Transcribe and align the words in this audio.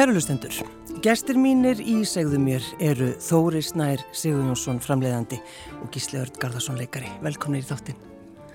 Kærulustendur, 0.00 0.54
gestir 1.04 1.36
mínir 1.36 1.76
í 1.84 1.98
segðu 2.08 2.38
mér 2.40 2.64
eru 2.80 3.10
Þóri 3.20 3.60
Snær 3.60 4.00
Sigur 4.16 4.46
Jónsson 4.46 4.78
framleiðandi 4.80 5.36
og 5.76 5.90
Gísli 5.92 6.16
Örd 6.22 6.38
Garðarsson 6.40 6.78
leikari. 6.80 7.10
Velkomnir 7.20 7.60
í 7.60 7.68
þáttinn. 7.68 7.98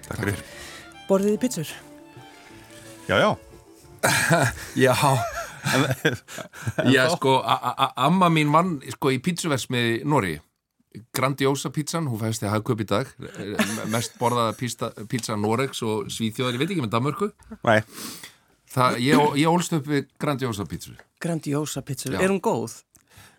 Takk 0.07 0.23
fyrir. 0.23 0.41
Borðiði 1.05 1.37
pizzur? 1.43 1.75
Já, 3.05 3.19
já. 3.21 3.29
já, 4.87 4.95
já, 6.95 7.03
sko, 7.13 7.37
amma 7.45 8.33
mín 8.33 8.49
vann 8.49 8.79
sko 8.97 9.13
í 9.13 9.21
pizzuversmiði 9.21 10.01
Nóri. 10.01 10.39
Grandiosa 11.13 11.69
pizzan, 11.69 12.09
hún 12.09 12.25
fæst 12.25 12.41
í 12.41 12.49
hagköp 12.49 12.81
í 12.81 12.89
dag. 12.89 13.17
Mest 13.93 14.17
borðaða 14.17 14.57
pizza 15.13 15.37
Noregs 15.37 15.85
og 15.85 16.09
Svíþjóðar, 16.09 16.57
ég 16.57 16.65
veit 16.65 16.71
ekki 16.71 16.89
með 16.89 16.95
Danmörku. 16.97 17.35
Nei. 17.61 17.83
Það, 18.73 19.03
ég, 19.05 19.35
ég 19.45 19.51
ólst 19.51 19.77
upp 19.77 19.93
við 19.93 20.09
Grandiosa 20.17 20.65
pítsur 20.65 20.97
Grandiosa 21.25 21.83
pítsur, 21.85 22.15
er 22.19 22.29
hún 22.29 22.41
góð? 22.43 22.79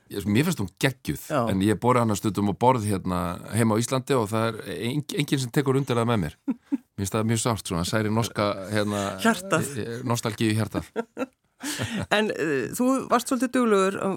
Ég, 0.06 0.22
mér 0.30 0.46
finnst 0.46 0.60
hún 0.62 0.70
geggjuð 0.78 1.22
Já. 1.32 1.40
en 1.50 1.62
ég 1.66 1.78
bori 1.82 1.98
hana 1.98 2.14
stundum 2.14 2.52
og 2.52 2.58
borð 2.62 2.84
hérna 2.86 3.40
heima 3.50 3.74
á 3.74 3.82
Íslandi 3.82 4.14
og 4.14 4.28
það 4.30 4.60
er 4.70 4.84
enginn 5.18 5.40
sem 5.42 5.50
tekur 5.50 5.78
undir 5.80 5.98
það 5.98 6.06
með 6.12 6.20
mér 6.22 6.36
Mér 6.96 7.02
finnst 7.02 7.16
það 7.16 7.26
mjög 7.32 7.40
sátt 7.42 7.70
svona, 7.72 7.86
særi 7.88 8.12
norska 8.14 8.46
hérna, 8.70 9.00
Hjartað 9.24 9.66
e, 9.66 9.82
e, 9.82 9.96
Nostalgíu 10.06 10.54
hjartað 10.54 10.92
En 12.14 12.30
uh, 12.30 12.68
þú 12.76 12.86
varst 13.10 13.32
svolítið 13.32 13.52
duglugur 13.56 13.96
á 13.98 14.08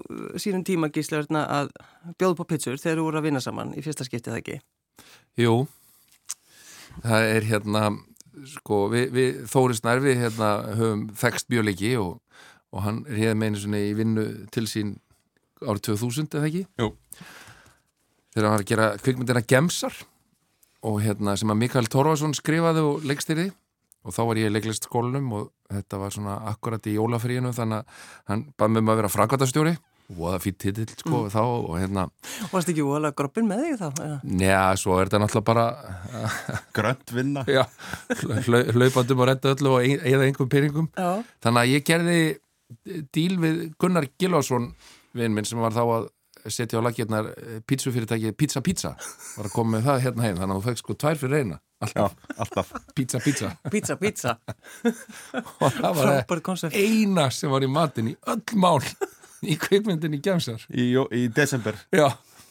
sínum 0.41 0.63
tíma 0.67 0.91
gíslegarna 0.93 1.45
að 1.55 1.71
bjóða 2.19 2.37
på 2.41 2.47
pítsur 2.51 2.77
þegar 2.77 2.99
þú 2.99 3.05
voru 3.07 3.21
að 3.21 3.27
vinna 3.29 3.41
saman 3.43 3.73
í 3.73 3.83
fyrsta 3.85 4.05
skiptið, 4.05 4.33
það 4.35 4.41
ekki? 4.43 4.57
Jú, 5.39 5.53
það 7.05 7.27
er 7.31 7.47
hérna 7.47 7.83
sko, 8.53 8.83
við, 8.91 9.05
við 9.15 9.39
Þóris 9.51 9.81
Nærfi 9.87 10.15
hérna, 10.19 10.51
höfum 10.77 11.05
þekst 11.17 11.49
mjög 11.51 11.69
leiki 11.69 11.93
og, 11.99 12.19
og 12.73 12.85
hann 12.85 13.03
hérna 13.09 13.37
með 13.39 13.51
einu 13.51 13.63
svona 13.63 13.83
í 13.83 13.93
vinnu 13.97 14.25
til 14.53 14.65
sín 14.69 14.95
árið 15.63 15.89
2000 15.91 16.37
eða 16.37 16.49
ekki 16.49 16.63
Jú. 16.79 16.91
þegar 18.33 18.45
hann 18.45 18.55
var 18.55 18.63
að 18.65 18.69
gera 18.71 18.89
kvikmyndina 19.01 19.45
Gemsar 19.49 19.95
og 20.87 21.01
hérna 21.03 21.35
sem 21.39 21.51
að 21.51 21.61
Mikael 21.63 21.89
Torvarsson 21.91 22.35
skrifaði 22.37 22.85
og 22.85 23.07
leikstýrði 23.07 23.49
og 24.07 24.15
þá 24.15 24.21
var 24.29 24.39
ég 24.39 24.49
í 24.49 24.53
leiklist 24.53 24.87
skólunum 24.87 25.33
og 25.35 25.51
þetta 25.69 25.99
var 25.99 26.15
svona 26.15 26.39
akkurat 26.49 26.87
í 26.87 26.95
jólafríinu 26.95 27.51
þannig 27.55 27.83
að 27.83 28.03
hann 28.31 28.45
bæði 28.55 28.75
með 28.75 28.83
mig 28.85 28.93
að 28.93 29.01
vera 29.01 29.13
frakvartastjóri 29.15 29.75
og 30.09 30.33
það 30.33 30.43
fyrir 30.43 30.57
titill 30.63 30.95
sko 30.97 31.17
mm. 31.19 31.31
þá 31.33 31.41
og 31.43 31.73
hérna 31.77 32.05
og 32.07 32.53
varst 32.53 32.71
ekki 32.71 32.85
óalega 32.85 33.17
groppin 33.19 33.49
með 33.49 33.65
þig 33.65 33.75
þá? 33.81 34.05
Njá, 34.25 34.61
svo 34.81 34.95
er 34.97 35.09
þetta 35.09 35.21
náttúrulega 35.21 35.49
bara 35.52 35.65
grönt 36.77 37.13
vinna 37.13 37.43
já, 37.45 37.63
hlaupandum 38.73 39.21
og 39.21 39.29
redda 39.29 39.53
öllu 39.53 39.75
og 39.75 39.85
eða 39.85 40.25
einhverjum 40.25 40.53
pyringum 40.55 40.87
já. 40.95 41.21
þannig 41.43 41.61
að 41.61 41.73
ég 41.75 41.85
gerði 41.85 42.21
díl 43.15 43.35
við 43.41 43.61
Gunnar 43.81 44.07
Gilvarsson 44.19 44.71
vinn 45.17 45.35
minn 45.35 45.47
sem 45.47 45.59
var 45.61 45.75
þá 45.75 45.83
að 45.85 46.09
setja 46.49 46.80
á 46.80 46.85
lakirnar 46.85 47.31
pizzufyrirtæki 47.67 48.31
Pizza 48.37 48.61
Pizza. 48.63 48.93
Var 49.37 49.49
að 49.49 49.55
koma 49.55 49.77
með 49.77 49.89
það 49.89 50.05
hérna 50.05 50.27
heim 50.27 50.37
þannig 50.39 50.55
að 50.55 50.61
þú 50.61 50.67
fegst 50.69 50.85
sko 50.85 50.95
tvær 50.95 51.19
fyrir 51.19 51.35
reyna 51.35 51.59
alltaf, 51.79 52.15
já, 52.15 52.35
alltaf. 52.37 52.73
Pizza 52.95 53.19
Pizza. 53.19 53.52
Pizza 53.71 53.95
Pizza. 53.99 54.35
Og 55.63 55.73
það 55.79 55.99
var 55.99 56.71
eina 56.73 57.29
sem 57.31 57.52
var 57.52 57.65
í 57.65 57.71
matin 57.71 58.13
í 58.13 58.15
öll 58.27 58.59
mál 58.59 58.79
í 59.43 59.55
kveikmyndinni 59.59 60.19
Gjamsar 60.23 60.65
í, 60.69 60.91
í 60.95 61.27
desember. 61.35 61.79
Já, 61.95 62.09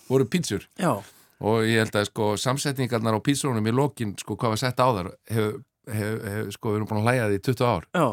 voru 0.09 0.25
pítsur 0.29 0.65
já. 0.81 0.95
og 1.39 1.67
ég 1.69 1.83
held 1.83 1.99
að 2.01 2.09
sko 2.09 2.31
samsetningarnar 2.41 3.19
á 3.19 3.21
pítsunum 3.21 3.67
í 3.67 3.75
lokin 3.75 4.15
sko 4.21 4.39
hvað 4.41 4.55
var 4.55 4.63
sett 4.63 4.81
á 4.81 4.89
þar 4.89 5.11
hefur 5.29 5.59
hef, 5.89 6.25
hef, 6.25 6.49
sko 6.57 6.73
við 6.73 6.79
erum 6.79 6.89
búin 6.89 7.03
að 7.03 7.09
hlæja 7.09 7.29
því 7.29 7.39
í 7.39 7.45
20 7.49 7.69
ár. 7.69 7.87
Já. 7.93 8.07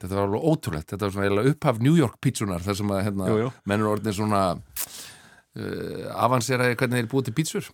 Þetta 0.00 0.16
var 0.16 0.26
alveg 0.26 0.46
ótrúlegt. 0.50 0.88
Þetta 0.92 1.06
var 1.06 1.16
svona 1.16 1.46
upphaf 1.52 1.80
New 1.84 1.96
York 1.98 2.20
pítsunar 2.24 2.64
þar 2.64 2.78
sem 2.80 2.92
að 2.94 3.02
hérna, 3.08 3.48
mennur 3.68 3.92
orðin 3.94 4.16
svona 4.16 4.44
uh, 4.56 6.06
avanseraði 6.26 6.78
hvernig 6.80 7.02
þeir 7.02 7.10
búið 7.12 7.28
til 7.28 7.36
pítsur. 7.40 7.72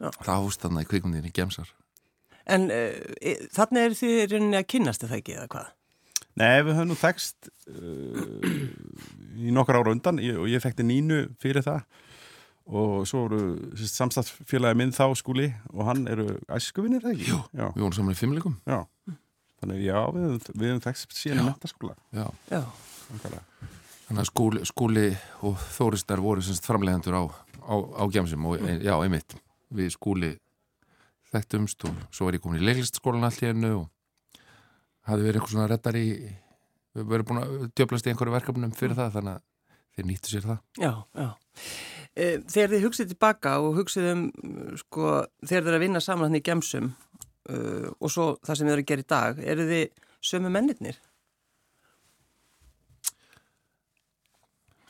Það 0.00 0.46
húst 0.46 0.64
þarna 0.64 0.84
í 0.84 0.88
kveikmyndinni 0.88 1.32
Gjamsar 1.36 1.68
En 2.50 2.70
uh, 2.72 3.44
þannig 3.54 3.82
er 3.82 3.96
því 3.98 4.12
rauninni 4.30 4.58
að 4.58 4.70
kynast 4.72 5.04
þetta 5.04 5.18
ekki 5.20 5.36
eða 5.36 5.50
hvað? 5.52 5.68
Nei, 6.40 6.62
við 6.64 6.76
höfum 6.78 6.92
nú 6.92 6.96
þekst 6.98 7.50
uh, 7.68 8.52
í 9.38 9.52
nokkar 9.54 9.80
ára 9.80 9.92
undan. 9.92 10.20
Ég, 10.22 10.38
og 10.40 10.48
ég 10.50 10.62
fekti 10.62 10.86
nínu 10.86 11.26
fyrir 11.42 11.66
það. 11.66 11.84
Og 12.70 13.02
svo 13.08 13.24
voru 13.24 13.40
samstagsfélagi 13.74 14.78
minn 14.78 14.92
þá 14.94 15.08
skúli 15.18 15.48
og 15.72 15.88
hann 15.88 16.04
eru 16.10 16.36
æskuvinir, 16.54 17.02
eða 17.02 17.16
ekki? 17.16 17.26
Jú, 17.32 17.38
já. 17.50 17.64
við 17.74 17.82
vorum 17.82 17.96
saman 17.96 18.14
í 18.14 18.18
fimmleikum 18.20 18.54
Já, 18.68 18.84
þannig 19.60 19.84
já, 19.84 19.98
við, 20.16 20.50
við 20.54 20.72
höfum 20.72 20.82
þekst 20.86 21.16
síðan 21.16 21.42
í 21.42 21.46
mentaskóla 21.50 21.96
Já, 22.16 22.26
já. 22.50 22.62
Þannig 24.10 24.24
að 24.24 24.28
skúli, 24.28 24.64
skúli 24.66 25.06
og 25.46 25.58
þóristar 25.76 26.22
voru 26.22 26.42
semst 26.42 26.66
framlegendur 26.66 27.14
á, 27.14 27.22
á, 27.62 27.74
á 27.78 28.04
gemsum 28.10 28.48
og 28.50 28.58
mm. 28.58 28.80
já, 28.82 28.94
einmitt. 28.98 29.36
Við 29.70 29.92
skúli 29.94 30.30
þekktumst 31.30 31.86
og 31.86 32.00
svo 32.10 32.26
var 32.26 32.38
ég 32.38 32.42
komin 32.42 32.58
í 32.58 32.66
leiklistskólan 32.66 33.28
allt 33.28 33.44
í 33.44 33.50
ennu 33.52 33.70
og 33.84 34.40
hafi 35.06 35.26
verið 35.26 35.38
eitthvað 35.38 35.54
svona 35.54 35.68
reddar 35.70 35.98
í 36.00 36.08
við 36.10 37.06
verðum 37.12 37.28
búin 37.28 37.42
að 37.44 37.68
djöblast 37.78 38.08
í 38.08 38.12
einhverju 38.12 38.34
verkefnum 38.34 38.74
fyrir 38.74 38.98
það 38.98 39.14
þannig 39.18 39.38
að 39.38 39.46
þeir 39.94 40.08
nýttu 40.08 40.32
sér 40.32 40.48
það. 40.48 40.60
Já, 40.80 40.92
já. 41.20 41.28
E, 42.10 42.24
Þegar 42.50 42.72
þið 42.74 42.84
hugsið 42.86 43.12
tilbaka 43.12 43.54
og 43.62 43.78
hugsið 43.78 44.08
um 44.10 44.24
sko, 44.80 45.12
þegar 45.44 45.62
þið 45.62 45.70
er 45.70 45.78
að 45.78 45.84
vinna 45.84 46.02
saman 46.02 46.30
hann 46.30 46.40
í 46.40 46.44
gemsum 46.50 46.90
uh, 47.48 47.88
og 47.96 48.12
svo 48.12 48.34
það 48.44 48.58
sem 48.58 48.68
þið 48.68 48.74
eru 48.74 48.84
að 48.84 48.90
gera 48.90 49.04
í 49.04 49.08
dag 49.14 49.40
eru 49.54 49.66
þið 49.70 50.04
sömu 50.30 50.52
mennirnir? 50.52 51.00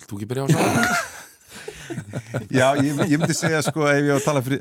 Þú 0.08 0.18
ekki 0.18 0.30
byrja 0.30 0.46
á 0.46 0.48
það? 0.50 1.08
Já, 2.54 2.66
ég, 2.78 2.98
ég 3.10 3.18
myndi 3.18 3.34
segja 3.34 3.60
sko 3.66 3.86
ef 3.90 4.00
ég 4.04 4.12
á 4.14 4.18
að 4.18 4.26
tala 4.26 4.42
fyrir, 4.46 4.60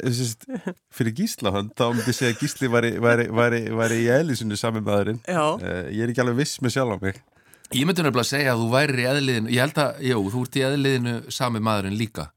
fyrir 0.93 1.15
Gísla 1.17 1.51
þá 1.53 1.83
myndi 1.93 2.09
ég 2.09 2.17
segja 2.17 2.33
að 2.33 2.39
Gísli 2.41 2.69
væri, 2.71 2.91
væri, 3.01 3.27
væri, 3.33 3.61
væri 3.77 3.99
í 4.03 4.07
eðlisinu 4.13 4.57
sami 4.59 4.81
maðurinn. 4.85 5.21
Uh, 5.29 5.89
ég 5.93 6.05
er 6.05 6.13
ekki 6.13 6.23
alveg 6.23 6.39
viss 6.41 6.61
með 6.63 6.75
sjálf 6.75 6.97
á 6.97 7.03
mig. 7.03 7.21
Ég 7.69 7.85
myndi 7.85 8.01
nefnilega 8.01 8.25
að 8.25 8.31
segja 8.31 8.55
að 8.55 8.63
þú 8.63 8.69
væri 8.73 9.03
í 9.03 9.07
eðliðinu 9.11 9.53
ég 9.53 9.65
held 9.65 9.81
að, 9.83 10.03
jú, 10.09 10.21
þú 10.33 10.43
ert 10.45 10.57
í 10.57 10.65
eðliðinu 10.69 11.15
sami 11.37 11.63
maðurinn 11.65 11.99
líka. 11.99 12.29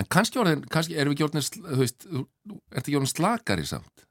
En 0.00 0.08
kannski, 0.08 0.40
orðin, 0.40 0.64
kannski 0.72 0.96
erum 0.96 1.12
við 1.12 1.18
ekki 1.18 1.26
orðin 1.28 1.48
þú 1.58 1.80
veist, 1.82 2.08
ert 2.72 2.84
ekki 2.86 2.96
orðin 3.00 3.12
slakari 3.12 3.68
samt 3.68 4.07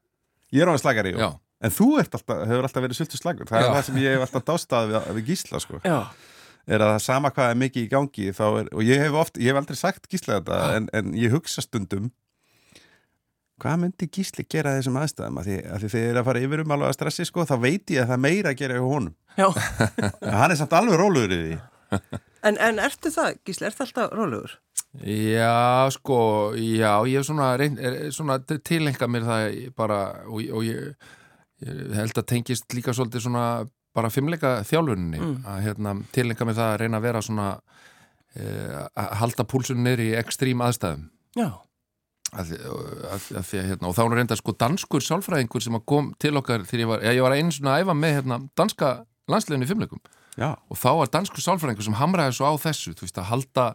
Ég 0.56 0.63
er 0.63 0.72
orðin 0.72 0.84
slakari, 0.85 1.13
jú 1.16 1.22
Já. 1.22 1.30
en 1.68 1.74
þú 1.74 1.90
alltaf, 2.02 2.24
hefur 2.28 2.68
alltaf 2.69 2.85
verið 2.85 3.00
svolítið 3.02 3.22
slagur 3.24 3.50
það 3.50 3.62
Já. 3.62 3.68
er 3.68 3.75
það 3.75 3.85
sem 3.90 4.02
ég 4.03 4.16
hef 4.16 4.25
alltaf 4.28 4.47
dástað 4.47 4.91
við, 4.91 5.08
við 5.18 5.31
Gísla 5.31 5.63
sko. 5.63 5.81
Já 5.84 6.00
er 6.67 6.84
að 6.84 6.94
það 6.94 7.03
sama 7.05 7.32
hvað 7.32 7.52
er 7.52 7.59
mikið 7.61 7.85
í 7.85 7.90
gangi 7.91 8.29
er, 8.32 8.70
og 8.76 8.82
ég 8.84 9.03
hef, 9.03 9.17
oft, 9.17 9.38
ég 9.40 9.52
hef 9.52 9.59
aldrei 9.61 9.79
sagt 9.79 10.09
gíslega 10.11 10.41
þetta 10.41 10.58
en, 10.76 10.90
en 10.99 11.14
ég 11.17 11.32
hugsa 11.32 11.64
stundum 11.64 12.09
hvað 13.61 13.79
myndi 13.82 14.09
gísli 14.14 14.46
gera 14.52 14.76
þessum 14.76 14.99
aðstæðum 15.02 15.40
að 15.41 15.47
því, 15.49 15.58
að 15.64 15.84
því 15.84 15.91
þegar 15.96 16.20
það 16.20 16.28
fara 16.29 16.44
yfir 16.46 16.64
um 16.64 16.76
alveg 16.76 16.91
að 16.91 16.97
stressi 16.99 17.28
sko, 17.29 17.46
þá 17.47 17.55
veit 17.64 17.94
ég 17.96 18.03
að 18.03 18.11
það 18.11 18.23
meira 18.28 18.52
að 18.52 18.59
gera 18.59 18.78
hjá 18.78 18.85
honum 18.91 19.16
hann 20.41 20.52
er 20.52 20.59
samt 20.59 20.76
alveg 20.78 21.02
róluður 21.02 21.38
í 21.38 21.41
því 21.46 21.59
En, 22.47 22.58
en 22.59 22.78
ertu 22.84 23.09
það, 23.11 23.38
Gísli, 23.47 23.66
ertu 23.70 23.85
alltaf 23.85 24.11
róluður? 24.16 24.58
Já, 25.05 25.90
sko 25.94 26.20
já, 26.58 26.91
ég 27.05 27.20
hef 27.20 27.28
svona, 27.28 27.52
svona 28.16 28.40
tilenga 28.66 29.09
mér 29.11 29.28
það 29.28 29.58
bara 29.78 29.99
og, 30.26 30.41
og 30.41 30.66
ég, 30.66 30.96
ég 31.61 31.94
held 31.99 32.17
að 32.17 32.29
tengist 32.34 32.73
líka 32.73 32.96
svolítið 32.96 33.28
svona 33.28 33.46
bara 33.97 34.09
fimmleika 34.14 34.61
þjálfuninni 34.67 35.22
mm. 35.22 35.38
að 35.49 35.61
hérna, 35.67 35.94
tilengja 36.14 36.47
mig 36.47 36.58
það 36.58 36.72
að 36.72 36.79
reyna 36.82 36.99
að 36.99 37.08
vera 37.08 37.22
svona 37.26 37.47
e, 38.34 38.49
að 38.97 39.14
halda 39.22 39.46
púlsunni 39.49 39.85
neyri 39.85 40.11
í 40.11 40.20
ekstrím 40.20 40.66
aðstæðum 40.66 41.08
Já 41.38 41.49
að, 42.35 42.53
að, 43.08 43.28
að, 43.40 43.52
hérna, 43.53 43.90
og 43.90 43.96
þá 43.96 44.02
er 44.03 44.16
reynda 44.20 44.38
sko 44.38 44.53
danskur 44.59 45.03
sálfræðingur 45.03 45.64
sem 45.64 45.78
kom 45.88 46.11
til 46.22 46.35
okkar 46.40 46.66
þegar 46.67 46.84
ég 46.84 46.91
var, 46.91 47.05
já, 47.05 47.11
ég 47.16 47.26
var 47.26 47.35
einu 47.38 47.53
svona 47.55 47.76
að 47.76 47.85
æfa 47.85 47.96
með 47.97 48.16
hérna, 48.17 48.40
danska 48.59 48.91
landsleginu 49.32 49.67
í 49.67 49.70
fimmleikum 49.70 50.02
já. 50.35 50.49
og 50.52 50.79
þá 50.79 50.90
var 50.99 51.14
danskur 51.14 51.46
sálfræðingur 51.46 51.88
sem 51.88 51.97
hamraði 51.99 52.38
svo 52.38 52.52
á 52.52 52.53
þessu, 52.67 52.96
þú 52.97 53.08
veist 53.08 53.22
að 53.22 53.29
halda 53.32 53.67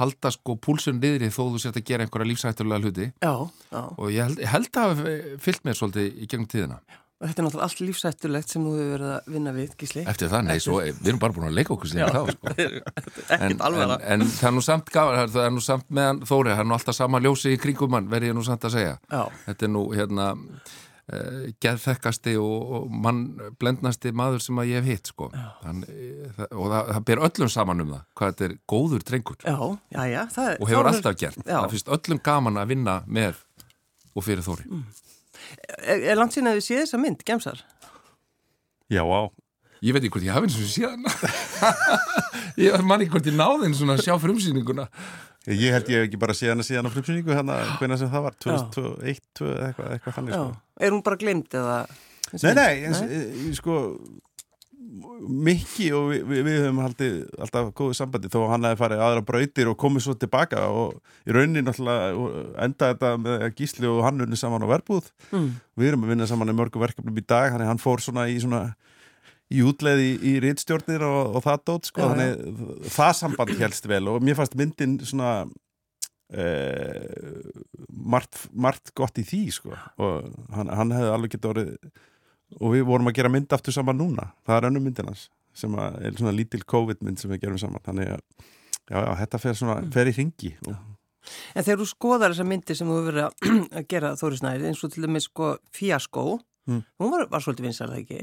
halda 0.00 0.32
sko 0.34 0.58
púlsunni 0.58 1.02
niðri 1.02 1.30
þó 1.30 1.44
þú 1.54 1.62
sért 1.62 1.78
að 1.78 1.86
gera 1.90 2.06
einhverja 2.06 2.30
lífsættulega 2.32 2.82
hluti 2.82 3.08
já, 3.12 3.32
já. 3.70 3.80
og 3.80 4.10
ég 4.10 4.26
held, 4.26 4.42
ég 4.42 4.52
held 4.52 4.70
að 4.74 4.90
hafa 4.90 5.16
fyllt 5.46 5.66
mér 5.66 5.78
svolítið 5.78 6.06
í 6.10 6.28
gegnum 6.30 6.50
tíðina 6.50 6.80
og 7.24 7.30
þetta 7.30 7.40
er 7.40 7.46
náttúrulega 7.46 7.66
allt 7.68 7.82
lífsættulegt 7.84 8.52
sem 8.52 8.64
þú 8.64 8.72
hefur 8.74 8.88
verið 8.94 9.10
að 9.14 9.28
vinna 9.34 9.52
við, 9.54 9.74
Gísli 9.80 10.02
Eftir 10.10 10.30
það, 10.32 10.48
nei, 10.48 10.56
svo, 10.60 10.80
við 10.82 11.10
erum 11.12 11.20
bara 11.22 11.36
búin 11.36 11.46
að 11.46 11.58
leika 11.60 11.72
okkur 11.76 11.92
síðan 11.92 12.10
þá 12.10 12.32
sko. 12.34 12.54
en, 13.38 13.54
en, 13.54 13.94
en 13.94 14.26
það 14.34 14.48
er 14.50 14.56
nú 14.56 14.64
samt 14.66 14.90
gafan 14.92 15.30
það 15.30 15.46
er 15.46 15.54
nú 15.54 15.62
samt 15.64 15.86
meðan 15.94 16.24
Þóri, 16.26 16.52
það 16.52 16.64
er 16.64 16.68
nú 16.68 16.76
alltaf 16.76 16.98
sama 16.98 17.22
ljósi 17.22 17.54
í 17.54 17.60
kringum 17.62 17.94
hann, 17.96 18.10
verði 18.10 18.32
ég 18.32 18.36
nú 18.36 18.44
samt 18.44 18.66
að 18.66 18.76
segja 18.76 18.96
Já. 18.98 19.22
þetta 19.46 19.68
er 19.68 19.72
nú, 19.76 19.84
hérna 19.94 20.28
uh, 21.12 21.46
geðþekkasti 21.62 22.34
og, 22.40 22.74
og 22.78 22.96
mann 23.04 23.22
blendnasti 23.60 24.12
maður 24.16 24.44
sem 24.44 24.60
að 24.60 24.70
ég 24.70 24.82
hef 24.82 24.90
hitt 24.90 25.12
sko. 25.12 25.30
Þann, 25.62 25.84
það, 26.36 26.46
og 26.50 26.72
það, 26.72 26.90
það 26.90 27.06
ber 27.10 27.24
öllum 27.28 27.52
saman 27.52 27.84
um 27.84 27.94
það, 27.94 28.04
hvað 28.18 28.32
þetta 28.32 28.46
er 28.48 28.56
góður 28.74 29.06
drengur 29.10 29.40
Já, 29.44 29.56
já, 29.96 30.02
já 30.10 30.20
það, 30.36 30.52
og 30.58 30.72
hefur 30.72 30.90
alltaf 30.92 31.18
gert, 31.20 31.40
já. 31.44 31.56
það 31.58 31.70
finnst 31.74 31.94
öllum 31.98 32.22
gaman 32.30 32.60
að 32.62 32.74
vinna 32.74 32.98
með 33.06 33.40
og 34.14 34.26
fyrir 34.26 34.46
Þóri 34.46 34.68
mm. 34.70 34.84
Er, 35.84 36.04
er 36.12 36.16
langt 36.16 36.34
síðan 36.34 36.52
að 36.52 36.60
þið 36.60 36.66
séð 36.68 36.82
þessa 36.84 37.00
mynd, 37.02 37.24
Gemsar? 37.28 37.60
Já, 38.92 39.02
á. 39.04 39.22
ég 39.84 39.96
veit 39.96 40.04
ekki 40.04 40.14
hvort 40.16 40.26
ég 40.26 40.36
hafi 40.36 40.48
eins 40.48 40.58
og 40.60 40.70
síðan 40.72 41.04
ég 42.64 42.86
man 42.86 43.02
ekki 43.02 43.16
hvort 43.16 43.28
ég 43.28 43.36
náði 43.36 43.68
eins 43.68 43.82
og 43.84 43.92
að 43.94 44.04
sjá 44.06 44.14
frumsýninguna 44.22 44.86
Ég 45.50 45.74
held 45.76 45.88
ég 45.92 46.06
ekki 46.06 46.18
bara 46.22 46.32
séð 46.36 46.54
hana 46.54 46.64
síðan 46.64 46.88
á 46.88 46.94
frumsýningu 46.94 47.34
hérna, 47.36 47.58
hvernig 47.78 47.98
sem 48.00 48.08
það 48.12 48.22
var, 48.28 48.36
2001 48.40 49.18
2, 49.36 49.50
eitthvað, 49.68 49.90
eitthvað 49.98 50.14
þannig 50.18 50.36
sko. 50.38 50.52
Er 50.80 50.94
hún 50.94 51.02
bara 51.04 51.18
glemt 51.20 51.56
eða? 51.60 51.74
Nei, 52.34 52.54
nei, 52.56 52.72
eins, 52.88 53.02
nei? 53.04 53.52
sko 53.58 53.74
Mikki 55.24 55.88
og 55.96 56.08
við, 56.12 56.22
við, 56.28 56.40
við 56.46 56.56
höfum 56.64 56.80
haldið 56.84 57.14
alltaf 57.42 57.70
góðu 57.78 57.94
sambandi 57.98 58.28
þó 58.30 58.38
að 58.44 58.50
hann 58.52 58.66
hefði 58.68 58.80
farið 58.82 59.02
aðra 59.06 59.22
brautir 59.26 59.70
og 59.70 59.76
komið 59.80 60.04
svo 60.04 60.14
tilbaka 60.20 60.64
og 60.70 60.96
í 61.28 61.34
rauninni 61.34 61.62
náttúrulega 61.66 62.44
enda 62.66 62.90
þetta 62.92 63.10
með 63.22 63.44
að 63.48 63.54
Gísli 63.58 63.88
og 63.90 64.02
hann 64.06 64.22
unni 64.26 64.38
saman 64.38 64.64
á 64.66 64.68
verbúð 64.70 65.08
Mm. 65.34 65.48
við 65.80 65.88
erum 65.88 66.04
að 66.06 66.12
vinna 66.14 66.26
saman 66.30 66.52
í 66.52 66.56
mörgum 66.56 66.84
verkefnum 66.84 67.16
í 67.18 67.24
dag 67.26 67.54
að 67.56 67.64
hann 67.66 67.80
fór 67.82 68.02
svona 68.04 68.26
í 68.30 68.36
svona 68.42 68.60
í 69.52 69.60
útleið 69.66 70.00
í, 70.24 70.32
rittstjórnir 70.44 71.02
og, 71.04 71.36
og 71.36 71.44
það 71.44 71.60
dót 71.68 71.90
sko, 71.90 72.00
Já, 72.00 72.08
þannig 72.14 72.88
það 72.94 73.12
samband 73.20 73.52
helst 73.60 73.86
vel 73.90 74.04
og 74.08 74.22
mér 74.24 74.38
fannst 74.38 74.56
myndin 74.56 74.96
svona 75.04 75.32
eh, 76.32 77.52
margt, 77.88 78.46
margt 78.52 78.92
gott 78.96 79.18
í 79.20 79.24
því 79.26 79.42
sko 79.54 79.74
og 79.76 80.32
hann, 80.56 80.72
hann 80.72 80.94
hefði 80.96 81.12
alveg 81.14 81.34
getið 81.36 81.50
orðið 81.52 81.92
og 82.60 82.74
við 82.74 82.84
vorum 82.88 83.10
að 83.10 83.16
gera 83.18 83.32
mynd 83.32 83.54
aftur 83.56 83.74
saman 83.76 83.98
núna 84.00 84.30
það 84.46 84.56
er 84.60 84.68
önnum 84.70 84.84
myndin 84.88 85.10
hans 85.10 85.28
sem 85.54 85.74
að, 85.78 86.00
er 86.08 86.16
svona 86.18 86.34
lítil 86.34 86.64
COVID 86.66 87.04
mynd 87.06 87.20
sem 87.22 87.30
við 87.30 87.44
gerum 87.44 87.60
saman 87.62 87.84
þannig 87.86 88.10
að 88.16 88.20
já, 88.90 88.98
já, 88.98 89.10
þetta 89.22 89.42
fer, 89.44 89.58
svona, 89.60 89.76
fer 89.94 90.10
í 90.10 90.16
ringi 90.18 90.56
og, 90.68 90.74
En 91.56 91.64
þegar 91.64 91.78
þú 91.80 91.84
skoðar 91.88 92.32
þessa 92.34 92.44
myndir 92.44 92.76
sem 92.76 92.88
þú 92.90 92.96
hefur 92.98 93.06
verið 93.08 93.24
að, 93.24 93.84
gera 93.94 94.08
Þóri 94.20 94.36
Snæri, 94.36 94.66
eins 94.68 94.82
og 94.84 94.90
til 94.92 95.04
dæmis 95.06 95.28
sko 95.30 95.54
Fíaskó, 95.72 96.24
Mm. 96.64 96.78
hún 96.96 97.10
var, 97.12 97.26
var 97.28 97.42
svolítið 97.44 97.66
vinsarða 97.66 97.98
ekki? 98.00 98.22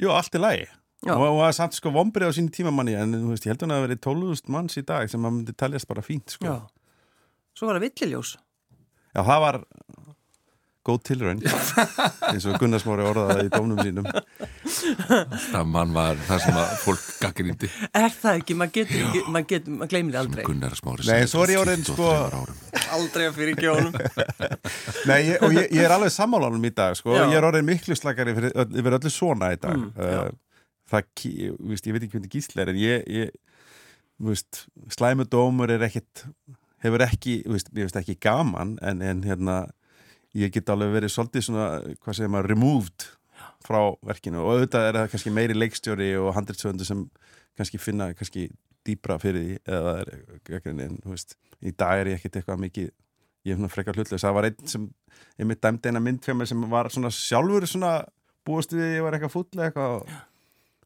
Jú, 0.00 0.08
allt 0.14 0.34
er 0.38 0.42
lægi 0.42 0.68
Já. 1.02 1.12
og 1.16 1.22
það 1.24 1.36
var 1.40 1.54
samt 1.56 1.74
sko 1.74 1.90
vombrið 1.90 2.30
á 2.30 2.36
sín 2.36 2.48
tímamanni 2.54 2.94
en 2.94 3.16
þú 3.18 3.32
veist, 3.32 3.46
ég 3.46 3.52
held 3.52 3.64
að 3.66 3.72
það 3.72 3.80
að 3.80 3.86
verið 3.88 4.00
12.000 4.06 4.54
manns 4.54 4.78
í 4.78 4.84
dag 4.86 5.10
sem 5.10 5.26
að 5.26 5.34
myndi 5.36 5.54
taljast 5.58 5.88
bara 5.90 6.04
fínt 6.06 6.30
sko. 6.36 6.46
Já. 6.46 6.56
Svo 7.58 7.68
var 7.68 7.78
það 7.80 7.86
villiljós. 7.88 8.36
Já, 9.12 9.20
það 9.20 9.40
var 9.44 9.58
góð 10.88 10.98
tilraun 11.08 11.40
eins 11.46 12.46
og 12.50 12.56
Gunnarsmári 12.62 13.04
orðaði 13.06 13.44
í 13.46 13.50
dómnum 13.52 13.78
sínum 13.84 14.08
það 15.52 15.66
mann 15.70 15.92
var 15.94 16.18
það 16.26 16.40
sem 16.46 16.58
að 16.62 16.72
fólk 16.82 17.04
gaggrindi 17.22 17.70
Er 18.02 18.14
það 18.14 18.40
ekki? 18.40 18.56
Maður 18.58 18.74
getur 18.78 19.02
ekki, 19.06 19.22
maður 19.34 19.48
getur, 19.52 19.76
maður 19.78 19.90
gleymir 19.92 20.18
aldrei. 20.22 20.44
Gunnar 20.46 20.76
Smári 20.78 21.06
Nei, 21.06 21.12
segir 21.12 21.30
svo 21.32 21.42
er 21.46 21.52
ég 21.54 21.60
orðinn, 21.62 21.84
23 21.86 21.96
sko-. 21.96 22.82
Aldrei 22.96 23.26
að 23.28 23.36
fyrir 23.38 23.60
gjónum. 23.62 23.96
Nei, 25.10 25.18
ég, 25.28 25.36
og 25.44 25.54
ég, 25.56 25.66
ég 25.76 25.84
er 25.86 25.94
alveg 25.96 26.12
sammálanum 26.14 26.66
í 26.68 26.72
dag 26.76 26.96
sko. 26.98 27.14
Já. 27.16 27.24
ég 27.30 27.36
er 27.38 27.46
orðin 27.48 27.68
miklu 27.68 27.96
slakari 27.98 28.34
yfir, 28.34 28.48
yfir 28.82 28.98
öllu 28.98 29.12
svona 29.12 29.52
í 29.54 29.60
dag 29.62 29.76
Mm, 29.82 29.92
uh, 29.96 30.32
það, 30.92 31.06
ki- 31.16 31.34
ég, 31.46 31.54
veist, 31.70 31.86
ég 31.88 31.94
veit 31.96 32.02
ekki 32.06 32.16
hvernig 32.18 32.32
gísli 32.34 32.60
er 32.64 32.72
en 32.74 32.80
ég, 32.80 33.06
ég 33.08 33.30
veist, 34.22 34.64
slæmudómur 34.92 35.70
er 35.72 35.84
ekkit 35.86 36.24
hefur 36.84 37.04
ekki, 37.06 37.38
veist, 37.48 37.70
ég 37.72 37.86
veist 37.88 37.96
ekki 38.02 38.18
gaman 38.22 38.74
en, 38.84 39.00
en 39.06 39.22
hérna 39.26 39.56
ég 40.38 40.52
get 40.54 40.72
alveg 40.72 40.94
verið 40.96 41.12
svolítið 41.12 41.46
svona, 41.48 41.66
hvað 42.02 42.18
segir 42.18 42.32
maður 42.32 42.52
removed 42.54 43.06
frá 43.62 43.80
verkinu. 44.06 44.42
Og 44.42 44.56
auðvitað 44.56 44.88
er 44.88 44.98
það 45.00 45.10
kannski 45.12 45.34
meiri 45.34 45.56
leikstjóri 45.56 46.10
og 46.20 46.32
handritsöfundu 46.36 46.86
sem 46.88 47.04
kannski 47.58 47.80
finna 47.82 48.12
kannski 48.16 48.48
dýbra 48.86 49.18
fyrir 49.22 49.44
því 49.44 49.76
eða 49.76 49.94
er 50.02 50.68
en 50.72 50.98
þú 51.02 51.12
veist, 51.14 51.36
í 51.62 51.70
dag 51.70 52.00
er 52.00 52.12
ég 52.12 52.18
ekkit 52.18 52.40
eitthvað 52.40 52.62
mikið 52.64 52.90
ég 53.42 53.54
er 53.54 53.58
svona 53.58 53.70
frekar 53.72 53.98
hlutlega, 53.98 54.22
það 54.22 54.36
var 54.36 54.48
einn 54.48 54.70
sem 54.70 54.88
ég 55.38 55.48
mitt 55.48 55.62
dæmdi 55.62 55.90
eina 55.90 56.02
mynd 56.02 56.22
fyrir 56.24 56.38
mig 56.38 56.50
sem 56.50 56.66
var 56.70 56.90
svona 56.94 57.10
sjálfur 57.14 57.66
svona 57.70 57.92
búast 58.46 58.74
við 58.74 58.98
ég 58.98 59.06
var 59.06 59.16
eitthvað 59.16 59.34
fúll 59.34 59.62
eitthvað 59.66 59.96
og, 60.00 60.12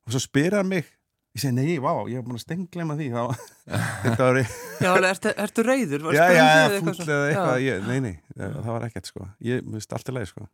og 0.05 0.15
svo 0.15 0.23
spyrir 0.25 0.59
hann 0.61 0.71
mig 0.71 0.89
ég 1.37 1.43
segi 1.43 1.53
nei, 1.57 1.75
vá, 1.85 1.91
ég 2.09 2.17
hef 2.19 2.25
búin 2.27 2.39
að 2.39 2.45
stenglema 2.47 2.97
því 2.97 3.09
þá, 3.13 3.23
þetta 4.07 4.29
var 4.31 4.39
Já, 4.87 4.89
alveg, 4.95 5.11
ertu, 5.13 5.35
ertu 5.45 5.65
reyður? 5.67 6.07
Já, 6.17 6.25
já, 6.33 6.47
eða 6.47 6.79
eitthvað, 6.81 7.61
ég, 7.67 7.85
nei, 7.91 7.99
nei, 8.07 8.15
það 8.41 8.71
var 8.73 8.89
ekkert 8.89 9.11
sko, 9.13 9.29
ég, 9.45 9.61
mér 9.67 9.79
veist, 9.83 9.93
allt 9.97 10.09
í 10.13 10.17
lagi 10.17 10.31
sko 10.33 10.49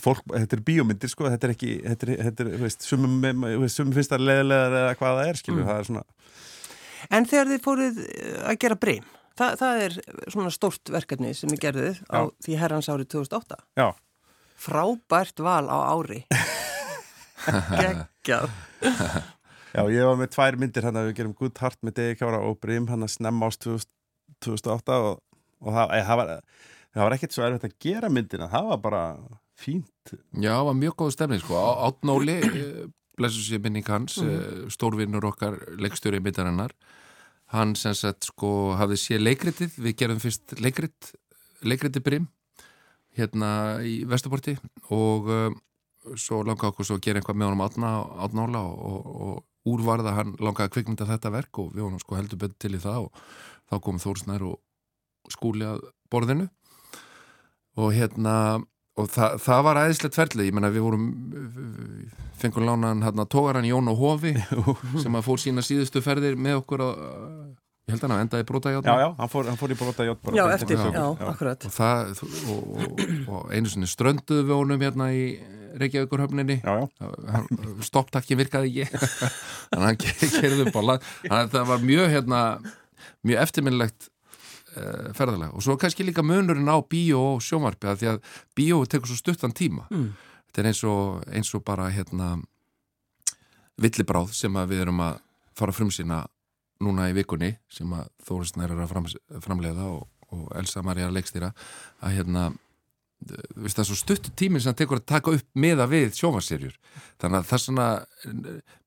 fólk, 0.00 0.20
þetta 0.32 0.56
er 0.56 0.60
bíómyndir 0.64 1.10
sko 1.12 1.26
þetta 1.28 1.48
er 1.48 1.52
ekki, 1.52 1.70
þetta 1.84 2.06
er, 2.06 2.20
þetta 2.30 2.44
er, 2.46 2.50
þú 2.54 2.60
veist 2.64 2.84
sumum, 2.86 3.16
sumum 3.68 3.90
finnst 3.96 4.12
það 4.14 4.22
leðilegar 4.30 4.76
eða 4.80 4.92
hvað 5.00 5.16
það 5.18 5.30
er, 5.32 5.40
skilur, 5.42 5.60
Mm. 5.60 5.70
það 5.70 5.80
er 5.82 5.88
svona 5.90 6.04
En 7.10 7.24
þegar 7.26 7.48
þið 7.50 7.60
fóruð 7.64 7.98
eh, 8.04 8.38
að 8.52 8.56
gera 8.62 8.76
breym, 8.80 9.04
það, 9.40 9.54
það 9.60 9.78
er 9.86 9.94
svona 10.34 10.50
stórt 10.54 10.90
verkefni 10.94 11.30
sem 11.36 11.48
þið 11.52 11.60
gerðuð 11.64 12.00
á 12.12 12.20
Já. 12.20 12.30
því 12.46 12.56
herrans 12.60 12.88
árið 12.92 13.08
2008. 13.16 13.58
já, 13.80 13.86
Frábært 14.60 15.40
val 15.40 15.64
á 15.72 15.78
ári. 15.96 16.18
Geggjað. 17.80 18.50
Já, 19.70 19.82
ég 19.92 20.06
var 20.08 20.18
með 20.18 20.32
tvær 20.34 20.58
myndir 20.58 20.86
hann 20.88 20.98
að 20.98 21.10
við 21.10 21.16
gerum 21.20 21.34
Good 21.38 21.58
Heart 21.62 21.80
með 21.86 21.98
Degi 22.00 22.20
Kjára 22.20 22.42
og 22.42 22.58
Brim 22.62 22.88
hann 22.90 23.06
að 23.06 23.14
snemma 23.14 23.50
ást 23.50 23.62
2000 23.66 23.90
2008 24.44 24.96
og, 25.04 25.20
og 25.60 25.76
það, 25.76 25.92
e, 25.94 26.00
það, 26.06 26.20
var, 26.20 26.32
var 27.02 27.16
ekkert 27.16 27.36
svo 27.36 27.46
erfitt 27.46 27.68
að 27.68 27.76
gera 27.82 28.10
myndina, 28.12 28.48
það 28.52 28.70
var 28.72 28.82
bara 28.84 29.02
fínt. 29.60 30.14
Já, 30.32 30.52
það 30.54 30.66
var 30.70 30.80
mjög 30.80 30.96
góð 31.02 31.14
stemning 31.16 31.42
sko. 31.42 31.60
Á- 31.60 31.80
Átnóli, 31.90 32.38
eh, 32.48 32.82
blessu 33.18 33.44
sér 33.44 33.62
minning 33.64 33.86
hans, 33.90 34.18
mm. 34.22 34.68
stórvinnur 34.72 35.26
okkar 35.28 35.58
leikstjóri 35.80 36.22
myndarinnar, 36.24 36.74
hann 37.52 37.74
sem 37.76 37.96
sagt 37.98 38.30
sko 38.30 38.76
hafði 38.80 39.00
séð 39.02 39.26
leikritið, 39.26 39.80
við 39.82 39.96
gerum 40.02 40.22
fyrst 40.22 40.54
leikrit, 40.62 41.12
leikritið 41.66 42.06
Brim 42.06 42.30
hérna 43.18 43.82
í 43.82 44.04
Vesturporti 44.08 44.54
og 44.94 45.26
uh, 45.28 45.48
svo 46.14 46.44
langaði 46.46 46.70
okkur 46.70 46.86
svo 46.86 46.96
að 46.96 47.02
gera 47.04 47.20
eitthvað 47.20 47.40
með 47.40 47.50
honum 47.50 47.64
átnála 47.66 48.62
og, 48.70 49.08
og 49.10 49.40
úrvarða 49.68 50.14
hann 50.16 50.34
langaði 50.40 50.68
að 50.68 50.74
kvikmynda 50.76 51.08
þetta 51.08 51.32
verk 51.34 51.60
og 51.60 51.74
við 51.74 51.84
honum 51.86 52.00
sko 52.02 52.16
heldur 52.16 52.40
betur 52.40 52.58
til 52.62 52.76
í 52.78 52.82
það 52.82 53.06
og 53.08 53.24
þá 53.70 53.76
kom 53.84 54.00
Þórsnær 54.02 54.46
og 54.48 55.32
skúli 55.32 55.66
að 55.68 55.84
borðinu. 56.10 56.48
Og 57.78 57.92
hérna 57.94 58.34
og 58.98 59.08
það, 59.10 59.36
það 59.44 59.62
var 59.66 59.80
æðislegt 59.84 60.18
ferli, 60.18 60.48
ég 60.48 60.56
menna 60.56 60.72
við 60.72 60.84
vorum 60.84 61.06
fengum 62.40 62.66
lánaðan 62.66 63.04
hérna 63.06 63.26
tógaran 63.30 63.68
Jón 63.68 63.90
og 63.92 64.00
Hofi 64.00 64.34
sem 65.02 65.16
að 65.16 65.26
fór 65.26 65.42
sína 65.42 65.64
síðustu 65.64 66.02
ferðir 66.04 66.38
með 66.40 66.60
okkur 66.62 66.84
að, 66.84 67.04
ég 67.90 67.94
held 67.96 68.06
að 68.06 68.12
hann 68.14 68.24
endaði 68.24 68.46
brota 68.48 68.72
Já, 68.72 68.80
já, 69.02 69.08
hann 69.18 69.30
fór, 69.32 69.48
hann 69.50 69.58
fór 69.60 69.74
í 69.74 69.78
brota 69.80 70.06
ját 70.06 70.20
bara. 70.22 70.36
Já, 70.38 70.44
eftir, 70.54 70.76
eftir 70.78 70.94
já, 70.94 71.06
sögu. 71.06 71.30
akkurat. 71.34 71.66
og 71.66 71.74
það 71.74 72.12
og, 72.20 72.60
og, 72.84 73.02
og 73.34 73.50
einu 73.56 73.72
sinni 73.72 73.90
strönduðu 73.90 74.46
við 74.48 74.54
honum 74.62 74.84
hérna 74.86 75.10
í 75.16 75.24
Reykjavíkurhöfninni 75.80 76.56
Já, 76.64 76.72
já, 76.98 77.42
stopptakkin 77.86 78.38
virkaði 78.40 78.72
ekki 78.86 79.02
þannig 79.70 79.82
að 79.82 79.84
hann 79.84 80.00
kerði 80.40 80.64
upp 80.66 80.78
á 80.78 80.82
land 80.82 81.04
þannig 81.20 81.36
að 81.44 81.52
það 81.54 81.68
var 81.70 81.84
mjög 81.90 82.08
hérna 82.14 82.40
mjög 83.28 83.42
eftirminnlegt 83.44 84.08
uh, 84.08 85.12
ferðalega 85.14 85.52
og 85.54 85.62
svo 85.62 85.76
kannski 85.80 86.06
líka 86.08 86.24
munurinn 86.26 86.66
á 86.66 86.78
bíó 86.82 87.20
og 87.36 87.44
sjómarpi 87.46 87.86
að 87.92 88.02
því 88.02 88.10
að 88.14 88.18
bíó 88.58 88.80
tekur 88.90 89.12
svo 89.12 89.20
stuttan 89.22 89.54
tíma 89.54 89.86
Mm. 89.94 90.10
þetta 90.50 90.62
er 90.64 90.70
eins 90.72 90.82
og, 90.90 91.22
eins 91.30 91.54
og 91.54 91.62
bara 91.70 91.86
hérna 91.94 92.32
villibráð 93.80 94.34
sem 94.36 94.56
að 94.60 94.72
við 94.74 94.82
erum 94.84 95.00
að 95.06 95.20
fara 95.56 95.72
að 95.72 95.78
frumsýna 95.80 96.18
núna 96.80 97.10
í 97.10 97.14
vikunni 97.16 97.54
sem 97.72 97.90
að 97.92 98.08
Þórisnær 98.28 98.72
er 98.74 98.82
að 98.84 98.90
fram, 98.92 99.06
framleiða 99.44 99.86
og, 99.92 100.06
og 100.32 100.50
Elsa 100.60 100.82
Maria 100.86 101.10
leikstýra 101.12 101.52
að 102.00 102.14
hérna 102.18 102.50
veist 103.60 103.76
það 103.76 103.82
er 103.82 103.88
svo 103.90 103.98
stuttu 104.00 104.30
tíminn 104.32 104.62
sem 104.64 104.72
það 104.72 104.78
tekur 104.80 105.00
að 105.02 105.08
taka 105.12 105.32
upp 105.36 105.48
meða 105.60 105.84
við 105.90 106.14
sjómaserjur 106.16 106.76
þannig 107.20 107.36
að 107.42 107.48
það 107.50 107.56
er 107.58 107.62
svona 107.66 107.88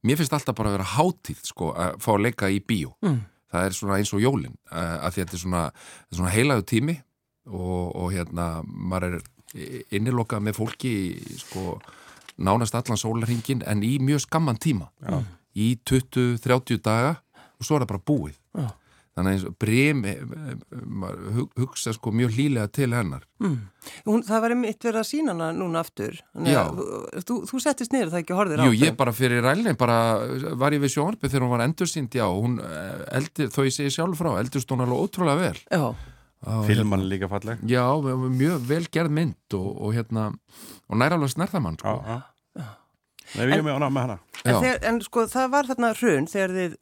mér 0.02 0.18
finnst 0.18 0.34
alltaf 0.34 0.58
bara 0.58 0.72
að 0.72 0.78
vera 0.80 0.88
hátíð 0.96 1.44
sko 1.52 1.70
að 1.78 2.00
fá 2.02 2.10
að 2.16 2.24
leika 2.26 2.50
í 2.50 2.58
bíó 2.66 2.96
Mm. 3.04 3.20
það 3.54 3.68
er 3.68 3.76
svona 3.78 3.98
eins 4.02 4.14
og 4.18 4.24
jólin 4.24 4.56
að 4.74 5.20
þetta 5.20 5.38
er 5.38 5.42
svona, 5.44 5.62
svona 6.10 6.32
heilaðu 6.34 6.66
tími 6.74 6.96
og, 7.46 7.94
og 7.94 8.08
hérna 8.16 8.48
maður 8.66 9.20
er 9.20 9.28
innilokað 9.94 10.42
með 10.48 10.58
fólki 10.58 10.94
sko 11.44 11.76
nánast 12.42 12.74
allan 12.74 12.98
sólarhingin 12.98 13.62
en 13.70 13.84
í 13.86 14.00
mjög 14.02 14.24
skamman 14.26 14.58
tíma 14.58 14.90
Já. 15.06 15.20
í 15.54 15.76
20-30 15.86 16.82
daga 16.82 17.20
og 17.64 17.68
svo 17.70 17.80
er 17.80 17.86
það 17.88 17.94
bara 17.96 18.08
búið 18.12 18.36
Já. 18.60 18.68
þannig 19.14 19.30
að 19.30 19.34
eins 19.38 19.44
og 19.48 19.56
brem 19.62 20.00
hug- 21.36 21.52
hugsa 21.60 21.94
sko 21.94 22.12
mjög 22.16 22.32
hlýlega 22.38 22.72
til 22.74 22.90
hennar 22.94 23.24
Mm. 23.44 23.58
Hún, 24.08 24.22
það 24.24 24.40
var 24.42 24.54
einmitt 24.56 24.80
verið 24.86 25.02
að 25.02 25.08
sína 25.10 25.34
hana 25.34 25.50
núna 25.52 25.82
aftur. 25.84 26.14
Þannig 26.32 26.54
Já. 26.54 26.62
að 26.64 27.26
Þú, 27.28 27.36
þú 27.50 27.60
settist 27.60 27.92
niður 27.92 28.12
það 28.14 28.22
ekki 28.22 28.38
horfðir 28.38 28.62
á 28.64 28.66
Jú, 28.70 28.78
ég 28.86 28.96
bara 28.96 29.12
fyrir 29.12 29.44
rælni, 29.44 29.74
bara 29.78 29.98
var 30.56 30.72
ég 30.72 30.80
við 30.80 30.94
sjónarpið 30.96 31.34
þegar 31.34 31.44
hún 31.44 31.52
var 31.52 31.64
endursýnd, 31.68 32.16
já, 32.16 32.24
hún 32.32 32.56
eh, 32.64 33.04
eldir, 33.20 33.50
þó 33.52 33.60
ég 33.68 33.76
segi 33.76 33.92
sjálf 33.92 34.16
frá, 34.22 34.32
eldurst 34.40 34.72
hún 34.72 34.86
alveg 34.86 35.04
ótrúlega 35.04 35.42
vel. 35.44 35.60
Já, 35.68 36.64
filman 36.70 37.04
er 37.04 37.10
líka 37.12 37.28
falleg. 37.32 37.60
Já, 37.68 37.84
mjög 38.00 38.64
vel 38.72 38.88
gerð 38.88 39.12
mynd 39.20 39.58
og, 39.60 39.70
og 39.84 39.94
hérna, 40.00 40.30
og 40.88 40.98
næra 41.04 41.20
alveg 41.20 41.36
snerðamann, 41.36 41.76
Já, 41.84 41.84
sko. 41.84 42.24
já. 42.64 42.70
Nei, 43.36 43.46
við 43.48 43.54
erum 43.58 43.66
með 43.68 43.74
hana 43.82 43.90
með 43.92 44.02
hana. 44.08 44.18
en, 44.46 44.54
Já, 44.54 44.60
þegar, 44.64 44.80
en 44.94 45.02
sko 45.02 45.28
það 45.36 45.52
var 45.52 45.68
þarna 45.74 45.92
hrun 46.00 46.28
þegar 46.32 46.56
þið. 46.62 46.78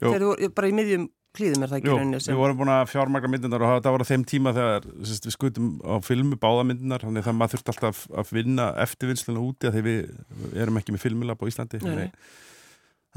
Þegar 0.00 0.26
voru 0.28 0.50
bara 0.56 0.70
í 0.70 0.74
miðjum 0.78 1.06
klíðum 1.34 1.64
er 1.64 1.70
það 1.70 1.80
ekki 1.80 1.90
Jú, 1.90 1.94
rauninni 1.98 2.18
við 2.18 2.24
sem 2.28 2.38
vorum 2.38 2.58
búin 2.60 2.70
að 2.70 2.84
fjármagna 2.92 3.30
myndinar 3.32 3.64
og 3.66 3.72
það 3.82 3.94
var 3.96 4.04
á 4.06 4.10
þeim 4.10 4.26
tíma 4.30 4.52
þegar 4.54 4.84
sérst, 5.02 5.26
við 5.26 5.34
skutum 5.34 5.70
á 5.82 5.94
filmu 6.06 6.38
báða 6.38 6.66
myndinar 6.68 7.02
þannig 7.02 7.26
að 7.26 7.38
maður 7.40 7.56
þurfti 7.56 7.72
alltaf 7.74 8.02
að 8.14 8.30
vinna 8.36 8.68
eftirvinnsluna 8.84 9.42
úti 9.42 9.70
að 9.70 9.78
því 9.78 9.82
við 9.88 10.60
erum 10.62 10.78
ekki 10.78 10.94
með 10.94 11.02
filmilab 11.02 11.42
á 11.42 11.50
Íslandi 11.50 11.82
þannig 11.82 12.14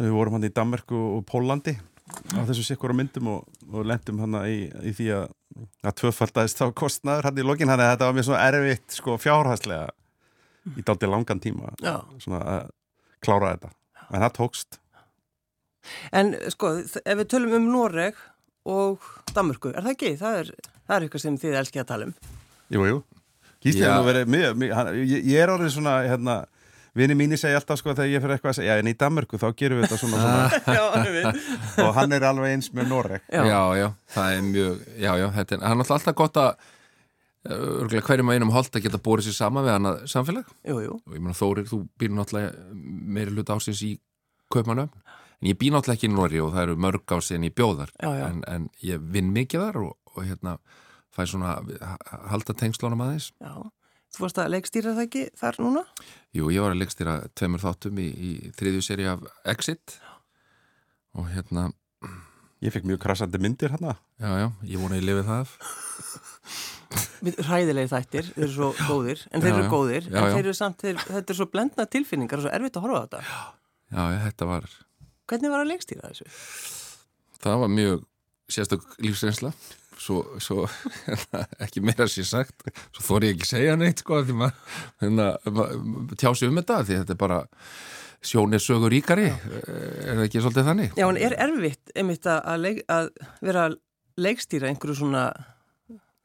við 0.01 0.15
vorum 0.17 0.37
hann 0.37 0.49
í 0.49 0.53
Danmarku 0.53 1.03
og 1.17 1.21
Pólandi 1.29 1.75
á 2.33 2.41
þessu 2.47 2.65
sikkur 2.65 2.93
á 2.93 2.97
myndum 2.97 3.29
og, 3.35 3.45
og 3.69 3.85
lendum 3.85 4.23
hann 4.23 4.39
í, 4.47 4.65
í 4.65 4.95
því 4.97 5.11
að 5.19 5.27
að 5.85 5.95
tvöfaldæðist 6.01 6.61
á 6.63 6.67
kostnaður 6.77 7.29
hann 7.29 7.39
í 7.41 7.45
lokin 7.45 7.71
hann 7.71 7.81
að 7.81 7.93
þetta 7.93 8.09
var 8.09 8.17
mér 8.17 8.27
svona 8.27 8.43
erfitt 8.49 8.97
sko 8.97 9.17
fjárhæslega 9.21 9.87
í 10.77 10.83
daldi 10.85 11.09
langan 11.09 11.41
tíma 11.41 11.73
svona 12.21 12.41
að 12.43 12.69
klára 13.23 13.53
þetta. 13.55 13.71
En 14.07 14.23
það 14.23 14.35
tókst 14.37 14.79
En 16.15 16.33
sko, 16.53 16.73
ef 16.83 17.21
við 17.21 17.29
tölum 17.33 17.55
um 17.59 17.69
Noreg 17.73 18.19
og 18.67 19.07
Danmörku, 19.35 19.71
er 19.73 19.85
það 19.85 19.95
ekki? 19.95 20.13
Það 20.19 20.41
er, 20.41 20.51
það 20.83 20.95
er 20.97 21.07
eitthvað 21.07 21.23
sem 21.23 21.39
þið 21.43 21.57
elski 21.61 21.81
að 21.83 21.89
tala 21.93 22.09
um. 22.09 22.13
Jú, 22.73 22.85
jú. 22.89 23.01
Gísli 23.63 23.83
hefur 23.83 24.03
nú 24.03 24.07
verið 24.11 24.31
mjög, 24.35 24.55
mjög 24.61 24.77
hann, 24.77 24.93
ég, 25.01 25.27
ég 25.31 25.41
er 25.41 25.51
orðið 25.51 25.73
svona, 25.73 25.97
hérna, 26.05 26.37
vini 26.97 27.15
mínir 27.17 27.39
segja 27.41 27.59
alltaf 27.59 27.79
sko 27.81 27.93
þegar 27.93 28.11
ég 28.11 28.23
fyrir 28.23 28.37
eitthvað 28.37 28.53
að 28.53 28.57
segja, 28.59 28.75
já 28.77 28.83
en 28.83 28.89
í 28.91 28.95
Danmörku 28.97 29.39
þá 29.41 29.47
gerum 29.57 29.81
við 29.81 29.87
þetta 29.87 29.99
svona, 30.01 30.31
svona 30.65 31.33
og 31.87 31.93
hann 31.97 32.17
er 32.17 32.25
alveg 32.29 32.55
eins 32.55 32.71
með 32.75 32.89
Noreg. 32.91 33.25
Já. 33.33 33.43
já, 33.49 33.59
já, 33.81 33.87
það 34.15 34.33
er 34.35 34.47
mjög 34.51 34.81
já, 34.93 35.11
já, 35.21 35.27
þetta 35.39 35.57
er, 35.57 35.65
hann 35.71 35.83
er 35.85 35.93
alltaf 35.97 36.17
gott 36.21 36.41
að 36.41 36.67
örgulega 37.47 38.03
hverjum 38.07 38.31
að 38.31 38.37
einum 38.37 38.53
holt 38.55 38.75
að 38.75 38.83
geta 38.87 38.99
bórið 39.03 39.29
sér 39.29 39.37
sama 39.37 39.63
við 39.65 39.75
annað 39.77 39.99
samfélag 40.11 40.49
Jú, 40.67 40.79
jú. 40.83 40.95
og 40.99 41.15
ég 41.15 41.23
meina 41.23 41.37
Þórir, 41.37 41.67
þú 41.69 41.79
býr 41.99 42.13
náttúrulega 42.15 42.51
meiri 43.17 43.35
hluta 43.35 43.55
ásins 43.57 43.83
í 43.87 43.93
Kaupmannöfn 44.51 44.91
en 45.41 45.49
ég 45.51 45.57
býr 45.59 45.73
náttúrulega 45.75 45.97
ekki 45.99 46.09
í 46.09 46.13
Nóri 46.15 46.39
og 46.43 46.53
það 46.55 46.63
eru 46.67 46.75
mörg 46.87 47.13
ás 47.17 47.31
en 47.35 47.43
ég 47.47 47.55
bjóðar 47.57 47.91
Já, 48.01 48.09
já. 48.17 48.25
En, 48.31 48.43
en 48.47 48.69
ég 48.83 49.01
vinn 49.13 49.31
mikið 49.35 49.65
þar 49.67 49.79
og, 49.85 49.95
og 50.15 50.21
hérna 50.25 50.57
fæ 51.13 51.23
svona 51.29 51.57
ha- 51.81 52.21
halda 52.33 52.53
tengslunum 52.57 53.03
aðeins 53.05 53.31
Já. 53.41 53.53
Þú 54.15 54.23
varst 54.23 54.37
að 54.39 54.53
leikstýra 54.55 54.93
það 54.95 55.03
ekki 55.03 55.23
þar 55.37 55.57
núna? 55.61 55.81
Jú, 56.33 56.47
ég 56.53 56.63
var 56.63 56.71
að 56.73 56.79
leikstýra 56.81 57.15
tveimur 57.37 57.59
þáttum 57.61 57.97
í, 58.01 58.05
í 58.07 58.31
þriðju 58.57 58.85
seri 58.87 59.05
af 59.11 59.25
Exit 59.51 59.97
og 61.17 61.27
hérna 61.33 61.67
Ég 62.63 62.73
fekk 62.73 62.87
mjög 62.89 62.97
krassandi 63.03 63.37
myndir 63.37 63.69
hérna. 63.75 63.91
já, 64.17 64.31
já, 64.41 64.47
ég 64.65 64.79
vona 64.81 64.97
ég 64.97 65.03
lifið 65.05 65.27
það 65.27 65.51
Hræðilegi 67.47 67.89
þættir, 67.91 68.27
þeir 68.33 68.43
eru 68.45 68.53
svo 68.53 68.67
góðir, 68.87 69.21
en 69.33 69.41
þeir 69.43 69.51
Já, 69.51 69.55
eru 69.57 69.63
já. 69.65 69.69
góðir, 69.73 70.05
Já, 70.07 70.17
en 70.17 70.23
já. 70.23 70.33
þeir 70.37 70.45
eru 70.47 70.53
samt, 70.57 70.77
þeir, 70.85 70.99
þetta 71.03 71.33
er 71.33 71.37
svo 71.39 71.47
blendna 71.51 71.85
tilfinningar 71.91 72.39
og 72.39 72.45
svo 72.45 72.51
erfitt 72.55 72.77
að 72.79 72.85
horfa 72.85 72.97
á 72.97 73.03
þetta. 73.05 73.21
Já, 73.91 74.03
já, 74.13 74.19
þetta 74.27 74.47
var 74.49 74.67
Hvernig 75.27 75.51
var 75.53 75.63
að 75.65 75.71
leikstýra 75.73 76.11
þessu? 76.11 76.29
það 77.43 77.59
var 77.63 77.69
mjög 77.73 78.05
sérstök 78.49 78.85
lífsreynsla 79.03 79.51
svo, 79.97 80.21
svo 80.41 80.63
ekki 81.65 81.81
meira 81.85 82.07
sér 82.09 82.25
sagt 82.29 82.63
svo 82.95 83.03
þóri 83.05 83.31
ég 83.31 83.37
ekki 83.37 83.49
segja 83.49 83.75
neitt 83.79 84.01
sko 84.03 84.21
því 84.25 84.35
maður 84.39 84.81
hérna, 85.03 85.27
ma- 85.53 85.69
tjási 86.17 86.49
um 86.49 86.57
þetta 86.61 86.79
því 86.87 86.99
þetta 87.01 87.15
er 87.15 87.19
bara 87.21 87.39
sjón 88.27 88.55
er 88.57 88.63
sögur 88.63 88.93
ríkari 88.93 89.27
er 89.29 90.15
það 90.17 90.23
ekki 90.25 90.41
svolítið 90.41 90.67
þannig? 90.71 90.95
Já, 90.97 91.05
en 91.11 91.19
er 91.27 91.35
erfitt 91.45 91.93
einmitt 91.95 92.25
að, 92.31 92.63
leik, 92.63 92.81
að 92.89 93.11
vera 93.45 93.67
að 93.69 93.77
leikstýra 94.17 94.71
einhverju 94.71 94.97
svona, 94.97 95.27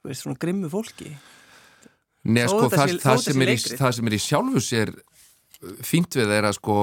svona 0.09 0.39
grimmu 0.41 0.71
fólki? 0.73 1.11
Nei, 2.23 2.45
sko, 2.49 2.69
það, 2.71 2.95
það, 2.97 2.99
þetta 3.03 3.19
sem 3.27 3.43
er 3.45 3.51
í, 3.53 3.59
það 3.83 3.95
sem 3.99 4.09
er 4.09 4.15
í 4.17 4.21
sjálfu 4.23 4.63
sér 4.65 4.95
fínt 5.87 6.17
við 6.19 6.33
er 6.35 6.49
að 6.49 6.57
sko 6.59 6.77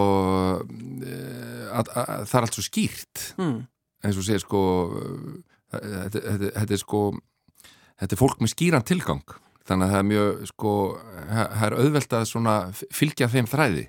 eh, 1.04 1.68
að, 1.74 1.92
að, 1.94 2.06
að 2.16 2.24
það 2.32 2.38
er 2.40 2.48
allt 2.48 2.58
svo 2.58 2.66
skýrt. 2.66 3.26
Hmm. 3.40 3.60
eins 4.06 4.20
og 4.22 4.26
segir 4.28 4.44
sko 4.44 4.62
þetta, 5.74 6.22
þetta, 6.24 6.74
er 6.74 6.80
sko 6.82 7.02
þetta 8.00 8.16
er 8.16 8.22
fólk 8.22 8.42
með 8.44 8.54
skýran 8.56 8.88
tilgang. 8.88 9.36
Þannig 9.70 9.86
að 9.86 9.92
það 9.94 10.00
er 10.02 10.08
mjög 10.10 10.48
sko 10.50 10.74
það 11.30 11.66
er 11.68 11.78
auðvelt 11.84 12.16
að 12.18 12.26
svona 12.32 12.56
fylgja 12.96 13.30
þeim 13.30 13.50
þræði. 13.52 13.86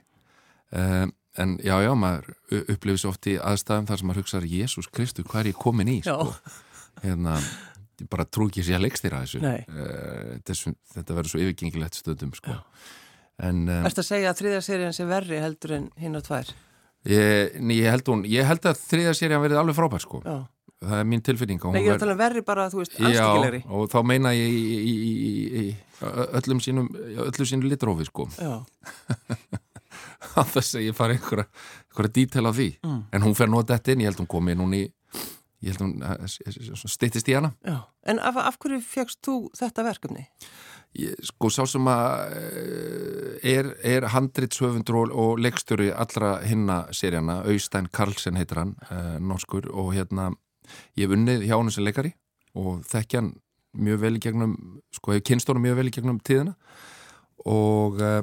Um, 0.71 1.15
en 1.41 1.57
já 1.63 1.77
já 1.83 1.91
maður 1.99 2.27
u- 2.53 2.65
upplifir 2.75 3.01
svo 3.01 3.13
oft 3.15 3.27
í 3.31 3.37
aðstæðum 3.39 3.87
þar 3.89 4.01
sem 4.01 4.11
maður 4.11 4.23
hugsaður 4.25 4.51
Jésús 4.51 4.91
Kristu 4.91 5.25
hvað 5.27 5.41
er 5.45 5.49
ég 5.53 5.59
komin 5.63 5.89
í? 5.91 5.97
Sko. 6.05 6.27
Hérna 7.05 7.39
bara 8.11 8.25
trú 8.27 8.47
ekki 8.51 8.63
sér 8.67 8.79
að 8.79 8.87
leikstýra 8.87 9.23
þessu. 9.25 9.41
Uh, 9.71 10.37
þetta, 10.47 10.75
þetta 10.95 11.17
verður 11.17 11.33
svo 11.33 11.41
yfirgengilegt 11.43 11.99
stundum 11.99 12.35
sko 12.37 12.59
en 13.41 13.63
um, 13.69 13.85
Erstu 13.89 14.03
að 14.05 14.09
segja 14.13 14.31
að 14.33 14.41
þriðja 14.43 14.63
serían 14.67 14.97
sé 14.97 15.07
verri 15.09 15.41
heldur 15.43 15.77
en 15.79 15.91
hinn 16.01 16.17
á 16.19 16.23
tvær? 16.27 16.51
ég, 17.09 17.55
nei, 17.65 17.77
ég, 17.81 17.91
held 17.95 18.09
hún, 18.13 18.25
ég 18.29 18.45
held 18.49 18.67
að 18.69 18.81
þriða 18.91 19.15
serían 19.17 19.41
verið 19.45 19.61
alveg 19.63 19.79
frábær 19.79 20.03
sko 20.05 20.21
Já. 20.25 20.35
það 20.85 20.97
er 21.01 21.09
mín 21.09 21.23
tilfinning 21.25 21.63
og 21.65 21.73
Nei, 21.77 21.83
ég 21.87 21.93
er 21.93 21.97
að 21.97 22.03
tala 22.05 22.17
um 22.17 22.21
verri 22.21 22.43
bara, 22.45 22.67
þú 22.73 22.83
veist, 22.83 22.95
anstíkilegri. 23.01 23.63
Já, 23.65 23.71
og 23.81 23.89
þá 23.93 23.99
meina 24.11 24.35
ég 24.37 24.53
í, 24.53 24.61
í, 24.61 24.93
í, 24.93 25.11
í, 25.31 25.65
í 25.65 26.11
öllum 26.41 26.61
sínum 26.65 26.87
öllum 27.27 27.49
sínum 27.49 27.69
litrófi 27.73 28.07
sko 28.09 28.29
Já. 28.37 28.55
á 30.39 30.43
þess 30.47 30.77
að 30.79 30.87
ég 30.91 30.97
fari 30.97 31.17
einhverja, 31.17 31.47
einhverja 31.91 32.15
dítel 32.21 32.47
á 32.49 32.53
því 32.53 32.69
Mm. 32.85 33.03
en 33.13 33.23
hún 33.25 33.35
fer 33.37 33.49
nota 33.51 33.77
þetta 33.77 33.93
inn, 33.95 34.03
ég 34.05 34.11
held 34.13 34.21
hún 34.23 34.31
komi 34.31 34.55
hún 34.57 34.75
í 34.77 34.83
ég 35.61 35.75
held 35.75 35.83
hún 35.85 36.03
eh, 36.05 36.85
styttist 36.89 37.29
í 37.29 37.35
hana 37.37 37.55
Já. 37.67 37.81
En 38.09 38.19
af, 38.21 38.37
af 38.41 38.57
hverju 38.61 38.81
fegst 38.85 39.21
þú 39.27 39.35
þetta 39.57 39.85
verkefni? 39.85 40.27
ég, 40.29 40.80
sko 41.23 41.51
sá 41.55 41.63
sem 41.71 41.87
að 41.87 42.33
eh, 42.35 43.53
er, 43.53 43.69
er 43.87 44.09
handritshöfundur 44.11 44.97
og, 45.05 45.13
og 45.15 45.39
leikstjóri 45.43 45.91
allra 45.95 46.41
hinna 46.43 46.81
seríana, 46.97 47.41
Austein 47.47 47.87
Karlsen 47.95 48.37
heitir 48.41 48.59
hann, 48.59 48.75
uh, 48.91 49.19
norskur 49.23 49.69
og 49.71 49.93
hérna, 49.95 50.31
ég 50.99 51.07
hef 51.07 51.15
unnið 51.15 51.47
hjá 51.47 51.55
hann 51.57 51.71
sem 51.71 51.87
leikari 51.87 52.13
og 52.59 52.83
þekkja 52.91 53.23
hann 53.23 53.31
mjög 53.79 54.03
vel 54.03 54.17
í 54.19 54.23
gegnum, 54.25 54.57
sko 54.91 55.15
hefur 55.15 55.27
kynst 55.31 55.49
honum 55.53 55.63
mjög 55.69 55.79
vel 55.79 55.89
í 55.93 55.95
gegnum 55.95 56.19
tíðina 56.27 56.57
og 57.47 58.03
uh, 58.03 58.21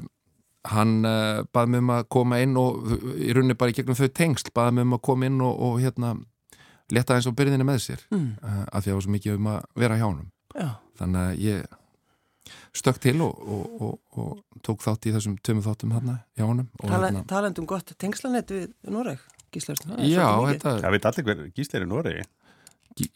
hann 0.67 0.97
uh, 1.07 1.45
baði 1.55 1.71
mig 1.71 1.85
um 1.85 1.93
að 1.95 2.07
koma 2.11 2.41
inn 2.43 2.57
og 2.59 2.91
í 3.15 3.31
rauninni 3.31 3.55
bara 3.57 3.71
í 3.71 3.77
gegnum 3.79 3.95
þau 3.95 4.09
tengsl 4.11 4.51
baði 4.51 4.75
mig 4.75 4.89
um 4.89 4.97
að 4.99 5.05
koma 5.07 5.29
inn 5.31 5.39
og, 5.41 5.55
og 5.55 5.79
hérna 5.81 6.17
leta 6.91 7.15
eins 7.15 7.27
og 7.31 7.35
byrðinni 7.39 7.65
með 7.67 7.79
sér 7.87 8.03
Mm. 8.11 8.35
uh, 8.43 8.63
af 8.71 8.83
því 8.83 8.91
að 8.91 8.91
það 8.91 8.97
var 8.99 9.05
svo 9.07 9.15
mikið 9.15 9.39
um 9.39 9.51
að 9.55 9.61
vera 9.79 9.97
hjá 9.99 10.07
Já. 10.57 10.69
þannig 10.99 11.21
að 11.23 11.39
ég 11.47 11.77
stökk 12.79 12.99
til 13.03 13.15
og, 13.25 13.37
og, 13.41 13.81
og, 13.81 13.95
og 14.21 14.61
tók 14.65 14.83
þátt 14.85 15.07
í 15.09 15.13
þessum 15.15 15.37
tömu 15.45 15.63
þáttum 15.65 15.93
hérna 15.95 16.19
hjá 16.37 16.45
honum 16.47 16.67
og 16.79 16.89
Tala, 16.89 17.09
hérna, 17.09 17.23
Talandi 17.29 17.63
um 17.63 17.69
gott 17.69 17.93
tengslanett 18.01 18.53
við 18.53 18.67
Noreg, 18.93 19.21
þetta 20.51 20.75
Það 20.83 20.95
veit 20.97 21.07
allir 21.11 21.27
hver 21.29 21.45
Gísli 21.57 21.79
er 21.79 21.87
í 21.87 21.89
Noregi. 21.91 22.27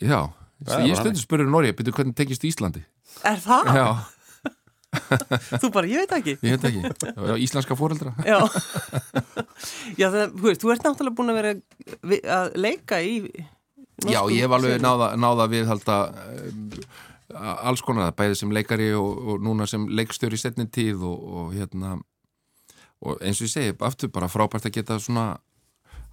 já, 0.02 0.22
Það 0.62 0.88
ég 0.92 1.00
stundur 1.00 1.24
spurður 1.24 1.54
Norge, 1.54 1.76
byrju 1.78 1.94
hvernig 1.98 2.18
tekist 2.18 2.44
Íslandi? 2.46 2.84
Er 3.28 3.40
það? 3.42 3.72
já, 3.78 3.88
Þú 5.62 5.70
bara, 5.72 5.88
ég 5.88 6.04
veit 6.04 6.14
ekki. 6.18 6.34
ég 6.44 6.58
veit 6.60 6.66
ekki. 6.68 7.14
Já, 7.16 7.34
íslenska 7.40 7.78
fóreldra 7.80 8.12
Já. 8.28 8.38
Já, 9.98 10.08
það, 10.12 10.36
þú 10.36 10.46
veist, 10.50 10.62
þú 10.64 10.74
ert 10.74 10.86
náttúrulega 10.86 11.18
búin 11.18 11.32
að 11.32 11.40
vera 11.40 11.54
að 12.38 12.58
leika 12.60 13.00
í 13.02 13.14
já, 14.10 14.20
ég 14.34 14.44
hef 14.44 14.56
alveg 14.58 14.82
náða, 14.84 15.14
náða 15.20 15.48
við 15.52 15.70
halda 15.72 15.98
um, 16.12 16.76
alls 17.36 17.82
konar, 17.86 18.12
bæði 18.18 18.36
sem 18.42 18.52
leikari 18.54 18.92
og, 18.98 19.22
og 19.36 19.44
núna 19.46 19.68
sem 19.70 19.88
leikstjóri 19.90 20.38
í 20.40 20.42
setni 20.42 20.66
tíð 20.68 21.04
og, 21.08 21.24
og 21.42 21.54
hérna 21.56 21.98
og 23.02 23.18
eins 23.26 23.40
og 23.42 23.48
ég 23.48 23.54
segi, 23.56 23.74
aftur 23.82 24.12
bara 24.14 24.30
frábært 24.30 24.68
að 24.70 24.76
geta 24.78 25.00
svona 25.02 25.26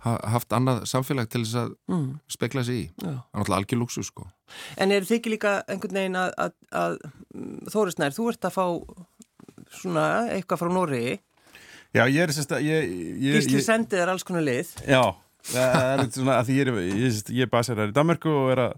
ha, 0.06 0.14
haft 0.32 0.52
annað 0.56 0.84
samfélag 0.88 1.28
til 1.28 1.42
þess 1.44 1.58
að 1.64 1.74
Mm, 1.88 2.08
spekla 2.30 2.62
sig 2.64 2.76
í. 2.80 2.84
Já. 3.02 3.12
það 3.12 3.34
er 3.34 3.40
náttúrulega 3.42 3.58
algjör 3.62 3.80
luxu 3.82 4.02
sko. 4.06 4.26
En 4.76 4.92
er 4.92 5.04
þið 5.08 5.16
ekki 5.18 5.32
líka 5.34 5.52
einhvern 5.68 5.98
veginn 6.00 6.16
að, 6.20 6.32
að, 6.38 6.52
að 6.72 6.98
Þórisnær, 7.72 8.14
þú 8.16 8.28
ert 8.32 8.44
að 8.48 8.56
fá 8.56 8.66
svona 9.80 10.04
eitthvað 10.32 10.62
frá 10.62 10.70
Noregi? 10.72 11.16
Já, 11.96 12.02
ég 12.04 12.20
er 12.22 12.32
sérst 12.36 12.52
að 12.52 12.66
ég, 12.68 12.90
ég, 13.24 13.38
Gísli 13.40 13.62
sendið 13.64 14.02
er 14.04 14.12
alls 14.12 14.24
konar 14.28 14.44
lið. 14.44 14.72
Já, 14.84 15.02
það 15.48 15.76
er 15.76 16.02
eitthvað 16.02 16.18
svona 16.20 16.38
að 16.38 16.48
því 16.50 16.56
ég 16.58 16.68
er, 16.68 16.80
ég, 17.02 17.20
er 17.46 17.52
baserar 17.52 17.92
í 17.92 17.96
Danmarku 17.96 18.32
og 18.32 18.50
er 18.54 18.62
að 18.66 18.74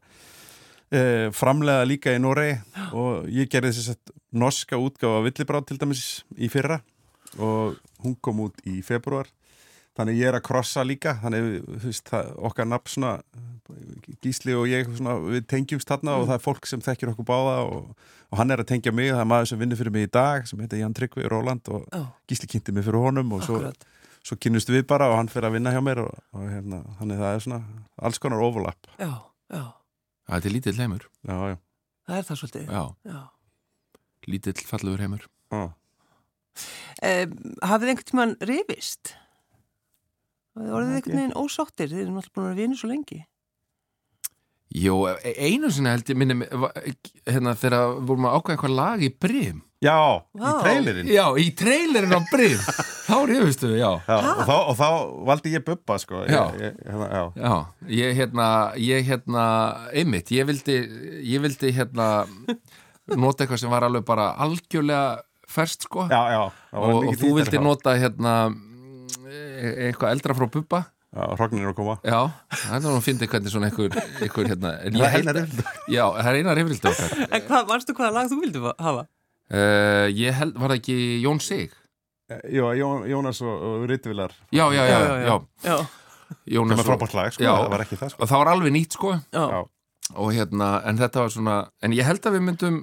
e, 0.91 1.03
framlega 1.37 1.87
líka 1.89 2.15
í 2.15 2.23
Noregi 2.23 2.59
og 2.97 3.29
ég 3.31 3.51
gerði 3.51 3.75
sérst 3.77 4.15
norska 4.31 4.79
útgáfa 4.79 5.25
villibráð 5.27 5.71
til 5.71 5.81
dæmis 5.81 6.05
í 6.39 6.51
fyrra 6.53 6.81
og 7.39 7.79
hún 8.03 8.17
kom 8.23 8.47
út 8.47 8.59
í 8.67 8.81
februar 8.87 9.31
þannig 9.99 10.21
ég 10.21 10.31
er 10.31 10.39
að 10.39 10.47
krossa 10.47 10.85
líka 10.87 11.17
þannig 11.23 11.63
veist, 11.85 12.07
það, 12.11 12.33
okkar 12.51 12.69
nafn 12.69 12.95
svona 12.95 13.15
Gísli 14.21 14.55
og 14.59 14.67
ég 14.71 14.89
svona, 14.97 15.15
við 15.23 15.45
tengjumst 15.51 15.91
þarna 15.91 16.17
og 16.19 16.27
það 16.29 16.37
er 16.37 16.43
fólk 16.43 16.67
sem 16.67 16.83
þekkir 16.83 17.13
okkur 17.13 17.27
báða 17.29 17.57
og, 17.69 18.09
og 18.31 18.41
hann 18.41 18.51
er 18.51 18.63
að 18.63 18.71
tengja 18.73 18.93
mig, 18.95 19.13
það 19.13 19.23
er 19.23 19.31
maður 19.31 19.51
sem 19.51 19.61
vinnur 19.63 19.79
fyrir 19.79 19.95
mig 19.95 20.09
í 20.09 20.13
dag 20.15 20.49
sem 20.49 20.63
heitir 20.63 20.83
Jan 20.83 20.97
Tryggvi 20.97 21.31
Róland 21.31 21.71
og 21.71 21.87
Já, 21.87 22.03
Gísli 22.31 22.51
kynnti 22.51 22.75
mig 22.75 22.87
fyrir 22.87 23.03
honum 23.05 23.35
og 23.37 23.45
svo, 23.47 23.61
svo 24.27 24.39
kynnust 24.43 24.73
við 24.73 24.87
bara 24.91 25.11
og 25.13 25.21
hann 25.21 25.31
fyrir 25.31 25.51
að 25.51 25.59
vinna 25.59 25.75
hjá 25.75 25.83
mér 25.87 26.03
og, 26.05 26.23
og 26.35 26.49
hérna, 26.49 26.83
þannig 26.99 27.23
það 27.23 27.37
er 27.37 27.45
svona 27.47 27.61
alls 28.09 28.23
konar 28.23 28.43
overlap. 28.47 28.91
Já, 28.99 29.13
já, 29.55 29.63
það 30.31 30.47
er 30.51 30.55
lítill 30.57 30.77
heimur 30.81 31.05
já, 31.27 31.37
já, 31.53 31.57
það 32.09 32.17
er 32.21 32.27
það 32.31 32.41
svolítið 32.43 32.71
já, 32.71 32.83
Já. 33.11 33.21
lítill 34.31 34.67
fallegur 34.69 35.05
heimur 35.05 35.27
já. 35.51 35.63
Eh, 37.03 37.27
hafið 37.65 37.93
einhvern 37.95 38.09
tímann 38.11 38.33
rifist? 38.45 39.15
Hafið 40.59 40.73
orðið 40.77 40.97
Ekki. 40.97 41.11
einhvern 41.11 41.21
veginn 41.21 41.39
ósáttir? 41.41 41.91
Þið 41.93 42.03
erum 42.05 42.19
alltaf 42.21 42.35
búin 42.35 42.45
að 42.45 42.51
vera 42.51 42.61
vinir 42.61 42.81
svo 42.81 42.91
lengi 42.91 43.21
Jó, 44.71 44.95
e- 45.11 45.35
einu 45.49 45.71
sinni 45.75 45.91
held 45.91 46.07
ég 46.13 46.19
minni 46.21 46.37
hérna 47.27 47.57
þegar 47.59 47.97
vorum 48.07 48.29
að 48.29 48.37
ákvæða 48.39 48.55
eitthvað 48.55 48.75
lag 48.77 49.03
í 49.03 49.09
Brim. 49.19 49.63
Já, 49.83 49.97
í 50.37 50.43
Vá. 50.43 50.51
trailerinn. 50.61 51.09
Já, 51.11 51.25
í 51.41 51.47
trailerin 51.57 52.13
á 52.15 52.21
Brim. 52.31 52.59
Þá 53.11 53.17
rifistu, 53.27 53.71
já. 53.75 53.89
Já, 54.07 54.17
og, 54.21 54.43
þá, 54.47 54.53
og 54.71 54.77
þá 54.79 54.89
valdi 55.31 55.55
ég 55.57 55.65
Bubba 55.67 55.97
sko. 55.99 56.21
Já. 56.31 56.43
ég, 56.55 56.61
ég, 56.69 56.77
hérna, 56.87 57.09
já. 57.11 57.23
Já, 57.41 57.55
ég 57.99 58.21
hérna, 58.21 58.49
ég 58.79 59.09
hérna, 59.09 59.45
einmitt, 59.91 60.31
ég 60.37 60.47
vildi, 60.47 60.77
ég 61.33 61.43
vildi 61.43 61.73
hérna 61.75 62.11
nota 63.19 63.43
eitthvað 63.43 63.65
sem 63.65 63.73
var 63.75 63.89
alveg 63.89 64.05
bara 64.07 64.29
algjörlega 64.45 65.25
ferst 65.51 65.89
sko. 65.89 66.07
Já, 66.13 66.21
já 66.37 66.43
og, 66.79 67.09
og 67.11 67.19
þú 67.19 67.33
vildi 67.41 67.59
nota 67.65 67.97
hérna 67.99 68.37
e- 69.27 69.89
eitthvað 69.89 70.15
eldra 70.15 70.37
frá 70.39 70.47
Bubba 70.47 70.85
Já, 71.11 71.25
hrognir 71.35 71.67
að 71.67 71.75
koma. 71.75 71.97
Já, 72.07 72.21
það 72.55 72.75
er 72.77 72.83
nú 72.85 72.91
að 72.95 73.03
finna 73.03 73.27
hvernig 73.33 73.51
svona 73.51 73.67
einhver, 73.71 73.97
einhver 74.23 74.47
hérna 74.53 74.71
Það 74.79 75.01
er 75.01 75.11
held 75.17 75.31
eina 75.31 75.43
að, 75.43 75.65
já, 75.91 76.05
það 76.15 76.29
er 76.31 76.39
eina 76.39 76.55
rifrildi 76.55 76.91
okkar. 76.93 77.15
En 77.35 77.43
hvað, 77.49 77.65
varstu 77.73 77.97
hvaða 77.99 78.13
lag 78.15 78.29
þú 78.31 78.39
vildi 78.45 78.63
hafa? 78.87 79.03
uh, 79.51 80.07
Ég 80.15 80.37
held, 80.39 80.55
var 80.55 80.71
það 80.71 80.79
ekki 80.79 80.99
Jón 81.25 81.43
Sig? 81.43 81.75
Já, 82.31 82.63
Jón, 82.79 83.03
Jónas 83.11 83.41
og, 83.43 83.51
og 83.73 83.89
Ritvilar 83.91 84.31
Já, 84.55 84.69
já, 84.71 84.85
já, 84.87 84.99
já, 85.03 85.17
já. 85.27 85.35
Já, 85.67 85.77
Það 86.31 86.55
Jónas 86.55 86.79
var 86.79 86.87
frábært 86.93 87.15
lag 87.19 87.33
sko, 87.35 87.43
Já. 87.43 87.51
það 87.59 87.71
var 87.75 87.83
ekki 87.83 87.97
það 87.99 88.13
sko. 88.15 88.27
Það 88.31 88.39
var 88.45 88.51
alveg 88.53 88.75
nýtt 88.77 88.95
sko. 88.95 89.11
Já. 89.35 89.47
og 90.15 90.29
hérna, 90.35 90.69
en 90.87 90.99
þetta 91.03 91.25
var 91.25 91.33
svona 91.35 91.57
en 91.83 91.93
ég 91.99 92.07
held 92.07 92.23
að 92.31 92.37
við 92.39 92.45
myndum 92.47 92.77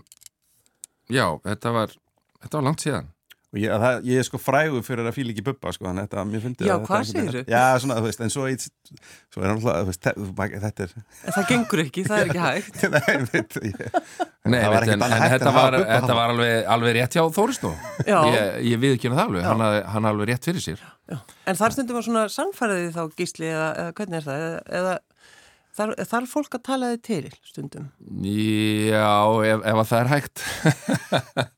já, 1.12 1.26
þetta 1.48 1.72
var 1.76 1.96
þetta 2.44 2.60
var 2.60 2.68
langt 2.68 2.84
síðan 2.84 3.08
Og 3.56 3.62
ég, 3.62 3.72
það, 3.80 3.98
ég 4.04 4.20
er 4.20 4.26
sko 4.28 4.40
frægur 4.44 4.82
fyrir 4.84 5.08
að 5.08 5.14
fíla 5.16 5.32
ekki 5.32 5.44
Bubba 5.48 5.72
sko, 5.72 5.86
þannig 5.88 6.04
að 6.04 6.08
þetta, 6.10 6.24
mér 6.28 6.42
fyndi 6.44 6.66
Já, 6.68 6.72
að 6.74 6.82
þetta 6.82 6.88
hvað 6.90 6.98
veginn- 7.00 7.28
segirðu? 7.30 7.44
Já, 7.54 7.62
svona, 7.80 7.96
þú 8.02 8.08
veist, 8.10 8.24
en 8.26 8.34
svo, 8.34 8.48
svo 9.32 9.40
er 9.40 9.48
hann 9.48 9.56
alltaf, 9.62 9.78
þú 9.78 9.88
veist, 9.88 10.10
þetta 10.66 10.84
er 10.84 10.92
en 10.98 11.36
það 11.38 11.48
gengur 11.54 11.82
ekki, 11.86 12.04
það 12.10 12.20
er 12.20 12.28
ekki 12.28 12.44
hægt 12.44 12.84
Nei, 12.98 13.16
veit, 13.32 13.58
ég, 13.64 13.80
Nei, 14.52 14.60
Það 14.60 14.76
var 14.76 14.84
veit, 14.84 14.92
en, 14.92 15.06
en 15.08 15.16
hægt 15.16 15.32
þetta 15.32 15.48
en 15.48 15.56
hafa 15.56 15.64
var, 15.64 15.78
Bubba 15.80 15.96
þetta 16.02 16.20
var 16.20 16.34
alveg, 16.36 16.54
alveg 16.76 16.96
rétt 17.00 17.18
hjá 17.18 17.24
Þóristó 17.40 17.72
Já. 18.04 18.20
ég, 18.36 18.52
ég 18.74 18.84
við 18.84 18.98
ekki 18.98 19.14
það 19.16 19.24
alveg, 19.24 19.48
hann 19.48 19.66
hann 19.96 20.12
alveg 20.12 20.32
rétt 20.34 20.52
fyrir 20.52 20.68
sér 20.68 20.84
En 21.48 21.56
þar 21.64 21.72
stundum 21.78 21.96
var 22.02 22.08
svona 22.12 22.28
sannfæriði 22.36 22.92
þá 23.00 23.04
gísli 23.16 23.48
eða, 23.48 23.70
eða 23.80 23.96
hvernig 24.02 24.20
er 24.20 24.28
það? 24.28 24.44
Eða, 24.44 24.62
eða 24.82 24.98
þar, 25.80 25.96
þarf 26.12 26.36
fólk 26.36 26.58
að 26.60 26.66
tala 26.68 26.92
þið 26.98 27.04
til 27.08 27.36
stundum? 27.48 27.88
Já, 28.28 29.08
ef, 29.56 29.68
ef 29.72 29.86
að 29.86 29.94
það 29.94 30.02
er 30.04 30.12
hægt 30.18 30.44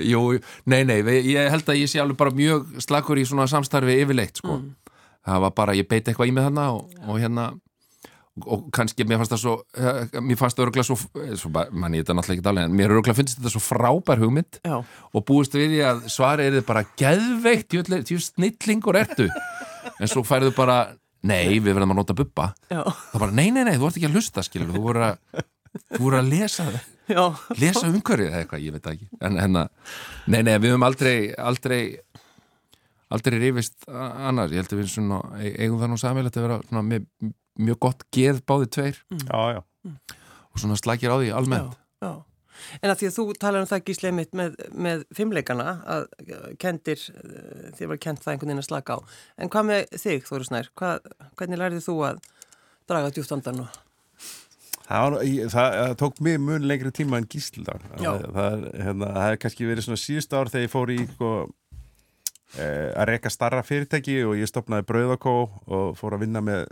Jú, 0.00 0.22
nei, 0.64 0.82
nei, 0.88 1.00
ég 1.28 1.50
held 1.52 1.68
að 1.68 1.82
ég 1.82 1.90
sé 1.90 2.00
alveg 2.00 2.16
bara 2.20 2.32
mjög 2.36 2.78
slakur 2.80 3.20
í 3.20 3.26
svona 3.28 3.48
samstarfi 3.50 3.98
yfirleitt, 4.00 4.40
sko. 4.40 4.60
Það 5.22 5.44
var 5.44 5.52
bara, 5.58 5.76
ég 5.78 5.88
beiti 5.90 6.10
eitthvað 6.10 6.30
í 6.30 6.34
mig 6.34 6.46
þarna 6.46 6.64
og, 6.74 6.94
og 7.04 7.20
hérna, 7.20 7.50
og, 8.40 8.64
kannski 8.74 9.04
mér 9.06 9.20
fannst 9.20 9.34
það 9.34 9.42
svo, 9.42 9.54
eh, 9.76 10.16
mér 10.24 10.40
fannst 10.40 10.58
það 10.58 10.66
örgulega 10.66 10.88
svo, 10.88 10.96
eh, 11.20 11.34
svo 11.38 11.52
manni, 11.52 12.00
þetta 12.00 12.14
er 12.14 12.18
náttúrulega 12.18 12.38
ekki 12.38 12.46
dálega, 12.48 12.64
en 12.70 12.76
mér 12.80 12.94
örgulega 12.96 13.18
finnst 13.20 13.38
þetta 13.38 13.52
svo 13.52 13.62
frábær 13.62 14.22
hugmynd 14.22 14.58
Já, 14.64 14.76
og 14.80 15.26
búist 15.28 15.54
við 15.54 15.76
því 15.76 15.84
að 15.90 16.02
svari 16.16 16.48
er 16.48 16.56
þið 16.56 16.66
bara 16.66 16.84
geðveikt, 16.96 17.78
jú 18.10 18.18
snillingur 18.18 18.98
ertu, 18.98 19.28
en 20.00 20.10
svo 20.10 20.24
færðu 20.26 20.54
bara, 20.56 20.96
nei, 21.22 21.60
við 21.60 21.74
verðum 21.76 21.94
að 21.94 22.00
nota 22.02 22.14
já, 22.72 22.82
Það 23.12 23.20
bara, 23.20 23.32
nei, 23.32 23.50
nei, 23.50 23.64
nei, 23.64 23.76
þú 23.76 23.86
ert 23.86 24.00
ekki 24.00 24.10
að 24.10 24.16
hlusta, 24.16 24.42
skilur, 24.42 24.72
þú 24.72 24.82
voru 24.88 25.06
að, 25.12 25.44
þú 25.92 26.00
voru 26.02 26.18
að 26.20 26.30
lesa 26.32 26.66
það 26.68 26.80
já, 27.12 27.22
lesa 27.60 27.84
umhverfið 27.88 28.30
eða 28.30 28.40
eitthvað, 28.42 28.64
ég 28.64 28.76
veit 28.76 28.88
ekki. 28.92 29.10
En 29.24 29.38
hérna, 29.40 29.66
nei, 30.26 30.40
nei, 30.46 30.56
við 30.56 30.74
höfum 30.74 30.88
aldrei 30.88 31.14
aldrei 31.36 31.82
aldrei 33.12 33.38
rifist 33.42 33.86
annars, 33.88 34.52
ég 34.54 34.62
held 34.62 34.74
að 34.74 34.82
við 34.82 34.90
svona, 34.94 35.20
e- 35.40 35.54
eigum 35.64 35.80
það 35.80 35.92
nú 35.92 36.00
samilegt 36.00 36.38
að 36.38 36.46
vera 36.46 36.58
svona, 36.64 36.84
með 36.88 37.32
mjög 37.60 37.80
gott 37.84 38.04
geð 38.14 38.42
báði 38.48 38.68
tveir. 38.72 39.00
Já, 39.26 39.40
já. 39.58 39.62
Og 40.52 40.60
svona 40.60 40.78
slagir 40.80 41.12
á 41.12 41.16
því 41.20 41.32
almennt. 41.36 41.76
Já, 42.00 42.08
já. 42.08 42.12
En 42.80 42.92
að 42.92 43.00
því 43.00 43.08
að 43.08 43.16
þú 43.16 43.24
talar 43.42 43.64
um 43.64 43.68
það 43.68 43.84
gísli 43.88 44.12
mitt 44.14 44.36
með, 44.38 44.56
með 44.86 45.04
fimmleikana 45.16 45.68
að 45.94 46.04
kendir, 46.62 47.00
þér 47.78 47.90
var 47.92 48.00
kent 48.04 48.22
það 48.22 48.34
einhvern 48.34 48.52
veginn 48.52 48.62
að 48.62 48.68
slaka 48.68 48.96
á. 48.96 48.98
En 49.40 49.52
hvað 49.52 49.68
með 49.68 49.96
þig, 49.98 50.26
Þóri 50.28 50.48
Snær? 50.48 50.70
Hvað, 50.78 51.08
hvernig 51.40 51.62
lærið 51.62 51.86
þú 51.88 51.96
að 52.12 52.22
draga 52.90 53.14
djúft 53.16 53.34
andan 53.34 53.64
og... 53.64 53.81
Það, 54.92 55.16
það, 55.52 55.74
það 55.78 55.96
tók 56.02 56.20
mig 56.24 56.38
mun 56.42 56.68
lengri 56.68 56.92
tíma 56.94 57.20
en 57.20 57.28
gísla 57.32 57.78
það, 57.80 58.26
það, 58.36 58.64
hérna, 58.76 59.08
það 59.08 59.26
hefði 59.26 59.42
kannski 59.44 59.68
verið 59.68 59.86
svona 59.86 60.02
síðust 60.02 60.36
ár 60.36 60.50
þegar 60.52 60.66
ég 60.66 60.72
fór 60.72 60.92
í 60.92 60.98
sko, 61.14 61.30
eh, 62.58 62.90
að 62.90 63.08
reyka 63.12 63.32
starra 63.32 63.62
fyrirtæki 63.66 64.18
og 64.28 64.36
ég 64.40 64.50
stopnaði 64.50 64.88
brauðakó 64.90 65.36
og 65.48 65.94
fór 66.00 66.18
að 66.18 66.26
vinna 66.26 66.44
með 66.44 66.66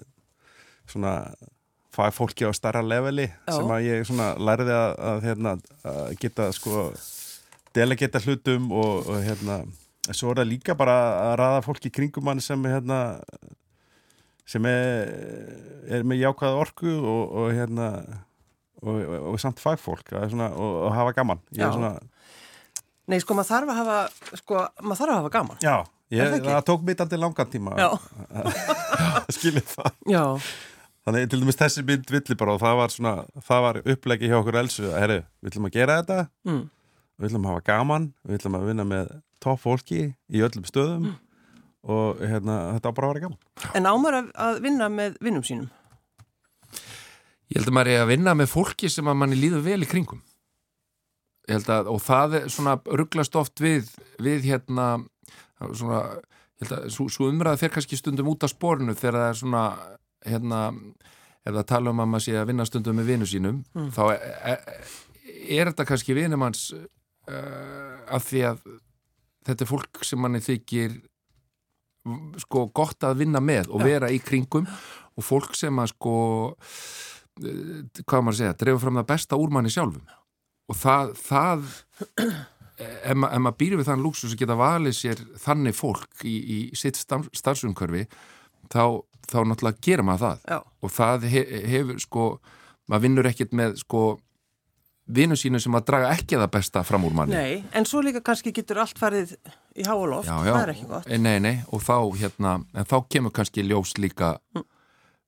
svona 0.90 1.14
fagfólki 1.94 2.46
á 2.46 2.52
starra 2.54 2.83
leveli 2.87 3.26
Já. 3.30 3.54
sem 3.56 3.72
að 3.74 3.87
ég 3.88 4.04
svona 4.06 4.33
lærði 4.38 4.74
að, 4.76 4.92
að, 5.11 5.22
hérna, 5.26 5.54
að 5.90 6.02
geta 6.22 6.50
sko 6.54 6.90
delegeta 7.74 8.22
hlutum 8.22 8.70
og, 8.74 9.09
og 9.11 9.22
hérna 9.24 9.62
svo 10.11 10.33
er 10.33 10.42
það 10.42 10.50
líka 10.50 10.76
bara 10.78 10.96
að 11.30 11.35
raða 11.42 11.64
fólki 11.66 11.90
kringum 11.94 12.26
mann 12.26 12.42
sem 12.42 12.62
hérna 12.66 13.00
sem 14.51 14.67
er, 14.67 15.13
er 15.87 16.07
með 16.07 16.25
jákvæða 16.25 16.63
orku 16.65 16.91
og, 16.99 17.37
og 17.43 17.53
hérna 17.55 17.91
og, 18.81 18.97
og, 18.97 19.15
og 19.33 19.39
samt 19.43 19.61
fagfólk. 19.63 20.11
Svona, 20.33 20.51
og, 20.57 20.89
hafa 20.97 21.15
gaman. 21.21 21.43
Svona, 21.55 21.95
Nei, 23.11 23.19
sko, 23.23 23.35
maður 23.35 23.51
þarf 23.51 23.71
að 23.73 23.79
hafa, 23.81 24.35
sko, 24.39 24.59
maður 24.85 25.01
þarf 25.01 25.13
að 25.13 25.19
hafa 25.19 25.31
gaman. 25.35 25.63
já, 25.65 25.77
ég, 26.15 26.35
það 26.35 26.45
það, 26.47 26.61
tók 26.69 26.83
mitt 26.87 27.01
aldrei 27.03 27.19
langan 27.19 27.49
tíma 27.51 27.73
Já, 27.79 27.89
skilið 29.37 29.73
það. 29.73 29.97
Já, 30.13 30.23
þannig 31.07 31.33
til 31.33 31.41
dæmis 31.43 31.59
þessi 31.59 31.85
mynd 31.89 32.13
villi 32.15 32.37
bara 32.39 32.55
og 32.55 32.63
það 32.63 32.77
var 32.79 32.95
svona, 32.95 33.15
það 33.49 33.65
var 33.67 33.81
upplegi 33.95 34.31
hjá 34.31 34.37
okkur 34.39 34.61
elsu 34.63 34.87
að 34.91 35.01
herru, 35.01 35.19
við 35.41 35.53
ætlum 35.53 35.67
að 35.71 35.75
gera 35.79 35.97
þetta. 36.03 36.21
Mm. 36.47 36.63
við 37.17 37.31
ætlum 37.31 37.49
að 37.49 37.55
hafa 37.55 37.67
gaman, 37.73 38.07
við 38.23 38.39
ætlum 38.39 38.61
að 38.61 38.71
vinna 38.71 38.87
með 38.93 39.11
topp 39.43 39.65
fólki 39.65 40.01
í 40.31 40.45
öllum 40.47 40.69
stöðum. 40.69 41.11
Mm. 41.11 41.19
Og 41.88 42.21
hérna, 42.21 42.57
þetta 42.77 42.93
á 42.93 42.97
bara 42.97 43.09
að 43.09 43.12
vera 43.14 43.23
gaman. 43.27 43.38
En 43.79 43.88
ámar 43.88 44.19
að, 44.21 44.59
vinna 44.64 44.88
með 44.93 45.21
vinnum 45.25 45.45
sínum. 45.47 45.71
Ég 47.51 47.59
held 47.59 47.71
að 47.71 47.77
maður 47.77 47.93
er 47.93 48.03
að 48.05 48.11
vinna 48.12 48.35
með 48.38 48.51
fólki 48.53 48.90
sem 48.93 49.09
að 49.11 49.21
manni 49.23 49.38
líður 49.38 49.64
vel 49.64 49.81
í 49.83 49.88
kringum. 49.90 50.21
Ég 51.49 51.57
held 51.57 51.71
að, 51.73 51.88
og 51.90 52.03
það 52.05 52.37
er 52.38 52.51
svona 52.53 52.77
rugglast 52.85 53.38
oft 53.40 53.62
við, 53.62 53.88
við 54.23 54.45
hérna 54.53 54.90
svona, 55.73 56.03
ég 56.61 56.66
held 56.66 56.77
að 56.77 56.90
svo, 56.95 57.09
svo 57.11 57.31
umræða 57.33 57.62
fer 57.64 57.75
kannski 57.75 57.99
stundum 57.99 58.31
út 58.31 58.47
af 58.47 58.53
spórinu 58.53 58.95
þegar 58.95 59.19
það 59.19 59.31
er 59.31 59.40
svona 59.40 59.64
hérna, 60.29 60.61
ef 61.43 61.57
það 61.57 61.69
tala 61.73 61.95
um 61.95 62.05
að 62.05 62.12
maður 62.12 62.27
sé 62.29 62.37
að 62.38 62.49
vinna 62.53 62.69
stundum 62.69 63.01
með 63.01 63.12
vinnu 63.14 63.29
sínum, 63.29 63.61
þá 63.97 64.03
er, 64.12 64.25
er, 64.53 64.79
er 65.57 65.73
þetta 65.73 65.88
kannski 65.88 66.16
vinum 66.16 66.45
hans 66.45 66.69
uh, 66.77 67.97
af 68.12 68.29
því 68.29 68.45
að 68.53 68.62
þetta 69.49 69.64
er 69.64 69.71
fólk 69.71 70.05
sem 70.07 70.21
manni 70.21 70.43
þykir 70.45 71.01
sko 72.41 72.67
gott 72.75 73.05
að 73.05 73.21
vinna 73.25 73.43
með 73.45 73.73
og 73.75 73.85
vera 73.85 74.11
í 74.13 74.21
kringum 74.25 74.69
og 75.17 75.25
fólk 75.25 75.57
sem 75.59 75.83
að 75.83 75.93
sko 75.93 76.15
eh, 77.43 77.83
hvað 78.05 78.25
maður 78.25 78.33
að 78.33 78.39
segja, 78.41 78.57
drefa 78.63 78.83
fram 78.85 79.01
það 79.01 79.11
besta 79.13 79.41
úr 79.41 79.53
manni 79.55 79.73
sjálfum. 79.73 80.17
Og 80.71 80.79
það, 80.79 81.13
það 81.19 81.69
ef, 82.81 83.15
ma 83.19 83.31
maður 83.37 83.59
býr 83.61 83.77
við 83.81 83.91
þann 83.91 84.05
lúksus 84.05 84.35
að 84.35 84.43
geta 84.45 84.59
valið 84.61 84.97
sér 84.97 85.23
þannig 85.43 85.77
fólk 85.77 86.25
í, 86.25 86.37
í 86.41 86.59
sitt 86.79 87.01
starfsumkörfi 87.01 88.07
þá, 88.71 89.03
þá 89.27 89.39
náttúrulega 89.51 89.85
gera 89.85 90.07
maður 90.07 90.27
það. 90.27 90.43
Já, 90.55 90.59
og 90.81 90.97
það 90.97 91.31
he 91.35 91.45
hefur 91.75 92.03
sko 92.03 92.27
maður 92.91 93.07
vinnur 93.07 93.31
ekkert 93.31 93.57
með 93.57 93.79
sko 93.83 94.05
vinnu 95.11 95.37
sínu 95.39 95.61
sem 95.63 95.75
að 95.75 95.89
draga 95.91 96.13
ekki 96.15 96.39
það 96.39 96.53
besta 96.55 96.85
fram 96.87 97.05
úr 97.09 97.17
manni. 97.17 97.37
Nei, 97.37 97.65
en 97.75 97.87
svo 97.89 98.03
líka 98.05 98.23
kannski 98.25 98.53
getur 98.55 98.83
allt 98.85 98.99
farið 99.01 99.35
í 99.81 99.87
háaloft, 99.88 100.29
það 100.29 100.59
er 100.62 100.73
ekki 100.75 100.87
gott. 100.90 101.09
Eh, 101.11 101.19
Nei, 101.23 101.38
nei, 101.43 101.55
og 101.73 101.83
þá 101.87 101.97
hérna, 102.21 102.55
en 102.75 102.88
þá 102.90 102.97
kemur 103.12 103.33
kannski 103.37 103.64
ljós 103.66 103.95
líka 103.99 104.35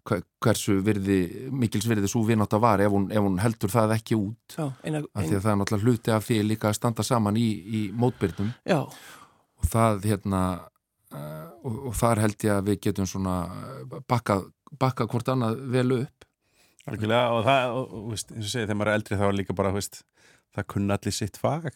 hver- 0.09 0.25
hversu 0.43 0.81
virði, 0.83 1.19
mikils 1.55 1.87
virði 1.87 2.09
svo 2.11 2.25
vinátt 2.27 2.55
að 2.57 2.62
var 2.65 2.81
ef 2.83 2.91
hún, 2.91 3.05
ef 3.15 3.23
hún 3.23 3.38
heldur 3.43 3.71
það 3.71 3.95
ekki 3.97 4.17
út. 4.19 4.57
Já, 4.59 4.67
eina, 4.85 5.03
af 5.15 5.25
því 5.29 5.37
að 5.38 5.45
það 5.45 5.53
er 5.53 5.61
náttúrulega 5.61 5.87
hluti 5.88 6.15
af 6.17 6.27
því 6.27 6.41
líka 6.49 6.69
að 6.73 6.79
standa 6.81 7.03
saman 7.07 7.38
í, 7.38 7.47
í 7.62 7.83
mótbyrnum 7.95 8.51
já, 8.67 8.81
og 8.83 9.69
það 9.71 10.09
hérna 10.11 10.43
uh, 11.15 11.47
og, 11.62 11.79
og 11.93 11.95
þar 12.01 12.23
held 12.25 12.37
ég 12.49 12.57
að 12.57 12.67
við 12.73 12.81
getum 12.88 13.07
svona 13.07 13.37
bakkað 14.11 14.49
bakka 14.81 15.05
hvort 15.07 15.29
annað 15.29 15.59
vel 15.71 15.91
upp. 16.01 16.25
Algjörlega, 16.88 17.27
og 17.37 17.45
það, 17.47 17.75
og, 17.79 17.91
og, 17.95 18.07
veist, 18.11 18.31
eins 18.33 18.47
og 18.49 18.51
segið, 18.57 18.67
þegar 18.67 18.79
maður 18.81 18.91
er 18.91 18.99
eldri 18.99 19.19
þá 19.21 19.25
er 19.29 19.37
líka 19.38 19.55
bara, 19.55 19.71
veist, 19.77 20.01
það 20.57 20.67
kunna 20.73 20.97
allir 20.99 21.15
sitt 21.15 21.37
fag. 21.38 21.69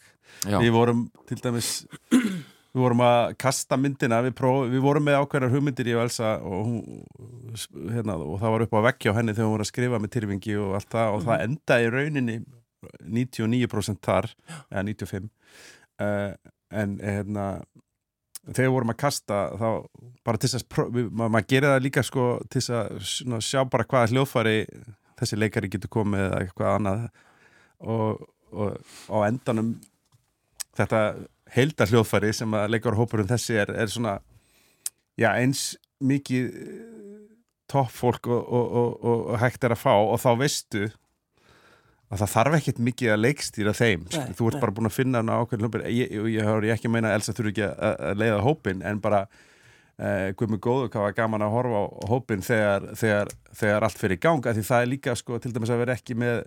Já, 0.43 0.57
Við 0.59 0.71
vorum, 0.75 1.03
til 1.29 1.37
dæmis, 1.45 1.69
við 2.77 2.83
vorum 2.83 3.01
að 3.07 3.31
kasta 3.41 3.77
myndina, 3.79 4.19
við, 4.25 4.35
próf, 4.37 4.59
við 4.69 4.83
vorum 4.85 5.07
með 5.07 5.17
ákveðnar 5.23 5.53
hugmyndir 5.55 5.89
í 5.89 5.95
Elsa 5.97 6.35
og, 6.45 6.67
hún, 6.67 6.99
hérna, 7.93 8.19
og 8.21 8.37
það 8.43 8.53
var 8.53 8.65
upp 8.67 8.77
á 8.77 8.87
vekki 8.91 9.09
á 9.09 9.17
henni 9.17 9.33
þegar 9.33 9.49
hún 9.49 9.55
var 9.55 9.65
að 9.65 9.71
skrifa 9.71 10.01
með 10.03 10.13
tyrfingi 10.13 10.59
og 10.61 10.75
allt 10.77 10.91
það 10.93 11.15
og 11.15 11.25
það 11.25 11.43
endaði 11.47 11.87
í 11.87 11.91
rauninni 11.95 12.37
99% 13.17 14.01
þar, 14.05 14.29
eða 14.69 14.85
95, 14.91 15.27
uh, 16.05 16.53
en 16.77 16.95
hérna, 17.01 17.47
þegar 18.45 18.67
við 18.67 18.75
vorum 18.75 18.93
að 18.93 18.99
kasta 19.01 19.41
þá 19.57 19.67
bara 20.27 20.41
til 20.41 20.51
þess 20.53 20.67
að 20.67 21.01
ma 21.09 21.31
maður 21.33 21.49
gerir 21.55 21.73
það 21.73 21.83
líka 21.87 22.05
sko 22.05 22.27
til 22.45 22.61
þess 22.61 23.25
að 23.25 23.43
sjá 23.47 23.63
bara 23.65 23.87
hvaða 23.89 24.11
hljóðfæri 24.13 24.57
þessi 25.17 25.39
leikari 25.39 25.71
getur 25.73 25.91
komið 25.97 26.27
eða 26.27 26.43
eitthvað 26.43 26.75
annað. 26.75 27.07
Og, 27.87 28.21
og 28.53 28.77
á 29.09 29.17
endanum 29.27 29.73
þetta 30.77 31.01
heilda 31.55 31.87
hljóðfæri 31.89 32.33
sem 32.35 32.53
að 32.57 32.71
leikarhópurinn 32.75 33.29
þessi 33.29 33.57
er, 33.63 33.73
er 33.73 33.91
svona 33.91 34.17
já, 35.17 35.31
eins 35.33 35.73
mikið 36.03 36.53
topp 37.67 37.91
fólk 37.91 38.29
og, 38.31 38.47
og, 38.47 39.03
og 39.03 39.35
hægt 39.41 39.65
er 39.67 39.75
að 39.75 39.83
fá 39.83 39.93
og 39.95 40.17
þá 40.23 40.29
veistu 40.39 40.87
að 42.07 42.21
það 42.21 42.31
þarf 42.33 42.57
ekkert 42.61 42.79
mikið 42.87 43.11
að 43.11 43.21
leikstýra 43.25 43.73
þeim 43.75 44.05
sko. 44.07 44.23
Nei, 44.23 44.35
þú 44.37 44.47
ert 44.47 44.57
nei. 44.57 44.61
bara 44.63 44.75
búin 44.77 44.89
að 44.89 44.95
finna 44.95 45.21
hana 45.21 45.39
ákveðin 45.41 45.65
hljópir 45.65 45.83
ég, 45.91 46.13
ég, 46.15 46.29
ég, 46.37 46.51
ég 46.69 46.77
ekki 46.77 46.91
meina 46.91 47.11
að 47.11 47.19
Elsa 47.19 47.35
þurfi 47.35 47.53
ekki 47.53 47.65
að, 47.67 47.97
að 48.11 48.21
leiða 48.21 48.37
hópin 48.45 48.83
en 48.87 49.01
bara 49.03 49.23
uh, 49.27 50.29
guðmur 50.39 50.61
góðu 50.63 50.91
hvað 50.93 51.07
var 51.09 51.17
gaman 51.17 51.43
að 51.43 51.55
horfa 51.57 51.81
á 51.83 51.85
hópin 52.13 52.45
þegar, 52.47 52.87
þegar, 53.01 53.33
þegar 53.59 53.87
allt 53.89 53.99
fyrir 53.99 54.19
í 54.19 54.23
gang 54.23 54.47
af 54.47 54.55
því 54.55 54.65
það 54.69 54.85
er 54.85 54.91
líka 54.93 55.17
sko 55.19 55.41
til 55.43 55.51
dæmis 55.55 55.73
að 55.73 55.83
vera 55.83 55.97
ekki 55.99 56.15
með 56.23 56.45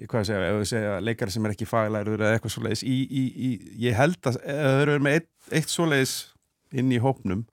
hvað 0.00 0.22
að 0.22 0.28
segja, 0.28 0.48
ef 0.48 0.58
við 0.58 0.70
segja 0.70 0.96
leikari 1.04 1.34
sem 1.34 1.46
er 1.46 1.54
ekki 1.54 1.68
faglæður 1.68 2.22
eða 2.24 2.36
eitthvað 2.36 2.54
svoleiðis 2.56 2.82
í, 2.88 2.96
í, 3.04 3.22
í, 3.28 3.50
ég 3.84 3.96
held 3.98 4.30
að 4.30 4.38
ef 4.40 4.62
þau 4.62 4.82
eru 4.86 4.98
með 5.04 5.18
eitt, 5.18 5.30
eitt 5.52 5.72
svoleiðis 5.72 6.14
inn 6.72 6.92
í 6.94 7.00
hópnum 7.02 7.44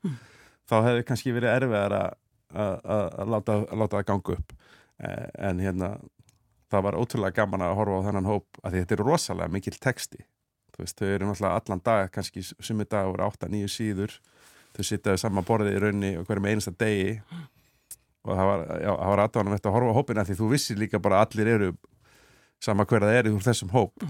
þá 0.69 0.75
hefði 0.85 1.05
kannski 1.09 1.35
verið 1.35 1.55
erfiðar 1.57 1.97
að, 1.99 3.27
láta, 3.29 3.59
að 3.65 3.83
láta 3.83 3.99
það 3.99 4.07
ganga 4.09 4.37
upp. 4.37 4.55
Eh, 4.99 5.27
en 5.49 5.61
hérna 5.63 5.91
það 6.69 6.85
var 6.85 6.97
ótrúlega 6.99 7.41
gaman 7.41 7.65
að 7.65 7.77
horfa 7.79 8.01
á 8.01 8.05
þennan 8.09 8.29
hóp 8.29 8.59
að 8.63 8.79
þetta 8.79 8.95
er 8.95 9.05
rosalega 9.05 9.53
mikil 9.53 9.75
texti. 9.81 10.23
Þú 10.75 10.83
veist, 10.83 10.97
þau 10.99 11.07
eru 11.09 11.29
náttúrulega 11.29 11.61
allan 11.61 11.85
dag 11.85 12.11
kannski 12.13 12.43
sumi 12.45 12.85
dag 12.89 13.09
voru 13.09 13.25
8-9 13.27 13.71
síður. 13.73 14.17
Þau 14.77 14.83
sitjaðu 14.85 15.21
saman 15.21 15.47
borðið 15.47 15.77
í 15.77 15.83
raunni 15.83 16.11
og 16.19 16.27
hverjum 16.27 16.49
einasta 16.51 16.75
degi. 16.77 17.15
Og 18.27 18.35
það 18.35 18.49
var, 18.51 18.65
já, 18.83 18.91
það 18.91 19.13
var 19.13 19.23
aðdáðanum 19.23 19.55
eftir 19.55 19.71
að 19.71 19.77
horfa 19.77 19.95
á 19.95 19.97
hópina 19.97 20.25
því 20.27 20.37
þú 20.37 20.49
vissir 20.53 20.79
líka 20.79 21.01
bara 21.01 21.23
allir 21.25 21.49
eru 21.49 21.71
sama 22.63 22.85
hver 22.89 23.05
það 23.05 23.17
er 23.19 23.29
úr 23.31 23.43
þessum 23.45 23.71
hóp 23.75 24.05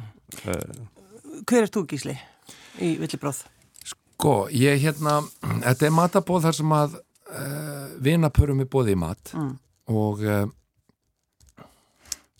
Hver 1.50 1.64
er 1.64 1.70
þú 1.72 1.86
gísli 1.90 2.16
í 2.84 2.94
villibráð? 3.00 3.44
Sko, 3.88 4.34
ég 4.52 4.80
hérna, 4.84 5.20
þetta 5.64 5.86
er 5.88 5.94
matabóð 5.96 6.46
þar 6.48 6.58
sem 6.58 6.74
að 6.76 6.96
uh, 7.00 7.86
vinapörum 8.04 8.64
er 8.66 8.70
bóðið 8.72 8.96
í 8.96 9.00
mat 9.00 9.34
Mm. 9.36 9.54
og 9.90 10.22
uh, 10.26 10.46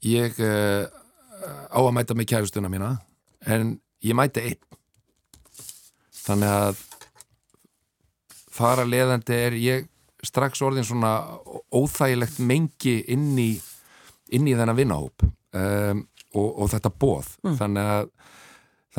ég 0.06 0.36
uh, 0.43 0.86
á 1.72 1.80
að 1.80 1.93
mæta 1.95 2.17
með 2.17 2.30
kærustuna 2.34 2.69
mína 2.72 2.91
en 3.48 3.78
ég 4.04 4.15
mæti 4.17 4.43
einn 4.50 4.60
þannig 6.26 6.52
að 6.52 6.84
þar 8.60 8.84
að 8.84 8.91
leiðandi 8.93 9.38
er 9.48 9.56
ég 9.60 9.88
strax 10.28 10.60
orðin 10.65 10.84
svona 10.88 11.13
óþægilegt 11.72 12.41
mengi 12.43 12.98
inn 13.15 13.32
í, 13.39 13.54
inn 14.36 14.48
í 14.52 14.56
þennan 14.60 14.76
vinnahóp 14.78 15.24
um, 15.57 16.05
og, 16.35 16.49
og 16.49 16.71
þetta 16.75 16.93
bóð 17.01 17.33
þannig 17.57 17.93
að 17.97 18.13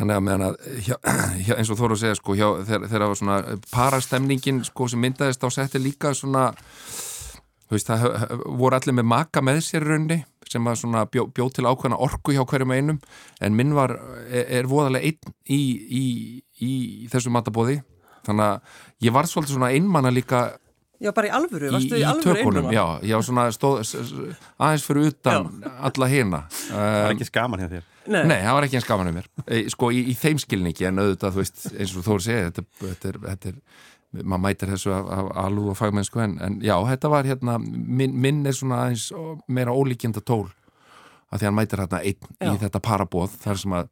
Þannig 0.01 0.17
að 0.17 0.23
meðan 0.23 0.45
að, 0.47 0.59
hjá, 0.87 0.97
hjá, 1.47 1.55
eins 1.59 1.71
og 1.73 1.79
Þóru 1.81 1.97
segja, 1.99 2.17
sko, 2.19 2.35
hjá, 2.39 2.47
þegar, 2.69 2.85
það 2.93 3.07
var 3.11 3.19
svona 3.19 3.39
parastemningin, 3.73 4.61
sko, 4.69 4.87
sem 4.91 5.03
myndaðist 5.03 5.43
á 5.43 5.49
setti 5.51 5.81
líka 5.83 6.13
svona, 6.15 6.45
veist, 7.73 7.91
það 7.91 8.37
voru 8.47 8.79
allir 8.79 8.97
með 9.01 9.09
maka 9.11 9.43
með 9.43 9.59
sér 9.67 9.89
raunni, 9.91 10.21
sem 10.51 10.67
var 10.67 10.79
svona 10.79 11.03
bjó, 11.11 11.27
bjóð 11.35 11.53
til 11.59 11.67
ákveðna 11.67 11.99
orku 12.07 12.35
hjá 12.37 12.45
hverjum 12.47 12.75
einum, 12.75 13.03
en 13.43 13.59
minn 13.59 13.75
var, 13.75 13.97
er, 14.31 14.47
er 14.61 14.71
voðalega 14.71 15.11
einn 15.11 15.35
í, 15.51 15.61
í, 16.01 16.05
í, 16.63 16.73
þessu 17.11 17.35
matabóði, 17.35 17.81
þannig 18.29 18.47
að 18.47 18.81
ég 19.09 19.17
var 19.19 19.31
svolítið 19.31 19.59
svona 19.59 19.73
einmanna 19.75 20.15
líka 20.15 20.45
Já, 21.01 21.11
bara 21.17 21.31
í 21.31 21.33
alvöru, 21.33 21.71
í, 21.71 21.73
varstu 21.73 21.97
í 21.97 22.03
í 22.03 22.05
alvöru 22.05 22.35
tökunum, 22.37 22.67
einmana? 22.69 22.75
já, 22.77 23.09
ég 23.09 23.17
var 23.17 23.25
svona 23.25 23.45
stóð, 23.57 23.79
aðeins 24.61 24.83
fyrir 24.85 25.07
utan 25.15 25.47
alla 25.89 26.09
hina. 26.13 26.43
það 26.51 26.89
er 26.91 27.07
Um, 27.07 27.15
ekki 27.15 27.29
skaman 27.31 27.63
hjá 27.63 27.71
þér 27.73 27.87
Nei, 28.11 28.25
Nei, 28.27 28.39
það 28.43 28.55
var 28.57 28.67
ekki 28.67 28.77
eins 28.81 28.89
gaman 28.89 29.09
um 29.11 29.17
mér 29.21 29.27
e, 29.47 29.63
sko 29.71 29.91
í, 29.95 30.01
í 30.11 30.15
þeim 30.19 30.39
skilningi 30.43 30.87
en 30.89 31.01
auðvitað 31.01 31.35
þú 31.37 31.43
veist, 31.43 31.65
eins 31.73 31.95
og 31.97 32.05
Þóri 32.07 32.25
segja 32.27 32.47
þetta, 32.51 32.65
þetta, 32.81 33.11
er, 33.13 33.19
þetta 33.29 33.53
er 33.53 34.25
maður 34.25 34.43
mætir 34.45 34.73
þessu 34.73 34.93
af, 34.97 35.11
af 35.15 35.29
alú 35.45 35.67
og 35.71 35.77
fagmennsku 35.79 36.23
en, 36.25 36.37
en 36.43 36.57
já, 36.65 36.75
þetta 36.89 37.11
var 37.13 37.29
hérna 37.29 37.59
minn, 37.63 38.17
minn 38.25 38.41
er 38.49 38.57
svona 38.57 38.81
aðeins 38.87 39.09
meira 39.49 39.75
ólíkjenda 39.77 40.23
tól 40.27 40.49
að 41.31 41.43
því 41.43 41.47
hann 41.49 41.59
mætir 41.61 41.83
hérna 41.85 42.01
einn 42.03 42.33
Já. 42.41 42.51
í 42.51 42.57
þetta 42.65 42.83
parabóð 42.83 43.37
þar 43.45 43.61
sem 43.63 43.77
að 43.79 43.91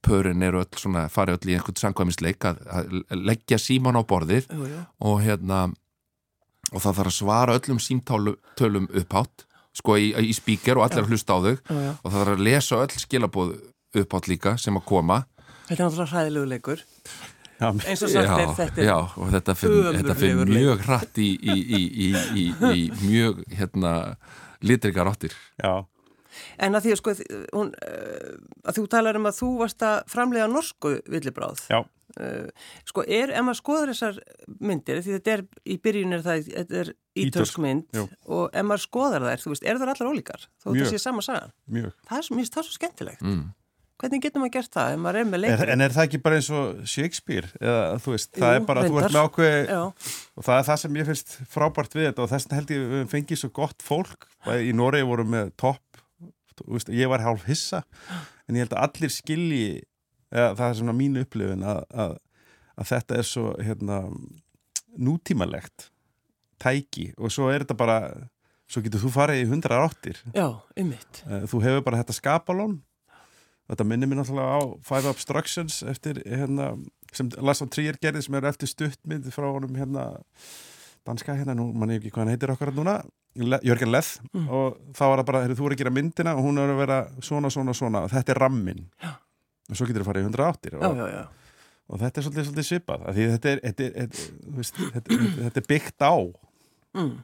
pörin 0.00 0.42
eru 0.46 0.62
öll 0.62 0.80
svona, 0.80 1.04
fari 1.12 1.34
öll 1.36 1.50
í 1.52 1.58
einhvern 1.58 1.76
sangvæmisleik 1.76 2.46
að, 2.48 2.62
að 2.72 2.94
leggja 3.28 3.58
síman 3.60 3.98
á 4.00 4.02
borðið 4.08 4.46
jú, 4.48 4.64
jú. 4.70 4.80
og 5.10 5.20
hérna 5.26 5.58
og 6.70 6.82
það 6.82 7.00
þarf 7.00 7.10
að 7.12 7.16
svara 7.18 7.56
öllum 7.58 7.80
símtölum 7.82 8.88
upphátt 9.02 9.46
sko 9.76 9.96
í, 10.00 10.10
í 10.14 10.32
spíker 10.34 10.78
og 10.80 10.86
allir 10.86 11.04
að 11.04 11.12
hlusta 11.14 11.36
á 11.36 11.38
þau. 11.40 11.52
Já, 11.54 11.76
já. 11.86 11.92
og 12.02 12.06
það 12.08 12.18
þarf 12.20 12.32
að 12.34 12.46
lesa 12.46 12.80
öll 12.84 13.02
skilabóð 13.04 13.52
uppátt 14.00 14.30
líka 14.30 14.56
sem 14.58 14.78
að 14.78 14.88
koma. 14.88 15.20
Þetta 15.68 15.76
er 15.76 15.84
náttúrulega 15.84 16.10
hræðilegu 16.14 16.50
leikur. 16.50 16.82
Já, 17.60 17.68
eins 17.68 18.02
og 18.02 18.08
sagt 18.08 18.40
er 18.40 18.52
þetta 18.56 18.84
já, 18.86 18.96
og 19.20 19.32
þetta 19.34 19.54
fyrir 19.60 19.88
þetta 19.98 20.14
fer 20.16 20.30
ömurlegur 20.32 20.56
mjög 20.56 20.84
hratt 20.86 21.18
í, 21.20 21.28
í, 21.36 21.56
í, 21.60 21.80
í, 21.84 22.06
í, 22.40 22.44
í 22.72 22.84
mjög 23.10 23.42
hérna 23.52 23.94
litrikar 24.64 25.10
áttir. 25.10 25.34
Já, 25.60 25.84
En 26.62 26.78
að 26.78 26.84
því 26.84 26.92
að 26.94 26.98
sko, 27.00 27.12
hún, 27.56 27.70
uh, 27.74 28.34
að 28.70 28.76
þú 28.78 28.84
talar 28.92 29.18
um 29.18 29.26
að 29.28 29.38
þú 29.40 29.48
varst 29.60 29.82
að 29.82 29.96
framlega 30.12 30.46
norsku 30.50 30.92
villibráð. 31.10 31.64
já, 31.66 31.80
sko, 32.88 33.04
er, 33.06 33.30
ef 33.34 33.44
maður 33.46 33.58
skoðar 33.60 33.92
þessar 33.92 34.18
myndir, 34.60 35.00
því 35.04 35.14
þetta 35.18 35.34
er, 35.36 35.44
í 35.66 35.76
byrjun 35.84 36.16
er 36.18 36.24
það, 36.26 36.50
þetta 36.56 36.80
er 36.84 36.92
Ítölsk, 37.20 37.58
mynd 37.62 37.96
og 38.30 38.50
ef 38.54 38.66
maður 38.66 38.84
skoðar 38.86 39.24
þær, 39.28 39.40
þú 39.44 39.52
veist, 39.54 39.64
er 39.66 39.80
það 39.80 39.94
allar 39.94 40.10
ólíkar? 40.12 40.44
Þó 40.62 40.68
þetta 40.74 40.90
sé 40.92 41.00
sama 41.02 41.24
sagan. 41.26 41.50
mjög 41.70 41.90
Það 42.08 42.18
er, 42.18 42.26
svo- 42.28 42.36
mér 42.36 42.44
finnst 42.44 42.58
það 42.60 42.68
svo 42.70 42.76
skemmtilegt. 42.80 43.22
mm. 43.26 43.48
Hvernig 44.00 44.22
getur 44.24 44.40
maður 44.40 44.52
gert 44.54 44.70
það 44.72 44.92
ef 44.94 45.00
maður 45.04 45.16
er 45.20 45.26
með 45.28 45.34
er, 45.34 45.40
leikur? 45.44 45.70
en 45.74 45.80
er 45.84 45.92
það 45.92 46.06
ekki 46.06 46.18
bara 46.24 46.36
eins 46.40 46.46
og 46.56 46.78
Shakespeare 46.88 47.50
eða 47.60 47.98
þú 48.00 48.14
veist, 48.14 48.30
það 48.32 48.54
Jú, 48.54 48.56
er 48.56 48.64
bara 48.70 48.80
þú 48.86 48.94
ert 48.96 49.04
reyndar. 49.04 49.12
með 49.12 49.26
ákveð 49.28 49.72
og 50.40 50.46
það 50.46 50.54
er 50.56 50.64
það 50.70 50.78
sem 50.80 50.96
ég 50.96 51.08
finnst 51.10 51.34
frábært 51.52 51.96
við 51.98 52.06
þetta 52.08 52.22
og 52.24 52.30
þess 52.32 52.46
vegna 52.48 52.56
held 52.62 52.72
ég 52.72 52.80
að 52.86 52.94
við 52.94 53.10
fengið 53.12 53.40
svo 53.42 53.50
gott 53.60 53.84
fólk 53.84 54.24
Bæði 54.46 54.70
í 54.70 54.72
Noregi 54.80 55.04
vorum 55.10 55.28
með 55.36 55.52
topp 55.60 56.00
þú 56.56 56.72
veist, 56.78 56.88
ég 56.96 57.12
var 57.12 57.20
hálf 57.28 57.44
hissa 57.44 57.82
en 58.48 58.56
ég 58.56 58.64
held 58.64 58.72
að 58.72 58.82
allir 58.88 59.12
skilji 59.12 59.66
eða, 60.32 60.50
það 60.58 60.66
er 60.68 60.78
svona 60.80 60.96
mín 60.96 61.20
upplifin 61.20 61.62
að, 61.66 61.80
að, 62.04 62.16
að 62.80 62.90
þetta 62.92 63.18
er 63.20 63.28
svo 63.30 63.46
hérna, 63.62 64.00
nútímalegt 64.98 65.90
tæki 66.60 67.10
og 67.18 67.32
svo 67.32 67.48
er 67.52 67.64
þetta 67.64 67.76
bara 67.78 67.98
svo 68.70 68.82
getur 68.84 69.02
þú 69.02 69.10
farið 69.14 69.42
í 69.44 69.48
hundra 69.50 69.80
áttir 69.86 70.18
já. 70.34 70.46
Eh, 71.26 71.44
þú 71.50 71.62
hefur 71.64 71.84
bara 71.86 72.02
þetta 72.02 72.16
skapalón 72.18 72.80
þetta 73.70 73.86
minnir 73.86 74.10
mér 74.10 74.20
náttúrulega 74.20 74.58
á 74.58 74.60
Five 74.82 75.08
Obstructions 75.12 75.80
eftir 75.86 76.20
hérna 76.26 76.72
sem 77.14 77.30
Lars 77.38 77.62
von 77.62 77.70
Trier 77.70 77.96
gerði 78.02 78.22
sem 78.26 78.34
er 78.38 78.46
eftir 78.50 78.70
stuttmynd 78.70 79.30
frá 79.34 79.46
honum 79.50 79.74
hérna 79.78 80.08
danska 81.06 81.34
hérna, 81.34 81.54
nú 81.56 81.70
mann 81.72 81.90
ég 81.94 82.02
ekki 82.02 82.12
hvað 82.12 82.26
hann 82.26 82.32
heitir 82.34 82.52
okkar 82.52 82.74
núna, 82.76 82.98
Le 83.40 83.58
Jörgen 83.64 83.90
Leth 83.94 84.18
Mm. 84.34 84.48
og 84.52 84.76
þá 84.94 85.00
var 85.08 85.18
það 85.22 85.26
bara, 85.30 85.40
þú 85.48 85.66
er 85.66 85.72
að 85.74 85.78
gera 85.80 85.90
myndina 85.94 86.34
og 86.36 86.44
hún 86.44 86.58
er 86.60 86.70
að 86.74 86.76
vera 86.82 86.98
svona, 87.24 87.50
svona, 87.50 87.72
svona 87.74 88.02
og 88.04 88.10
þetta 88.12 88.34
er 88.34 88.38
rammin 88.42 88.84
Já. 89.02 89.14
Og 89.70 89.78
svo 89.78 89.86
getur 89.88 90.02
þú 90.04 90.10
farið 90.10 90.26
í 90.26 90.30
180 90.32 90.76
Já, 90.76 90.84
og, 90.90 91.00
já, 91.00 91.08
já. 91.14 91.24
og 91.90 92.02
þetta 92.04 92.20
er 92.22 92.26
svolítið, 92.28 92.46
svolítið 92.50 92.68
svipað 92.72 93.08
þetta 93.16 93.54
er, 93.54 93.64
þetta 93.70 93.88
er, 93.88 93.96
þetta, 93.96 94.28
veist, 94.60 94.84
þetta, 94.98 95.50
er 95.64 95.68
byggt 95.74 96.06
á 96.06 96.14
Mm. 96.90 97.20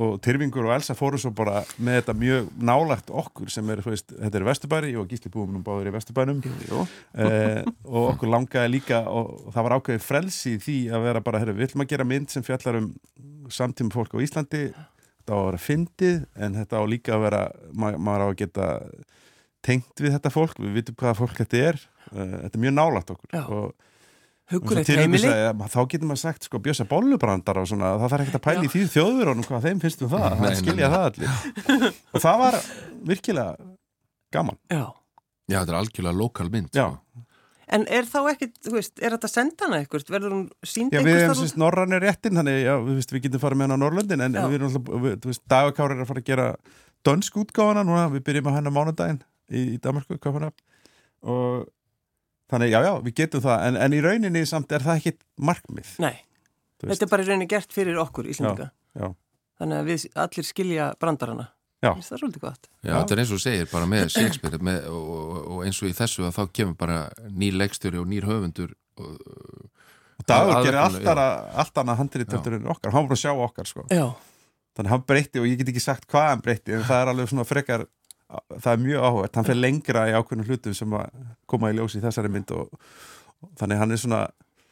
og 0.00 0.14
Tyrfingur 0.24 0.64
og 0.64 0.72
Elsa 0.78 0.94
fóru 0.96 1.18
svo 1.20 1.28
bara 1.36 1.62
með 1.76 1.98
þetta 1.98 2.14
mjög 2.16 2.46
nálagt 2.64 3.10
okkur 3.12 3.50
sem 3.52 3.68
er, 3.72 3.82
veist, 3.84 4.14
þetta 4.16 4.38
er 4.40 4.44
Vesturbæri 4.48 4.94
og 4.96 5.10
Gísli 5.10 5.28
búum 5.32 5.52
nú 5.52 5.60
báður 5.64 5.90
í 5.90 5.92
Vesturbænum 5.92 6.40
eh, 6.44 7.62
og 7.84 8.14
okkur 8.14 8.32
langaði 8.32 8.72
líka 8.78 9.02
og, 9.12 9.50
það 9.52 9.66
var 9.68 9.74
ákveðið 9.76 10.06
frelsi 10.06 10.54
í 10.56 10.60
því 10.64 10.76
að 10.96 11.04
vera 11.04 11.22
bara, 11.24 11.40
herru, 11.44 11.56
við 11.56 11.68
ætlum 11.68 11.84
að 11.84 11.92
gera 11.92 12.08
mynd 12.08 12.32
sem 12.32 12.44
fjallar 12.48 12.80
um 12.80 12.88
samtíma 13.52 13.92
fólk 13.92 14.16
á 14.16 14.24
Íslandi 14.24 14.62
þetta 14.72 15.32
á 15.32 15.38
að 15.38 15.46
vera 15.50 15.62
fyndið 15.68 16.18
en 16.36 16.58
þetta 16.62 16.80
á 16.80 16.84
líka 16.88 17.16
að 17.16 17.24
vera, 17.28 17.42
ma 17.76 17.92
maður 17.96 18.24
á 18.24 18.28
að 18.28 18.38
geta 18.40 18.68
tengt 19.64 20.02
við 20.02 20.14
þetta 20.16 20.32
fólk 20.32 20.58
við 20.62 20.80
vitum 20.80 20.98
hvaða 20.98 21.18
fólk 21.18 21.38
þetta 21.42 21.62
er 21.70 21.78
eh, 22.12 22.34
þetta 22.44 22.54
er 22.54 22.64
mjög 22.64 22.76
nálagt 22.78 23.14
okkur 23.14 23.38
og 23.48 23.70
Og 24.48 24.70
sagði, 24.72 25.16
þá 25.68 25.80
getur 25.92 26.08
maður 26.08 26.20
sagt 26.22 26.46
sko 26.46 26.58
bjösa 26.64 26.86
bollubrandar 26.88 27.58
og 27.60 27.66
svona, 27.68 27.90
það 28.00 28.12
þarf 28.14 28.22
ekkert 28.24 28.38
að 28.38 28.44
pæla 28.46 28.62
í 28.64 28.70
því 28.72 28.84
þjóðurunum 28.94 29.44
hvað 29.44 29.66
þeim 29.66 29.82
finnst 29.82 30.04
um 30.06 30.12
það, 30.14 30.36
það 30.40 30.54
skilja 30.62 30.88
nei. 30.88 30.94
það 30.94 31.04
allir 31.08 31.90
og 31.92 32.24
það 32.24 32.38
var 32.42 32.56
virkilega 33.10 33.66
gaman 34.38 34.58
Já. 34.72 34.86
Já, 35.48 35.58
þetta 35.58 35.74
er 35.74 35.78
algjörlega 35.82 36.20
lokal 36.22 36.48
mynd 36.54 36.72
Já. 36.72 36.86
sko. 36.88 37.24
En 37.68 37.84
er 37.92 38.08
þá 38.08 38.18
ekkit, 38.30 38.54
þú 38.64 38.74
veist, 38.78 38.94
er 38.96 39.12
þetta 39.12 39.28
sendana 39.28 39.82
eitthvað? 39.82 40.08
Verður 40.14 40.32
hún 40.38 40.44
sínd 40.64 40.94
Já, 40.96 41.02
við 41.04 41.18
hefum 41.18 41.26
staðar 41.26 41.40
sérst 41.42 41.60
norranir 41.60 42.00
réttin 42.00 42.40
þannig 42.40 42.60
já, 42.62 42.74
við, 42.80 42.94
veist, 42.96 43.12
við 43.12 43.26
getum 43.26 43.42
farið 43.42 43.60
með 43.60 43.66
hann 43.68 43.76
á 43.76 43.82
Norrlöndin 43.84 44.24
en 44.24 44.38
Já. 44.38 44.46
við 44.48 44.56
erum 44.56 44.70
alltaf, 44.70 45.02
við, 45.04 45.18
þú 45.20 45.32
veist, 45.34 45.42
Dagakári 45.52 45.98
er 45.98 46.00
að 46.00 46.08
fara 46.08 46.22
að 46.24 46.30
gera 46.30 46.46
dönsk 47.04 47.36
útgáfana 47.42 47.84
núna, 47.84 48.06
við 48.14 48.24
byrjum 48.24 48.48
að 48.48 48.56
hennar 48.56 48.74
mánudaginn 48.78 49.20
í, 49.50 49.64
í 49.74 49.78
Danmarku, 49.82 50.18
og 51.28 51.66
þannig, 52.52 52.70
já, 52.72 52.80
já, 52.86 52.92
við 53.04 53.14
getum 53.22 53.42
það 53.44 53.66
en, 53.68 53.76
en 53.84 53.96
í 53.96 54.00
rauninni 54.04 54.44
samt 54.48 54.72
er 54.72 54.84
það 54.84 55.00
ekkit 55.02 55.22
markmið. 55.36 55.94
Nei, 56.04 56.14
þetta 56.84 57.04
er 57.08 57.12
bara 57.12 57.24
í 57.24 57.28
rauninni 57.28 57.48
gert 57.50 57.74
fyrir 57.74 57.98
okkur, 58.00 58.28
Íslandika. 58.32 58.70
Þannig 59.58 59.80
að 59.80 59.88
við 59.90 60.04
allir 60.22 60.46
skilja 60.46 60.92
brandarana. 61.02 61.48
Já. 61.82 61.92
Það 61.94 62.12
er 62.14 62.20
svolítið 62.22 62.42
gott. 62.42 62.68
Já, 62.82 62.92
þetta 62.96 63.14
er 63.14 63.20
eins 63.22 63.32
og 63.34 63.40
segir 63.42 63.68
bara 63.70 63.86
með 63.90 64.08
Shakespeare 64.14 64.58
með, 64.66 64.86
og, 64.90 65.34
og, 65.38 65.58
eins 65.66 65.78
og 65.82 65.90
í 65.90 65.94
þessu 65.98 66.24
að 66.26 66.32
þá 66.38 66.40
kemur 66.58 66.76
bara 66.78 66.96
nýr 67.38 67.54
leikstjóri 67.58 68.00
og 68.00 68.08
nýr 68.10 68.26
höfundur 68.26 68.72
og, 68.98 69.12
og 70.18 70.24
Dagur 70.26 70.56
Að- 70.56 70.64
gerir 70.66 70.80
allt 70.82 70.98
annað- 71.06 71.44
allt 71.62 71.78
annað 71.82 72.00
handrítöldur 72.00 72.56
en 72.58 72.66
okkar, 72.74 72.90
hann 72.94 73.04
var 73.06 73.12
bara 73.12 73.18
að 73.18 73.22
sjá 73.22 73.44
okkar 73.46 73.70
sko. 73.70 73.84
Já, 73.94 74.08
þannig 74.78 74.90
hann 74.94 75.04
breytti 75.06 75.38
og 75.42 75.46
ég 75.46 75.60
get 75.60 75.70
ekki 75.70 75.82
sagt 75.84 76.08
hvað 76.10 76.26
hann 76.32 76.42
breytti 76.42 76.74
en 76.74 76.82
það 76.88 77.02
er 77.04 77.12
alveg 77.12 77.30
svona 77.30 77.46
frekar 77.46 77.86
það 78.58 78.72
er 78.74 78.82
mjög 78.84 79.06
áhugað, 79.08 79.30
hann 79.38 79.48
fer 79.48 79.58
lengra 79.58 80.02
í 80.10 80.16
ákveðnum 80.18 80.48
hlutum 80.50 80.74
sem 80.76 80.98
að 80.98 81.22
koma 81.48 81.70
í 81.72 81.78
ljós 81.78 81.96
í 81.96 82.02
þessari 82.04 82.30
mynd 82.34 82.52
og, 82.56 82.68
og 83.42 83.52
þannig 83.60 83.80
hann 83.82 83.94
er 83.96 84.00
svona 84.02 84.20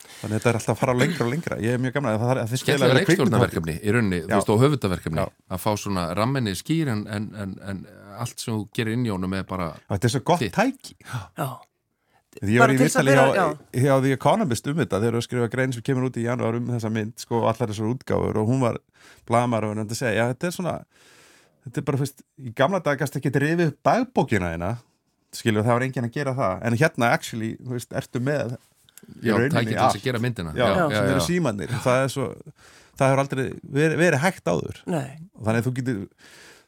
þannig 0.07 0.37
þetta 0.39 0.51
er 0.53 0.59
alltaf 0.61 0.75
að 0.77 0.81
fara 0.81 0.95
lengra 0.97 1.25
og 1.27 1.31
lengra. 1.33 1.57
Ég 1.65 1.75
er 1.77 1.81
mjög 1.83 1.95
gamla 1.97 2.13
að 2.15 2.21
það 2.23 2.33
er 2.35 2.41
að 2.43 2.53
skemmtilega 2.61 2.99
leikstjórnaverkefni 3.01 3.75
í 3.83 3.95
rauninni, 3.97 4.21
þú 4.27 4.35
veist, 4.35 4.51
og 4.55 4.61
höfundaverkefni 4.63 5.25
að 5.25 5.63
fá 5.65 5.71
svona 5.83 6.05
ramminni 6.17 6.53
skýr 6.57 6.93
en, 6.93 7.01
en, 7.11 7.27
en, 7.43 7.55
en 7.73 7.81
allt 8.21 8.39
sem 8.45 8.53
þú 8.55 8.69
gerir 8.77 8.97
inn 8.97 9.07
í 9.09 9.11
honum 9.13 9.35
er 9.41 9.49
bara 9.49 9.73
þetta 9.91 10.09
er 10.11 10.15
svo 10.15 10.23
gott 10.31 10.45
Þitt. 10.45 10.55
tæki. 10.61 10.95
Já, 11.41 11.49
Ég 12.45 12.61
var 12.61 12.69
í 12.69 12.77
viðtali 12.77 13.15
hjá, 13.17 13.23
vera- 13.33 13.57
hjá 13.73 13.93
The 14.05 14.11
Economist 14.13 14.67
um 14.69 14.77
þetta 14.83 14.99
þegar 15.01 15.15
við 15.17 15.23
skrifa 15.25 15.47
grein 15.57 15.73
sem 15.73 15.85
kemur 15.89 16.11
út 16.11 16.19
í 16.21 16.25
janúar 16.27 16.59
um 16.59 16.67
þessa 16.69 16.91
mynd 16.93 17.15
sko 17.25 17.39
allar 17.49 17.71
þessar 17.73 17.89
útgáfur 17.95 18.37
og 18.43 18.51
hún 18.51 18.61
var 18.61 18.77
blamar 19.29 19.65
og 19.65 19.73
hann 19.73 19.87
að 19.89 19.95
segja, 19.97 20.19
já 20.21 20.35
þetta 20.35 20.51
er 20.51 20.57
svona 20.59 20.75
þetta 21.67 21.83
er 21.83 21.87
bara 21.91 22.01
fyrst, 22.03 22.23
í 22.39 22.53
gamla 22.57 22.81
dag 22.85 23.01
gæst 23.03 23.19
ekki 23.19 23.33
rifið 23.35 23.73
upp 23.73 23.81
dagbókina 23.91 24.55
hérna 24.55 24.77
skilur 25.37 25.67
það 25.67 25.79
var 25.79 25.85
enginn 25.87 26.09
að 26.09 26.17
gera 26.17 26.35
það. 26.37 26.57
En 26.69 26.79
hérna 26.81 27.13
actually, 27.17 27.53
þú 27.61 27.77
veist, 27.77 27.93
ertu 28.01 28.23
með 28.25 28.57
já, 28.57 29.35
rauninni 29.35 29.53
tækið 29.53 29.71
til 29.71 29.79
þess 29.83 29.99
að 30.01 30.07
gera 30.07 30.23
myndina. 30.23 30.55
Já, 30.57 30.67
Já. 30.71 30.83
sem 30.95 31.13
eru 31.13 31.25
símannir 31.27 31.75
það 31.85 32.03
er 32.03 32.13
svo, 32.15 32.29
það 32.97 33.11
hefur 33.13 33.23
aldrei 33.25 33.45
verið, 33.79 33.97
verið 34.03 34.23
hægt 34.25 34.51
áður. 34.53 34.83
Nei. 34.89 35.09
Og 35.37 35.49
þannig 35.49 35.63
að 35.63 35.69
þú 35.69 35.75
getur 35.81 36.01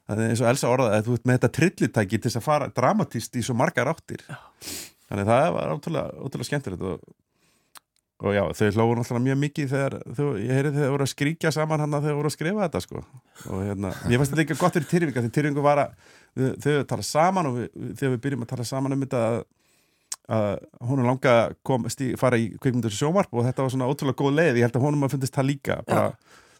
það 0.09 0.23
er 0.25 0.33
eins 0.33 0.43
og 0.43 0.51
Elsa 0.51 0.73
orðaði 0.73 0.99
að 0.99 1.09
þú 1.09 1.17
ert 1.19 1.29
með 1.29 1.39
þetta 1.39 1.53
trillitæki 1.59 2.19
til 2.19 2.29
þess 2.31 2.41
að 2.41 2.47
fara 2.49 2.71
dramatist 2.81 3.39
í 3.39 3.45
svo 3.45 3.57
margar 3.59 3.91
áttir. 3.93 4.25
Þannig 5.09 5.25
að 5.25 5.33
það 5.33 5.49
var 5.57 5.75
ótrúlega, 5.75 6.21
ótrúlega 6.21 6.51
skemmtilegt 6.51 6.87
og, 6.89 7.03
og 8.19 8.35
já, 8.35 8.43
þau 8.59 8.69
hlóðu 8.75 8.95
náttúrulega 8.99 9.25
mjög 9.29 9.39
mikið 9.45 9.69
þegar 9.73 9.95
þau, 10.17 10.25
ég 10.43 10.51
heyri 10.51 10.73
þegar 10.73 10.89
þau 10.89 10.95
voru 10.95 11.05
að 11.05 11.11
skríkja 11.13 11.53
saman 11.55 11.83
hann 11.85 11.95
að 11.95 12.09
þau 12.09 12.17
voru 12.19 12.31
að 12.31 12.35
skrifa 12.35 12.65
þetta 12.65 12.81
sko. 12.83 13.03
Og 13.47 13.63
hérna, 13.63 13.93
ég 14.11 14.19
fannst 14.19 14.35
þetta 14.35 14.45
ekki 14.45 14.57
gott 14.59 14.79
fyrir 14.79 14.89
Tyrfinga 14.91 15.23
því 15.23 15.31
Tyrfingu 15.37 15.65
var 15.65 15.83
að 15.85 15.95
þau 16.35 16.67
höfðu 16.73 16.89
talað 16.91 17.09
saman 17.13 17.51
og 17.51 17.61
við, 17.61 17.71
þegar 18.01 18.13
við 18.17 18.21
byrjum 18.27 18.45
að 18.45 18.51
tala 18.53 18.69
saman 18.73 18.97
um 18.97 19.07
þetta 19.07 19.23
að, 19.29 19.39
að 20.39 20.51
er 20.99 21.07
langa 21.13 21.39
kom, 21.71 21.89
stí, 21.95 22.11
fara 22.19 22.43
í 22.43 22.51
kvikmyndur 22.59 22.99
sjómarp 22.99 23.39
og 23.39 23.47
þetta 23.47 23.65
var 23.65 23.75
svona 23.77 23.91
ótrúlega 23.93 24.19
góð 24.19 24.39
leið, 24.41 24.59
ég 24.59 24.67
held 24.67 24.79
að 24.81 24.87
honum 24.89 25.07
að 25.07 25.15
fundist 25.15 25.39
það 25.39 25.51
líka 25.53 25.81
bara, 25.87 26.09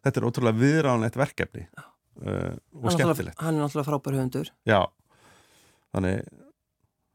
þetta 0.07 0.23
er 0.23 0.29
ótrúlega 0.31 0.63
viðránlegt 0.63 1.19
verkefni 1.19 1.67
uh, 1.75 2.53
og 2.79 2.95
skemmtilegt. 2.95 3.39
Hann 3.43 3.59
er 3.59 3.67
náttúrulega 3.67 3.91
frábær 3.91 4.21
höfundur. 4.21 4.53
Já, 4.69 4.81
þannig 5.91 6.23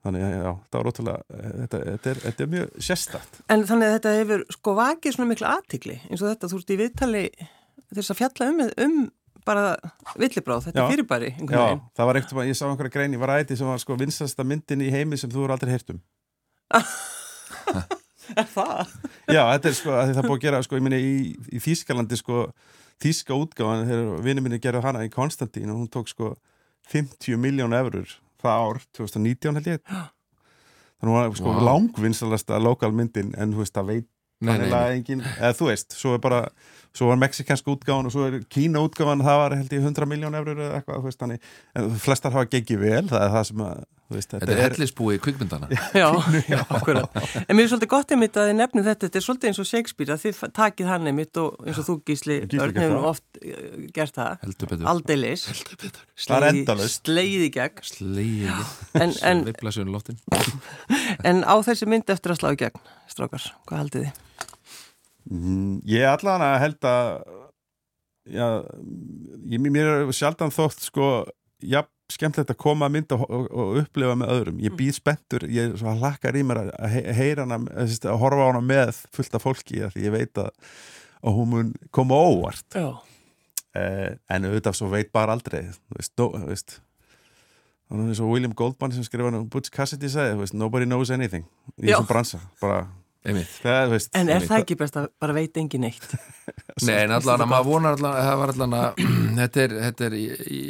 þannig, 0.04 0.24
já, 0.24 0.52
það 0.70 0.78
var 0.80 0.90
ótrúlega 0.92 1.42
þetta, 1.64 1.82
þetta, 1.88 2.12
er, 2.14 2.22
þetta 2.28 2.46
er 2.46 2.54
mjög 2.54 2.78
sérstakt 2.90 3.42
En 3.56 3.66
þannig 3.70 3.90
að 3.90 3.94
þetta 3.98 4.14
hefur 4.20 4.46
sko 4.58 4.76
vakið 4.80 5.16
svona 5.18 5.30
mikla 5.32 5.52
aðtikli 5.58 5.98
eins 6.10 6.22
og 6.24 6.30
þetta, 6.32 6.50
þú 6.52 6.60
ert 6.62 6.74
í 6.74 6.80
viðtali 6.84 7.24
þess 7.94 8.14
að 8.14 8.20
fjalla 8.22 8.50
um, 8.52 8.64
um 8.88 8.98
bara 9.44 9.64
villibráð, 10.20 10.70
þetta 10.70 10.84
Já. 10.84 10.88
fyrirbæri 10.92 11.32
já, 11.34 11.48
veginn. 11.52 11.82
það 11.98 12.10
var 12.10 12.20
veginn, 12.20 12.48
ég 12.48 12.58
sá 12.60 12.64
einhverja 12.70 12.94
grein 12.96 13.16
í 13.16 13.20
Varæti 13.20 13.58
sem 13.60 13.68
var 13.68 13.82
sko 13.84 13.98
vinsasta 14.00 14.46
myndin 14.48 14.84
í 14.86 14.92
heimi 14.94 15.20
sem 15.20 15.32
þú 15.32 15.44
eru 15.48 15.56
aldrei 15.58 15.74
heyrt 15.76 15.92
um 15.96 16.00
Er 18.40 18.48
það? 18.48 18.88
já, 19.28 19.42
þetta 19.52 19.68
er 19.68 19.76
sko, 19.76 19.92
að 20.00 20.14
það 20.16 20.28
búið 20.30 20.38
að 20.38 20.46
gera 20.46 20.62
sko, 20.64 20.78
ég 20.80 20.86
minni 20.86 21.00
í, 21.04 21.16
í 21.52 21.60
Þýskalandi 21.64 22.20
sko 22.22 22.46
Þýska 23.04 23.36
útgáðan, 23.36 23.88
þegar 23.90 24.22
vinni 24.24 24.44
minni 24.46 24.60
gerðu 24.64 24.84
hana 24.86 25.02
í 25.04 25.12
Konstantín 25.12 25.72
og 25.74 25.82
hún 25.82 25.90
tók 25.92 26.08
sko 26.08 26.30
50 26.94 27.36
miljón 27.42 27.76
eurur 27.76 28.14
það 28.44 28.66
ár 28.68 28.82
2019 29.00 29.60
held 29.60 29.72
ég 29.72 29.84
þannig 29.88 31.04
að 31.04 31.10
hún 31.10 31.18
var 31.18 31.38
sko 31.40 31.50
Vá. 31.50 31.56
wow. 31.56 31.66
langvinstalasta 31.70 32.60
lokal 32.64 32.92
myndin 32.96 33.34
en 33.38 33.56
þú 33.56 33.64
veist, 33.64 33.76
það 33.76 33.90
veit 33.92 34.10
Þannig 34.44 34.74
nei. 34.74 34.96
engin, 34.98 35.26
eða 35.38 35.54
þú 35.58 35.70
veist, 35.72 35.98
svo 35.98 36.16
er 36.18 36.24
bara 36.24 36.46
svo 36.94 37.10
var 37.10 37.18
mexikansk 37.24 37.70
útgáfan 37.74 38.10
og 38.10 38.14
svo 38.14 38.28
er 38.28 38.44
kína 38.54 38.84
útgáfan 38.86 39.24
það 39.26 39.40
var 39.42 39.56
held 39.58 39.74
ég 39.74 39.88
100 39.88 40.10
miljón 40.10 40.38
eurur 40.38 40.60
eða 40.62 40.80
eitthvað, 40.80 41.00
þú 41.00 41.10
veist, 41.10 41.22
þannig, 41.24 41.50
en 41.80 41.90
flestar 42.04 42.36
hafa 42.36 42.52
gengið 42.52 42.84
vel, 42.84 43.04
það 43.10 43.26
er 43.26 43.34
það 43.34 43.48
sem 43.50 43.64
að 43.66 43.84
þú 44.14 44.18
veist, 44.18 44.34
Þetta 44.34 44.54
er 44.54 44.62
hellisbúi 44.62 45.18
kvikmyndana 45.24 45.70
Já, 46.02 46.08
já, 46.50 46.60
akkurat. 46.62 47.18
En 47.48 47.58
mér 47.58 47.66
er 47.66 47.72
svolítið 47.72 47.92
gott 47.94 48.14
einmitt 48.14 48.38
að 48.38 48.50
þið 48.50 48.58
nefnum 48.60 48.86
þetta, 48.86 49.08
þetta 49.08 49.20
er 49.20 49.26
svolítið 49.26 49.50
eins 49.50 49.62
og 49.64 49.70
Shakespeare 49.70 50.16
að 50.16 50.26
þið 50.26 50.42
takið 50.60 50.90
hann 50.92 51.10
einmitt 51.10 51.40
og 51.42 51.64
eins 51.64 51.80
og 51.82 51.88
þú 51.88 51.96
gísli, 52.10 52.40
hefur 52.52 53.08
oft 53.10 53.40
uh, 53.40 53.78
gert 53.96 54.20
það, 54.20 54.46
aldeilis, 54.94 55.48
endalaust. 56.28 57.08
slegið 57.08 57.48
í 57.48 57.52
gegn, 57.58 57.82
en, 59.00 59.16
en, 59.32 59.46
um 59.48 59.98
en 61.30 61.44
á 61.48 61.56
þessi 61.66 61.90
mynd 61.90 62.14
eftir 62.14 62.36
að 62.36 62.42
slá 62.42 62.52
í 62.54 62.60
gegn, 62.66 62.84
strákar, 63.14 63.46
hvað 63.70 63.84
haldið 63.84 64.06
þið? 64.08 64.22
Mm, 65.32 65.76
Ég 65.88 66.04
allan 66.10 66.44
að 66.44 66.58
held 66.66 66.88
að 66.90 67.10
já, 68.34 68.48
ég, 69.54 69.64
mér 69.70 69.90
er 69.94 70.12
sjaldan 70.16 70.52
þótt 70.54 70.84
sko, 70.84 71.08
já, 71.64 71.82
skemmtilegt 72.12 72.52
að 72.54 72.60
koma 72.60 72.88
að 72.90 72.96
mynda 72.98 73.18
og, 73.18 73.24
og, 73.34 73.46
og 73.56 73.78
upplifa 73.84 74.18
með 74.20 74.34
öðrum. 74.36 74.60
Ég 74.64 74.76
býð 74.78 74.98
spenntur, 75.00 75.46
ég 75.52 75.72
er 75.72 75.80
svo 75.80 75.94
hlakkar 76.02 76.36
í 76.38 76.44
mér 76.46 76.60
að, 76.66 76.74
að 76.78 76.92
he- 76.98 77.16
heyra 77.20 77.46
hana, 77.48 77.62
að, 77.74 77.96
að 78.12 78.20
horfa 78.22 78.44
á 78.44 78.50
hana 78.52 78.64
með 78.68 79.00
fullt 79.16 79.38
af 79.40 79.46
fólki, 79.48 79.80
því 79.96 80.06
ég 80.10 80.14
veit 80.18 80.44
að 80.44 80.52
og 81.24 81.38
hún 81.38 81.48
mun 81.54 81.70
koma 81.96 82.18
óvart. 82.20 82.66
Já, 82.76 82.90
eh, 83.80 84.10
en 84.36 84.44
auðvitað 84.50 84.76
svo 84.76 84.90
veit 84.92 85.08
bara 85.16 85.32
aldrei 85.38 85.62
þú 85.72 85.96
veist, 85.96 86.12
no, 86.20 86.26
þú 86.36 86.50
veist 86.52 86.74
þannig 87.88 88.10
eins 88.12 88.20
og 88.26 88.34
William 88.34 88.54
Goldman 88.60 88.92
sem 88.96 89.06
skrifa 89.08 89.32
um 89.32 89.48
Butch 89.54 89.72
Cassidy 89.72 90.10
sagði, 90.12 90.36
þú 90.36 90.44
veist, 90.44 90.58
nobody 90.60 90.88
knows 90.90 91.14
anything 91.16 91.48
í 91.80 91.88
þessum 91.88 92.10
bransa, 92.12 92.42
bara 92.60 92.82
Einmitt 93.24 93.52
það, 93.64 93.86
veist, 93.94 94.10
en 94.20 94.30
er 94.34 94.44
það 94.44 94.62
ekki 94.66 94.76
best 94.82 94.98
að 95.00 95.06
bara 95.24 95.34
veit 95.38 95.58
engin 95.62 95.86
neitt? 95.86 96.10
Nei, 96.88 96.96
en 97.06 97.14
allan 97.16 97.44
að 97.46 97.52
maður 97.54 97.70
vonar 97.70 97.96
allan 97.96 98.18
það 98.20 98.40
var 98.42 98.52
allan 98.54 98.74
að 98.80 99.02
þetta 99.40 99.62
er, 99.64 99.76
þetta 99.88 100.06
er 100.10 100.16
í, 100.20 100.24
í, 100.28 100.62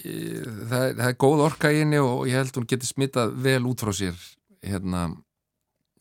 það, 0.70 0.84
er- 0.90 0.98
það 1.00 1.08
er 1.10 1.18
góð 1.26 1.44
orka 1.48 1.72
í 1.74 1.80
henni 1.82 2.02
og 2.06 2.28
ég 2.30 2.38
held 2.44 2.60
hún 2.62 2.68
geti 2.76 2.90
smitað 2.92 3.34
vel 3.48 3.62
út 3.72 3.82
frá 3.86 3.94
sér 3.98 4.20
hérna 4.64 5.08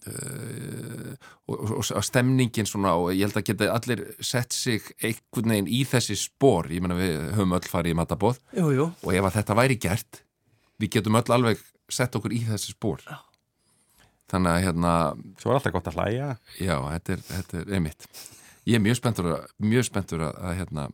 uh, 0.07 1.15
og, 1.49 1.57
og, 1.57 1.83
og 1.97 2.05
stemningin 2.07 2.69
svona 2.69 2.95
og 3.01 3.11
ég 3.15 3.25
held 3.27 3.39
að 3.41 3.47
geti 3.51 3.69
allir 3.73 4.05
sett 4.25 4.53
sig 4.57 4.93
einhvern 5.03 5.55
veginn 5.57 5.73
í 5.73 5.83
þessi 5.89 6.17
spór 6.21 6.69
ég 6.73 6.85
meina 6.85 6.99
við 6.99 7.17
höfum 7.37 7.57
öll 7.59 7.69
farið 7.73 7.95
í 7.97 7.99
matabóð 8.03 8.41
Jú, 8.59 8.69
jú, 8.77 8.89
og 8.93 9.17
ef 9.17 9.29
að 9.31 9.37
þetta 9.41 9.59
væri 9.63 9.81
gert 9.89 10.23
við 10.83 10.97
getum 10.99 11.19
öll 11.21 11.29
alveg 11.37 11.63
sett 11.93 12.15
okkur 12.19 12.33
í 12.37 12.45
þessi 12.49 12.77
spór 12.77 13.03
Já. 13.09 13.19
Þannig 14.33 14.53
að 14.53 14.63
hérna 14.67 14.93
svo 15.41 15.53
er 15.53 15.59
alltaf 15.59 15.75
gott 15.77 15.91
að 15.93 15.99
hlæja 16.01 16.29
Já, 16.59 16.77
þetta 16.89 17.15
er, 17.17 17.25
þetta 17.31 17.61
er 17.61 17.75
einmitt. 17.79 18.07
Ég 18.69 18.79
er 18.79 18.85
mjög 18.85 18.99
spenntur 19.01 19.29
að, 19.33 19.51
mjög 19.73 19.89
spenntur 19.89 20.25
að, 20.29 20.39
að 20.41 20.59
hérna, 20.61 20.87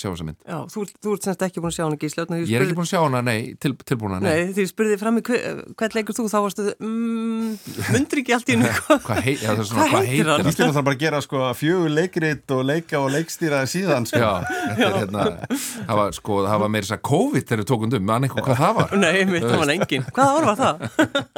sjá 0.00 0.08
þessa 0.10 0.26
mynd. 0.28 0.38
já, 0.42 0.58
þú, 0.72 0.84
þú 1.04 1.14
ert 1.16 1.26
semst 1.28 1.44
ekki 1.46 1.62
búin 1.62 1.70
að 1.70 1.76
sjá 1.76 1.84
hana 1.84 1.98
og 2.00 2.50
Ég 2.50 2.56
er 2.56 2.64
ekki 2.66 2.76
búin 2.78 2.86
að 2.86 2.90
sjá 2.90 3.00
hana, 3.04 3.20
nei, 3.26 3.38
til, 3.60 3.72
tilbúna, 3.86 4.20
nei. 4.22 4.30
Nei, 4.30 4.52
því 4.56 4.64
ég 4.64 4.70
spurði 4.72 4.98
fram 5.00 5.20
í 5.20 5.24
hver, 5.26 5.60
hvern 5.76 5.96
leikur 5.98 6.16
þú, 6.16 6.26
þá 6.32 6.38
varstu, 6.46 6.66
mm, 6.80 7.50
mundur 7.92 8.22
ekki 8.22 8.34
allt 8.36 8.50
í 8.50 8.56
hennu 8.56 8.70
hvað 8.80 9.04
Hvað, 9.06 9.20
hei, 9.26 9.34
er 9.36 9.62
svona, 9.68 9.86
hvað 9.92 10.08
heitir 10.10 10.30
hann? 10.32 10.48
Íslanda 10.50 10.76
þarf 10.76 10.86
bara 10.88 10.96
að 10.96 11.04
gera 11.04 11.22
sko 11.24 11.44
fjögur 11.60 11.94
leikrit 11.94 12.54
og 12.56 12.62
leika 12.68 13.00
og 13.00 13.08
leikstýra 13.14 13.62
síðan 13.70 14.06
sko. 14.08 14.20
Já, 14.20 14.32
þetta 14.70 14.88
er 14.88 14.98
hérna, 15.00 15.24
það 15.88 16.00
var 16.00 16.16
sko, 16.16 16.40
það 16.48 16.64
var 16.64 16.72
meira 16.74 16.86
þess 16.88 16.96
að 16.96 17.02
COVID 17.10 17.48
þegar 17.50 17.62
við 17.64 17.70
tókum 17.70 17.96
um, 18.00 18.06
mann 18.10 18.26
eitthvað 18.28 18.46
hvað 18.48 18.60
það 18.64 18.76
var. 18.80 18.94
Nei, 19.04 19.24
mitt, 19.30 19.46
það 19.46 19.62
var 19.64 19.74
engin. 19.76 20.06
Hvaða 20.16 20.36
ár 20.36 20.48
var 20.50 20.60
það? 20.60 20.84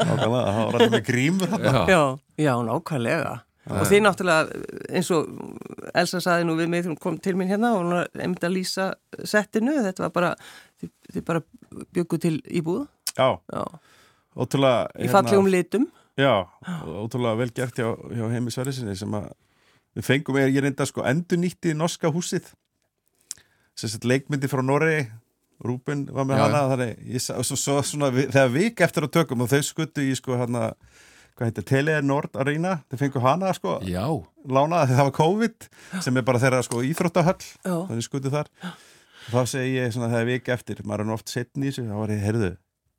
Nákvæmlega, 0.02 0.42
það 0.52 0.60
var 0.62 0.76
alltaf 0.78 0.92
með 0.96 1.06
grímur 1.08 1.52
þarna. 1.54 1.72
Já, 1.72 1.80
Já, 1.92 2.02
já, 2.46 2.52
nákvæmlega. 2.68 3.32
Og 3.70 3.84
þið 3.86 4.00
náttúrulega, 4.02 4.62
eins 4.90 5.08
og 5.14 5.28
Elsa 5.94 6.18
saði 6.24 6.46
nú 6.48 6.56
við 6.58 6.70
mig 6.72 6.82
þegar 6.82 6.94
hún 6.96 7.02
kom 7.02 7.18
til 7.22 7.36
mín 7.38 7.50
hérna 7.52 7.76
og 7.76 7.84
hún 7.84 7.92
var 7.94 8.08
einmitt 8.18 8.46
að 8.46 8.56
lýsa 8.56 8.88
settinu, 9.22 9.76
þetta 9.84 10.02
var 10.08 10.14
bara, 10.16 10.30
þið, 10.82 10.90
þið 11.14 11.26
bara 11.28 11.42
byggu 11.94 12.18
til 12.24 12.34
íbúð, 12.50 12.88
Já, 13.12 13.36
já, 13.52 13.64
ótrúlega 14.40 15.04
í 15.04 15.08
fallegum 15.12 15.48
litum. 15.52 15.86
Já, 16.18 16.48
ótrúlega 17.04 17.38
vel 17.38 17.52
gert 17.54 17.78
hjá, 17.78 17.90
hjá 17.92 18.24
heimi 18.32 18.52
Sverrisinni 18.52 18.96
sem 18.98 19.16
að 19.16 19.30
við 19.96 20.08
fengum, 20.08 20.38
ég 20.40 20.56
er 20.56 20.66
reynda 20.66 20.86
sko 20.88 21.04
endur 21.08 21.40
nýtti 21.40 21.76
norska 21.76 22.10
húsið. 22.12 22.48
Sem 23.76 23.92
sett 23.92 24.08
leikmyndi 24.08 24.50
frá 24.52 24.64
Noregi 24.64 25.06
Rúben 25.62 26.08
var 26.10 26.26
með 26.26 26.40
Já. 26.40 26.42
hana 26.42 26.62
þannig, 26.72 26.96
ég, 27.14 27.22
svo, 27.22 27.56
svo 27.56 27.76
svona, 27.86 28.10
við, 28.10 28.32
þegar 28.34 28.52
vik 28.56 28.80
eftir 28.82 29.06
að 29.06 29.12
tökum 29.14 29.44
og 29.44 29.50
þau 29.52 29.60
skuttu 29.62 30.02
í 30.02 30.14
sko 30.18 30.34
hana 30.40 30.72
hvað 31.42 31.50
heitir, 31.50 31.66
Tele 31.68 31.98
Nord 32.06 32.38
Arena 32.38 32.78
þau 32.86 32.98
fengu 33.02 33.22
hana 33.26 33.52
sko, 33.56 33.76
já, 33.84 34.04
lánaða 34.46 34.88
þegar 34.88 34.98
það 35.02 35.08
var 35.08 35.14
COVID 35.18 35.68
sem 36.06 36.18
er 36.20 36.26
bara 36.30 36.42
þeirra 36.42 36.64
sko 36.66 36.82
íþróttahöll 36.86 37.38
þannig 37.66 38.06
skuttu 38.06 38.32
þar. 38.32 38.50
Þá 39.28 39.40
segi 39.50 39.76
ég 39.76 39.92
svona 39.94 40.10
þegar 40.14 40.28
vik 40.30 40.50
eftir 40.54 40.82
maður 40.86 41.04
er 41.04 41.10
nú 41.10 41.14
oft 41.18 41.30
setn 41.30 41.62
í 41.62 41.68
þessu, 41.70 41.84
þá 41.90 41.96
var 41.98 42.14
ég, 42.14 42.22
heyrðu 42.26 42.52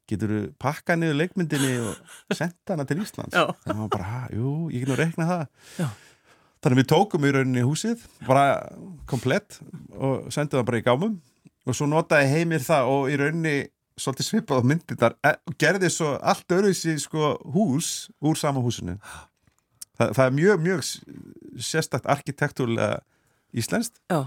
getur 0.09 0.31
þú 0.33 0.39
pakka 0.59 0.95
niður 0.99 1.19
leikmyndinni 1.21 1.73
og 1.87 2.35
senda 2.35 2.75
hana 2.75 2.85
til 2.87 2.99
Íslands? 3.03 3.35
Já, 3.35 3.45
og 3.47 3.69
maður 3.77 3.91
bara, 3.95 4.07
ha, 4.11 4.23
jú, 4.35 4.55
ég 4.73 4.83
get 4.83 4.91
nú 4.91 4.97
reikna 4.99 5.27
það. 5.29 5.43
Já. 5.79 5.87
þannig 6.63 6.77
að 6.77 6.81
við 6.81 6.89
tókum 6.93 7.27
í 7.27 7.31
rauninni 7.35 7.63
húsið 7.67 8.03
bara 8.27 8.43
komplett 9.09 9.59
og 9.95 10.27
sendum 10.31 10.59
það 10.59 10.67
bara 10.71 10.81
í 10.81 10.85
gámum. 10.87 11.15
Og 11.63 11.77
svo 11.77 11.87
notaði 11.87 12.27
heimir 12.33 12.63
það 12.63 12.91
og 12.91 13.07
í 13.11 13.17
rauninni 13.19 13.55
svolítið 13.99 14.29
svipað 14.29 14.63
á 14.63 14.67
myndirnar 14.69 15.17
e, 15.25 15.33
gerði 15.61 15.91
svo 15.93 16.15
allt 16.21 16.55
öruðsi 16.55 16.95
sko 17.01 17.35
hús 17.55 18.09
úr 18.23 18.39
sama 18.39 18.63
húsinu. 18.63 18.97
Þa, 19.93 20.09
það 20.09 20.23
er 20.25 20.37
mjög, 20.39 20.63
mjög 20.67 20.85
sérstakt 21.61 22.09
arkitektúrlega 22.09 23.03
íslenskt. 23.53 23.99
Já, 24.09 24.25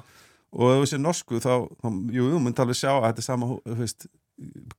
og 0.57 0.73
ef 0.73 0.83
þú 0.83 0.87
sé 0.91 1.01
norsku 1.01 1.41
þá, 1.43 1.53
þá 1.83 1.89
jú, 2.15 2.31
þú 2.33 2.41
myndi 2.43 2.63
alveg 2.63 2.79
sjá 2.79 2.93
að 2.95 3.09
þetta 3.09 3.23
er 3.23 3.27
sama 3.27 3.49
veist, 3.81 4.07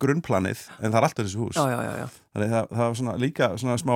grunnplanið 0.02 0.64
en 0.78 0.92
það 0.92 1.00
er 1.00 1.08
alltaf 1.10 1.28
þessi 1.28 1.42
hús. 1.42 1.60
Já, 1.60 1.82
já, 1.84 2.08
þannig 2.34 2.54
það, 2.54 2.72
það 2.72 2.84
var 2.84 2.98
svona 3.02 3.18
líka 3.22 3.52
svona 3.58 3.78
smá 3.82 3.96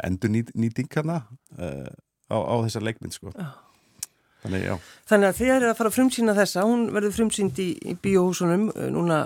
endur 0.00 0.32
nýting 0.32 0.90
hana 0.96 1.20
uh, 1.58 1.90
á, 2.32 2.36
á 2.40 2.54
þessar 2.64 2.86
leikmynd 2.88 3.16
sko. 3.16 3.34
Þannig 4.44 4.68
Þannig 5.08 5.30
að 5.30 5.38
þið 5.38 5.50
eru 5.54 5.68
að 5.70 5.78
fara 5.78 5.90
að 5.90 5.96
frumsýna 5.96 6.36
þessa, 6.36 6.64
hún 6.68 6.86
verður 6.92 7.16
frumsýnd 7.18 7.60
í, 7.64 7.68
í 7.80 7.94
bíóhúsunum 8.00 8.68
uh, 8.72 8.88
núna, 8.92 9.24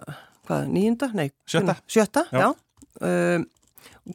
hvað, 0.49 0.67
nýjunda? 0.75 1.11
Nei, 1.19 1.29
Sjötta. 1.49 1.77
Sjötta, 1.87 2.25
Já. 2.33 2.41
já. 2.43 2.51
Um, 3.05 3.45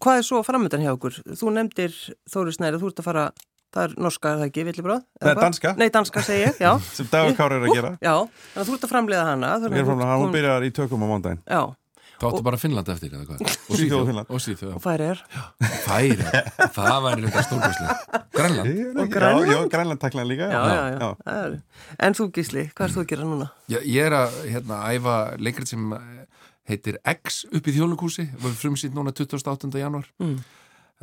hvað 0.01 0.19
er 0.19 0.25
svo 0.27 0.41
framöndan 0.43 0.81
hjá 0.83 0.91
okkur? 0.97 1.19
Þú 1.39 1.51
nefndir 1.55 1.93
Þóri 2.33 2.55
Snæri, 2.57 2.79
þú 2.81 2.89
ert 2.91 3.03
að 3.03 3.07
fara, 3.07 3.27
það 3.73 3.85
er 3.87 3.93
norska, 4.07 4.31
er 4.33 4.41
það 4.41 4.49
ekki, 4.49 4.65
villibráð? 4.71 5.05
Nei, 5.23 5.35
danska. 5.39 5.75
Nei, 5.79 5.87
danska 5.93 6.23
segi 6.25 6.47
ég, 6.47 6.57
já. 6.65 6.73
sem 6.97 7.07
Dagur 7.13 7.37
Kári 7.37 7.61
er 7.61 7.69
að 7.69 7.77
gera 7.77 7.93
Já, 8.01 8.15
þannig 8.25 8.65
að 8.65 8.67
þú 8.73 8.75
ert 8.79 8.89
að 8.89 8.91
framleiða 8.97 9.29
hana. 9.29 9.53
Við 9.63 9.77
erum 9.79 9.93
framlega, 9.93 10.19
hún 10.25 10.35
byrjar 10.35 10.67
í 10.67 10.73
tökum 10.81 11.05
á 11.05 11.07
mándaginn 11.13 11.41
Já, 11.47 11.63
Þá 12.13 12.27
áttu 12.29 12.43
bara 12.45 12.57
Finnland 12.61 12.87
eftir 12.93 13.11
eða 13.17 13.25
hvað? 13.27 13.39
Og 13.73 13.75
Svíþjóð 13.75 13.95
og 13.99 14.05
Finnland. 14.07 14.29
Og 14.31 14.41
Svíþjóð, 14.43 14.73
og 14.77 14.83
færi 14.83 15.07
er. 15.11 15.21
Færi, 15.83 16.27
það 16.77 16.99
væri 17.03 17.23
þetta 17.25 17.41
stórkvæslega 17.47 18.21
Grænland 18.37 18.99
Og 19.01 19.09
Grænland? 19.11 19.49
Já, 19.49 19.55
já 19.57 19.69
Grænland 19.73 19.99
taklan 20.03 20.29
líka 20.29 20.47
Já, 20.53 20.61
já, 20.69 20.83
já. 20.93 21.09
Er- 21.33 21.57
En 22.07 22.15
þú 22.15 22.27
Gísli, 22.37 22.63
hvað 22.77 22.85
er 22.85 22.93
þú 22.95 23.01
að 23.03 23.09
gera 23.11 23.27
núna? 23.27 23.49
Ég, 23.73 23.83
ég 23.97 24.07
er 24.07 24.15
að 24.21 24.37
hérna, 24.53 24.77
æfa 24.93 25.17
leikrið 25.41 25.73
sem 25.73 25.89
heitir 26.69 26.97
X 27.03 27.43
upp 27.51 27.67
í 27.67 27.73
þjóðlugúsi 27.75 28.27
var 28.41 28.53
frumsýtt 28.55 28.93
núna 28.95 29.11
28. 29.15 29.69
januar 29.79 30.07
Mm. 30.19 30.37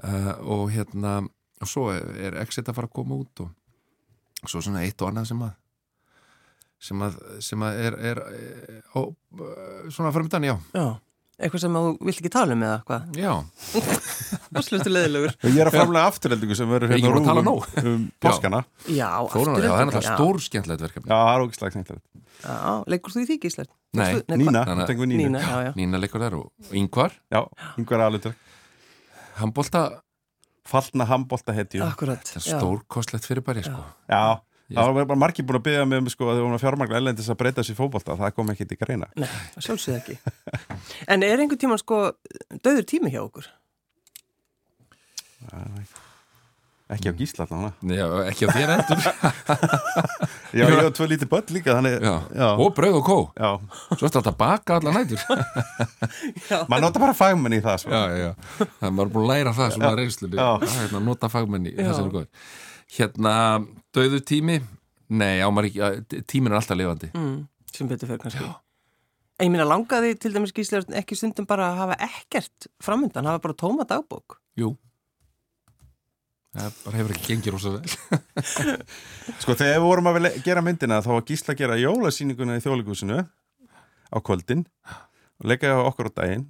uh, 0.05 0.33
og 0.41 0.71
hérna 0.73 1.19
og 1.61 1.69
svo 1.69 1.91
er, 1.93 2.39
X 2.47 2.57
þetta 2.61 2.73
að 2.73 2.79
fara 2.81 2.89
að 2.89 2.97
koma 2.97 3.19
út 3.21 3.43
og 3.45 4.49
svo 4.49 4.63
svona 4.65 4.81
eitt 4.87 5.03
og 5.03 5.11
annað 5.11 5.29
sem 5.33 5.43
að 5.45 5.57
sem 6.81 7.03
að, 7.05 7.17
sem 7.45 7.61
að 7.67 7.79
er, 7.85 7.97
er, 8.11 8.19
er 8.25 8.79
á, 8.97 9.01
uh, 9.05 9.91
svona 9.93 10.13
framöndan, 10.17 10.47
já 10.49 10.55
Já, 10.73 10.87
eitthvað 11.41 11.63
sem 11.65 11.77
þú 11.79 11.83
vilt 12.07 12.21
ekki 12.21 12.33
tala 12.33 12.57
um 12.57 12.63
eða 12.67 12.79
hvað? 12.89 13.19
Já, 13.21 13.33
Það 14.51 14.65
slustu 14.67 14.91
leðilegur. 14.93 15.35
Og 15.41 15.51
ég 15.51 15.61
er 15.63 15.71
að 15.71 15.77
framlega 15.79 16.11
afturheldingu 16.11 16.57
sem 16.59 16.71
verður 16.71 16.95
Er 16.95 17.01
hérna 17.05 17.35
rúm 17.41 17.51
um, 17.51 17.61
um 17.91 18.05
páskana. 18.23 18.63
Já, 18.87 19.09
já, 19.09 19.31
það 19.31 19.41
er 19.51 19.89
náttúrulega 19.89 20.03
stór 20.09 20.41
skemmtilegt 20.47 20.85
verkefni. 20.87 21.09
Já, 21.11 21.17
það 21.21 21.33
er 21.35 21.45
ógislag 21.47 21.77
snættilegt 21.77 22.07
Já, 22.41 22.85
leikur 22.89 23.13
þú 23.15 23.23
í 23.23 23.27
því 23.29 23.37
Gísli? 23.45 23.67
Nei, 23.99 24.07
Nína, 24.31 24.63
Þannig 24.65 24.71
að- 24.71 24.79
þú 24.81 24.87
tengur 24.91 25.05
við 25.07 25.11
Nínu. 25.13 25.25
Nína, 25.27 25.41
já, 25.45 25.57
já. 25.67 25.73
Nína 25.77 26.01
leikur 26.01 26.23
þær 26.25 26.37
og, 26.39 26.47
yngvar 26.81 27.17
Já, 27.35 27.41
yngvar 27.81 28.05
aðlutur 28.07 28.37
handbólta, 29.41 29.83
Fallna 30.71 31.07
handbólta 31.09 31.55
hetju 31.57 31.83
Akkurat. 31.85 32.23
þetta 32.25 32.39
er 32.41 32.45
stórkostlegt 32.61 33.27
fyrir 33.27 33.43
bara 33.45 33.63
sko. 33.65 33.83
Já, 34.11 34.41
það 34.75 34.93
var 34.99 35.09
bara 35.13 35.21
margir 35.25 35.47
búin 35.49 35.61
að 35.61 35.65
byggja 35.69 35.87
með 35.91 36.11
sko, 36.15 36.29
að 36.31 36.41
þau 36.41 36.45
voru 36.45 36.59
að 36.59 36.65
fjármagna 36.65 37.01
ellendis 37.01 37.31
að 37.33 37.41
breyta 37.43 37.65
sér 37.67 37.79
fótbolta. 37.79 38.19
Það 38.21 38.35
kom 38.37 38.53
ekki 38.55 38.69
til 38.71 38.79
greina. 38.81 39.09
Nei, 39.19 39.29
það 39.57 39.67
sjálfsögð 39.69 39.99
ekki. 40.01 40.19
En 41.11 41.27
er 41.27 41.43
einhvern 41.43 41.63
tíman 41.65 41.83
sko 41.83 42.05
döður 42.61 42.87
tími 42.91 43.13
hjá 43.15 43.25
okkur? 43.25 43.51
ekki 46.91 47.11
á 47.11 47.15
gísla 47.15 47.47
allavega 47.47 47.73
Nei, 47.87 47.97
já, 47.99 48.07
ekki 48.31 48.47
á 48.47 48.51
þér 48.55 48.73
endur 48.75 49.03
Já, 50.59 50.65
ég 50.67 50.75
var 50.75 50.89
tvö 50.97 51.07
lítið 51.13 51.29
börn 51.31 51.53
líka 51.55 51.77
þannig, 51.77 51.93
já. 52.03 52.15
já, 52.35 52.47
og 52.59 52.73
brauð 52.75 52.97
og 52.99 53.05
kó. 53.07 53.19
Já. 53.39 53.51
svo 53.95 54.09
ertu 54.09 54.19
alltaf 54.19 54.33
að 54.33 54.39
baka 54.41 54.79
alla 54.81 54.95
nætur. 54.97 55.21
Maður 56.73 56.83
nota 56.89 57.03
bara 57.05 57.15
fagmenn 57.15 57.55
í 57.55 57.61
það 57.63 57.77
svo. 57.85 57.93
já, 57.95 58.19
já, 58.19 58.65
það 58.81 58.89
er 58.89 59.13
búin 59.15 59.23
að 59.23 59.29
læra 59.31 59.53
það 59.55 59.77
svona 59.77 59.93
reynslunni, 60.01 60.41
Já. 60.41 60.49
að 60.51 60.75
hérna, 60.75 61.03
nota 61.07 61.31
fagmenni 61.31 61.77
það 61.79 61.93
sem 61.95 62.09
er 62.09 62.17
góður 62.17 62.51
hérna, 62.97 63.35
döðu 63.95 64.21
tími 64.27 64.59
nei, 65.11 65.41
á 65.43 65.49
maður 65.51 65.71
ekki, 65.71 66.21
tíminn 66.31 66.53
er 66.55 66.61
alltaf 66.61 66.79
lifandi 66.79 67.11
Mm, 67.15 67.41
sem 67.73 67.89
betur 67.91 68.11
fyrir 68.11 68.21
kannski. 68.23 68.45
En 69.41 69.49
ég 69.49 69.55
minna 69.55 69.65
langaði 69.65 70.13
til 70.21 70.35
dæmis 70.35 70.53
Gísli 70.53 70.77
Örn, 70.79 70.95
ekki 71.01 71.17
stundum 71.17 71.47
bara 71.49 71.71
að 71.73 71.79
hafa 71.81 71.97
ekkert 72.11 72.69
framöndan, 72.85 73.27
hafa 73.31 73.41
bara 73.47 73.57
tóma 73.57 73.87
dagbók. 73.89 74.39
jú 74.61 74.75
það 76.51 76.79
bara 76.85 76.99
hefur 76.99 77.13
ekki 77.15 77.29
gengið 77.31 77.55
rosa 77.55 77.73
vel 77.77 77.91
Sko 79.43 79.55
þegar 79.55 79.77
við 79.79 79.85
vorum 79.87 80.09
að 80.11 80.29
gera 80.45 80.63
myndina 80.67 80.99
þá 81.05 81.13
var 81.13 81.27
Gísla 81.29 81.55
að 81.55 81.61
gera 81.63 81.79
jólasýninguna 81.79 82.57
í 82.59 82.65
þjóðleikúsinu 82.65 83.21
á 83.23 84.19
kvöldin 84.27 84.65
og 84.91 85.47
leika 85.47 85.71
á 85.79 85.87
okkur 85.87 86.11
á 86.11 86.13
daginn 86.19 86.49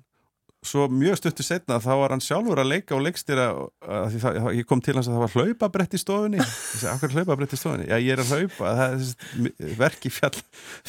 svo 0.66 0.86
mjög 0.92 1.16
stuttu 1.16 1.44
setna 1.46 1.78
þá 1.80 1.90
var 2.02 2.12
hann 2.14 2.22
sjálfur 2.24 2.60
að 2.60 2.68
leika 2.68 2.96
og 2.96 3.04
leikstýra 3.06 3.46
að 3.80 4.08
því 4.12 4.20
það, 4.24 4.38
ég 4.58 4.66
kom 4.68 4.82
til 4.84 4.94
hans 4.98 5.08
að 5.08 5.16
það 5.16 5.22
var 5.24 5.36
hlaupabrett 5.38 5.96
í 5.96 6.00
stofunni. 6.02 6.40
Ég 6.42 6.50
segi, 6.74 6.88
akkur 6.92 7.14
hlaupabrett 7.16 7.54
í 7.56 7.60
stofunni? 7.60 7.86
Já, 7.88 7.96
ég 7.96 8.12
er 8.12 8.20
að 8.24 8.32
hlaupa. 8.34 8.74
Það 8.76 8.82
er 8.84 8.98
þessi 9.00 9.76
verki 9.80 10.12
fjall 10.12 10.42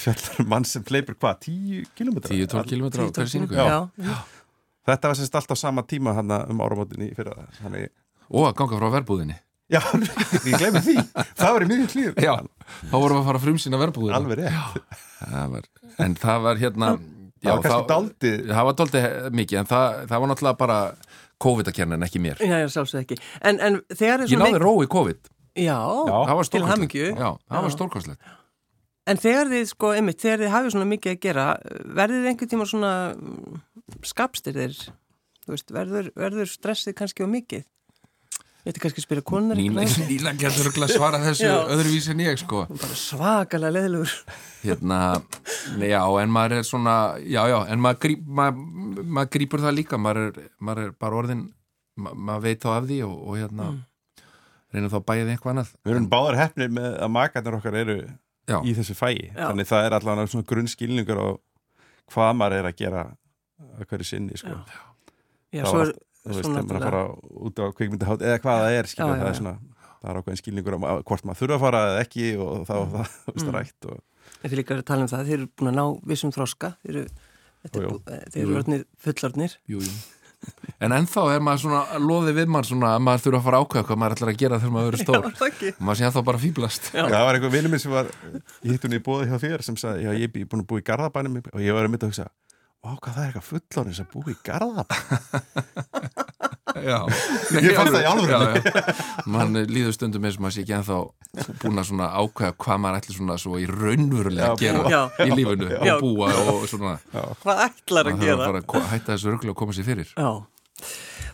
fjallar 0.04 0.50
mann 0.52 0.68
sem 0.68 0.84
hleypur 0.90 1.16
hvað, 1.22 1.40
10 1.48 1.88
kilometra? 1.96 2.36
10-12 2.36 2.68
km 2.74 2.90
á 2.92 3.04
hverju 3.08 3.32
síningu 3.36 3.56
Já. 3.56 3.78
Já, 4.02 4.18
Þetta 4.92 5.12
var 5.12 5.20
sérst 5.22 5.40
alltaf 5.40 5.60
sama 5.62 5.86
tíma 5.88 6.18
hann 6.18 6.36
um 6.50 6.62
áramótinni 6.66 7.12
fyrir 7.16 7.32
það 7.38 7.62
þannig, 7.62 7.96
og 8.34 8.50
að 8.50 8.56
ganga 8.60 8.82
frá 8.82 8.94
verbúðinni. 8.98 9.38
Já, 9.72 9.80
ég 10.50 10.58
glemir 10.60 10.84
því. 10.84 10.98
Það 11.40 11.54
var 11.56 11.64
í 11.64 11.68
mjög 11.70 11.86
klíð 11.94 12.18
já, 12.26 12.34
þá 12.90 12.96
vorum 12.98 13.16
við 13.16 13.22
að 13.22 13.28
fara 13.30 13.40
að 13.40 13.46
frumsýna 13.46 13.80
verbúðina 13.80 14.18
alveg 14.20 14.42
rétt. 14.42 14.98
Það 15.22 15.54
var, 15.54 15.70
en 16.04 16.18
það 16.20 16.42
var 16.48 16.60
hérna 16.66 16.90
það 17.42 17.52
var 17.58 17.64
kannski 17.66 17.90
daldið 17.92 18.44
það 18.52 18.68
var 18.70 18.78
daldið 18.82 19.08
mikið, 19.42 19.60
en 19.62 19.70
það, 19.72 20.00
það 20.12 20.24
var 20.24 20.32
náttúrulega 20.32 20.60
bara 20.62 20.80
COVID 21.42 21.72
að 21.72 21.78
kenna 21.80 21.98
en 21.98 22.06
ekki 22.06 22.22
mér 22.22 22.42
já, 22.44 22.58
já 22.62 22.68
sjálfsögð 22.76 23.02
ekki. 23.06 23.18
En, 23.42 23.60
en 23.60 23.80
er 23.98 24.26
ég 24.28 24.42
náði 24.42 24.62
ró 24.62 24.76
í 24.86 24.90
COVID, 24.92 25.32
Já, 25.52 25.76
Já. 26.08 26.16
það 26.30 26.38
var 26.40 26.50
til 26.54 26.62
hamingju. 26.64 27.08
já, 27.12 27.30
það 27.36 27.58
var 27.66 27.72
Já. 27.72 27.76
stórkostlegt 27.76 28.38
En 29.10 29.18
þegar 29.18 29.50
þið, 29.50 29.64
sko, 29.72 29.90
einmitt, 29.98 30.20
þegar 30.22 30.44
þið 30.44 30.52
hafið 30.54 30.74
svona 30.76 30.88
mikið 30.92 31.12
að 31.16 31.22
gera, 31.26 31.46
verðið 31.98 32.20
þið 32.22 32.30
einhvern 32.32 32.50
tíma 32.52 32.66
svona 32.70 32.92
mm, 33.18 33.56
skapstyrðir, 34.06 34.76
þú 35.42 35.54
veist, 35.56 35.74
verður, 35.74 36.10
verður 36.22 36.52
stressið 36.52 36.96
kannski 37.00 37.26
á 37.26 37.28
mikið? 37.34 37.64
Ég 38.62 38.70
ætti 38.76 38.82
kannski 38.84 39.02
að 39.02 39.06
spyrja 39.08 39.24
konar 39.26 39.58
Nína, 39.58 39.84
Nína 40.06 40.32
getur 40.38 40.68
að 40.70 40.92
svara 40.94 41.18
þessu 41.24 41.48
Já. 41.48 41.56
öðruvísi 41.74 42.12
en 42.14 42.20
ég 42.22 42.38
sko 42.38 42.60
Bara 42.70 42.98
svakalega 43.00 43.74
leðilegur. 43.74 44.12
hérna, 44.62 45.00
já, 45.82 46.02
en 46.22 46.30
maður 46.36 46.58
er 46.60 46.68
svona 46.68 46.96
já, 47.26 47.42
já, 47.50 47.58
en 47.74 47.82
maður, 47.82 48.00
gríp, 48.06 48.22
maður, 48.28 49.02
maður 49.18 49.32
grípur 49.34 49.64
það 49.64 49.78
líka 49.80 49.98
maður 49.98 50.28
er, 50.28 50.52
maður 50.62 50.84
er 50.86 50.92
bara 51.02 51.18
orðin 51.24 51.42
ma 51.98 52.14
maður 52.14 52.44
veit 52.46 52.62
þá 52.62 52.70
af 52.76 52.86
því 52.92 53.00
og, 53.08 53.16
og 53.32 53.40
hérna 53.42 53.70
reynir 54.72 54.94
þá 54.94 55.00
að 55.02 55.08
bæja 55.10 55.26
því 55.26 55.34
eitthvað 55.36 55.54
annað 55.56 55.72
Við 55.82 55.96
erum 55.96 56.06
báðar 56.14 56.38
hefnir 56.44 56.70
með 56.78 57.00
að 57.02 57.12
makarnir 57.18 57.58
okkar 57.58 57.80
eru 57.82 57.98
já, 58.06 58.58
í 58.62 58.76
þessu 58.78 58.96
fæi 59.02 59.16
Já. 59.34 59.48
þannig 59.50 59.72
það 59.74 59.88
er 59.90 59.98
allavega 59.98 60.32
svona 60.36 60.50
grunnskilningur 60.54 61.18
á 61.18 61.28
hvað 62.14 62.32
maður 62.38 62.60
er 62.62 62.70
að 62.70 62.78
gera 62.86 63.04
að 63.80 63.90
hverju 63.90 64.06
sinni 64.14 64.38
sko. 64.38 64.54
Já, 65.52 65.64
Það 65.66 65.70
svo 65.74 65.82
er, 65.88 65.92
þú 66.22 66.36
veist, 66.38 66.48
þegar 66.48 66.66
maður 66.70 66.86
fara 66.88 67.04
út 67.50 67.62
á 67.62 67.66
kvikmyndahátt 67.78 68.22
eða 68.28 68.40
hvað 68.44 68.62
það 68.62 68.78
er, 68.80 68.90
skilja, 68.92 69.08
Já, 69.08 69.12
já, 69.12 69.22
það 69.22 69.26
já. 69.26 69.32
er 69.34 69.40
svona 69.42 69.56
það 70.02 70.10
er 70.12 70.20
ákveðin 70.22 70.42
skilningur 70.42 70.78
á 70.78 70.80
hvort 71.06 71.26
maður 71.26 71.40
þurfa 71.42 71.58
að 71.58 71.66
fara 71.66 71.82
eða 71.92 72.06
ekki 72.06 72.26
og 72.42 72.64
þá 72.70 72.74
Mm. 72.82 72.94
það, 72.96 73.12
þú 73.26 73.36
veist, 73.36 73.52
rætt 73.58 73.90
og 73.92 74.00
En 74.42 74.50
þið 74.50 74.58
líka 74.58 74.74
er 74.74 74.80
að 74.82 74.88
tala 74.90 75.02
um 75.06 75.10
það, 75.12 75.26
þið 75.28 75.34
eru 75.38 75.48
búin 75.60 75.70
að 75.72 75.76
ná 75.78 75.86
vissum 76.10 76.32
þroska, 76.34 76.70
þið 76.82 76.90
eru, 76.96 77.04
þetta 77.62 77.78
er 77.78 77.84
Jú, 77.84 77.90
jú. 77.90 77.92
bú- 77.92 78.14
eh, 78.16 78.24
þið 78.34 78.42
eru 78.42 78.56
orðnir 78.62 78.84
fullorðnir. 79.06 79.54
jú, 79.70 79.82
jú 79.86 79.94
en 80.82 80.90
ennþá 80.98 81.22
er 81.36 81.44
maður 81.46 81.60
svona 81.62 81.82
loðið 82.02 82.38
við 82.40 82.48
maður 82.50 82.68
svona 82.72 82.88
að 82.98 83.02
maður 83.06 83.22
þurfa 83.28 83.38
að 83.38 83.44
fara 83.46 83.58
ákveða 83.62 83.84
hvað 83.86 84.00
maður 84.02 84.16
ætlar 84.16 84.32
að 84.32 84.40
gera 84.42 84.58
þegar 84.58 84.72
maður 84.74 84.88
verður 84.90 85.04
stór 85.06 85.28
ekki. 85.52 85.68
og 85.78 85.84
maður 85.86 86.00
sé 86.00 86.06
ennþá 86.08 86.24
bara 86.26 86.42
fýblast 86.42 86.88
Já. 86.98 87.04
það 87.06 87.26
var 87.28 87.38
einhver 87.38 87.54
vinnur 87.54 87.70
minn 87.76 87.84
sem 87.84 87.92
var 87.94 88.10
ég 88.66 88.72
hitt 88.72 88.82
hún 88.88 88.98
í 88.98 89.02
bóði 89.06 89.28
hjá 89.30 89.38
þér 89.44 89.62
sem 89.68 89.78
sagði, 89.78 90.02
já, 90.08 90.12
ég 90.18 90.26
er 90.42 90.50
búin 90.50 90.64
að 90.64 90.70
búa 90.72 90.82
í 90.82 90.88
Garðabænum 90.90 91.38
og 91.54 91.62
ég 91.62 91.78
var 91.78 91.86
að 91.86 91.94
mynda 91.94 92.08
að 92.08 92.14
hugsa 92.16 92.26
hvað 92.82 93.14
það 93.16 93.22
er 93.22 93.28
eitthvað 93.30 93.50
fullorinn 93.52 93.98
sem 93.98 94.08
búi 94.12 94.34
í 94.34 94.38
Garðabænum 94.48 96.22
já. 96.92 96.98
Ég 97.62 97.76
fann 97.78 97.92
það 97.92 98.00
í 98.00 98.06
já, 98.06 98.14
já. 98.32 98.96
mann 99.30 99.60
líður 99.70 99.94
stundum 99.98 100.26
eins 100.26 100.38
og 100.40 100.46
maður 100.46 100.56
sé 100.56 100.64
ekki 100.64 100.76
ennþá 100.80 100.98
búin 101.62 101.82
að 101.82 101.90
svona 101.92 102.08
ákveða 102.18 102.56
hvað 102.66 102.82
maður 102.86 103.00
ætlar 103.02 103.18
svona 103.20 103.38
svo 103.44 103.60
í 103.62 103.68
raunverulega 103.70 104.48
Já, 104.48 104.54
að 104.56 104.64
gera 104.64 104.82
búa. 104.88 105.04
í 105.28 105.30
lífinu 105.38 105.70
Já. 105.72 105.94
og 105.94 106.02
búa 106.06 106.32
og 106.56 106.66
svona 106.72 106.96
Hvað 107.44 107.64
ætlar 107.68 108.12
að 108.12 108.24
gera? 108.26 108.50
að 108.50 108.62
að 108.82 108.90
hætta 108.96 109.14
þessu 109.14 109.32
örgulega 109.36 109.54
að 109.56 109.62
koma 109.62 109.78
sér 109.78 109.90
fyrir 109.92 110.10
Já. 110.16 110.32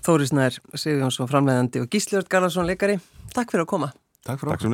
Þóri 0.08 0.28
Snær, 0.30 0.60
Sigurjónsson 0.76 1.30
framleiðandi 1.32 1.82
og 1.84 1.90
Gísli 1.92 2.20
Örd 2.20 2.28
Garðarsson 2.32 2.68
leikari. 2.68 2.96
Takk 3.36 3.52
fyrir 3.52 3.64
að 3.66 3.72
koma. 3.74 3.90
Takk 4.28 4.40
fyrir 4.44 4.54
Takk 4.56 4.64
svo 4.68 4.72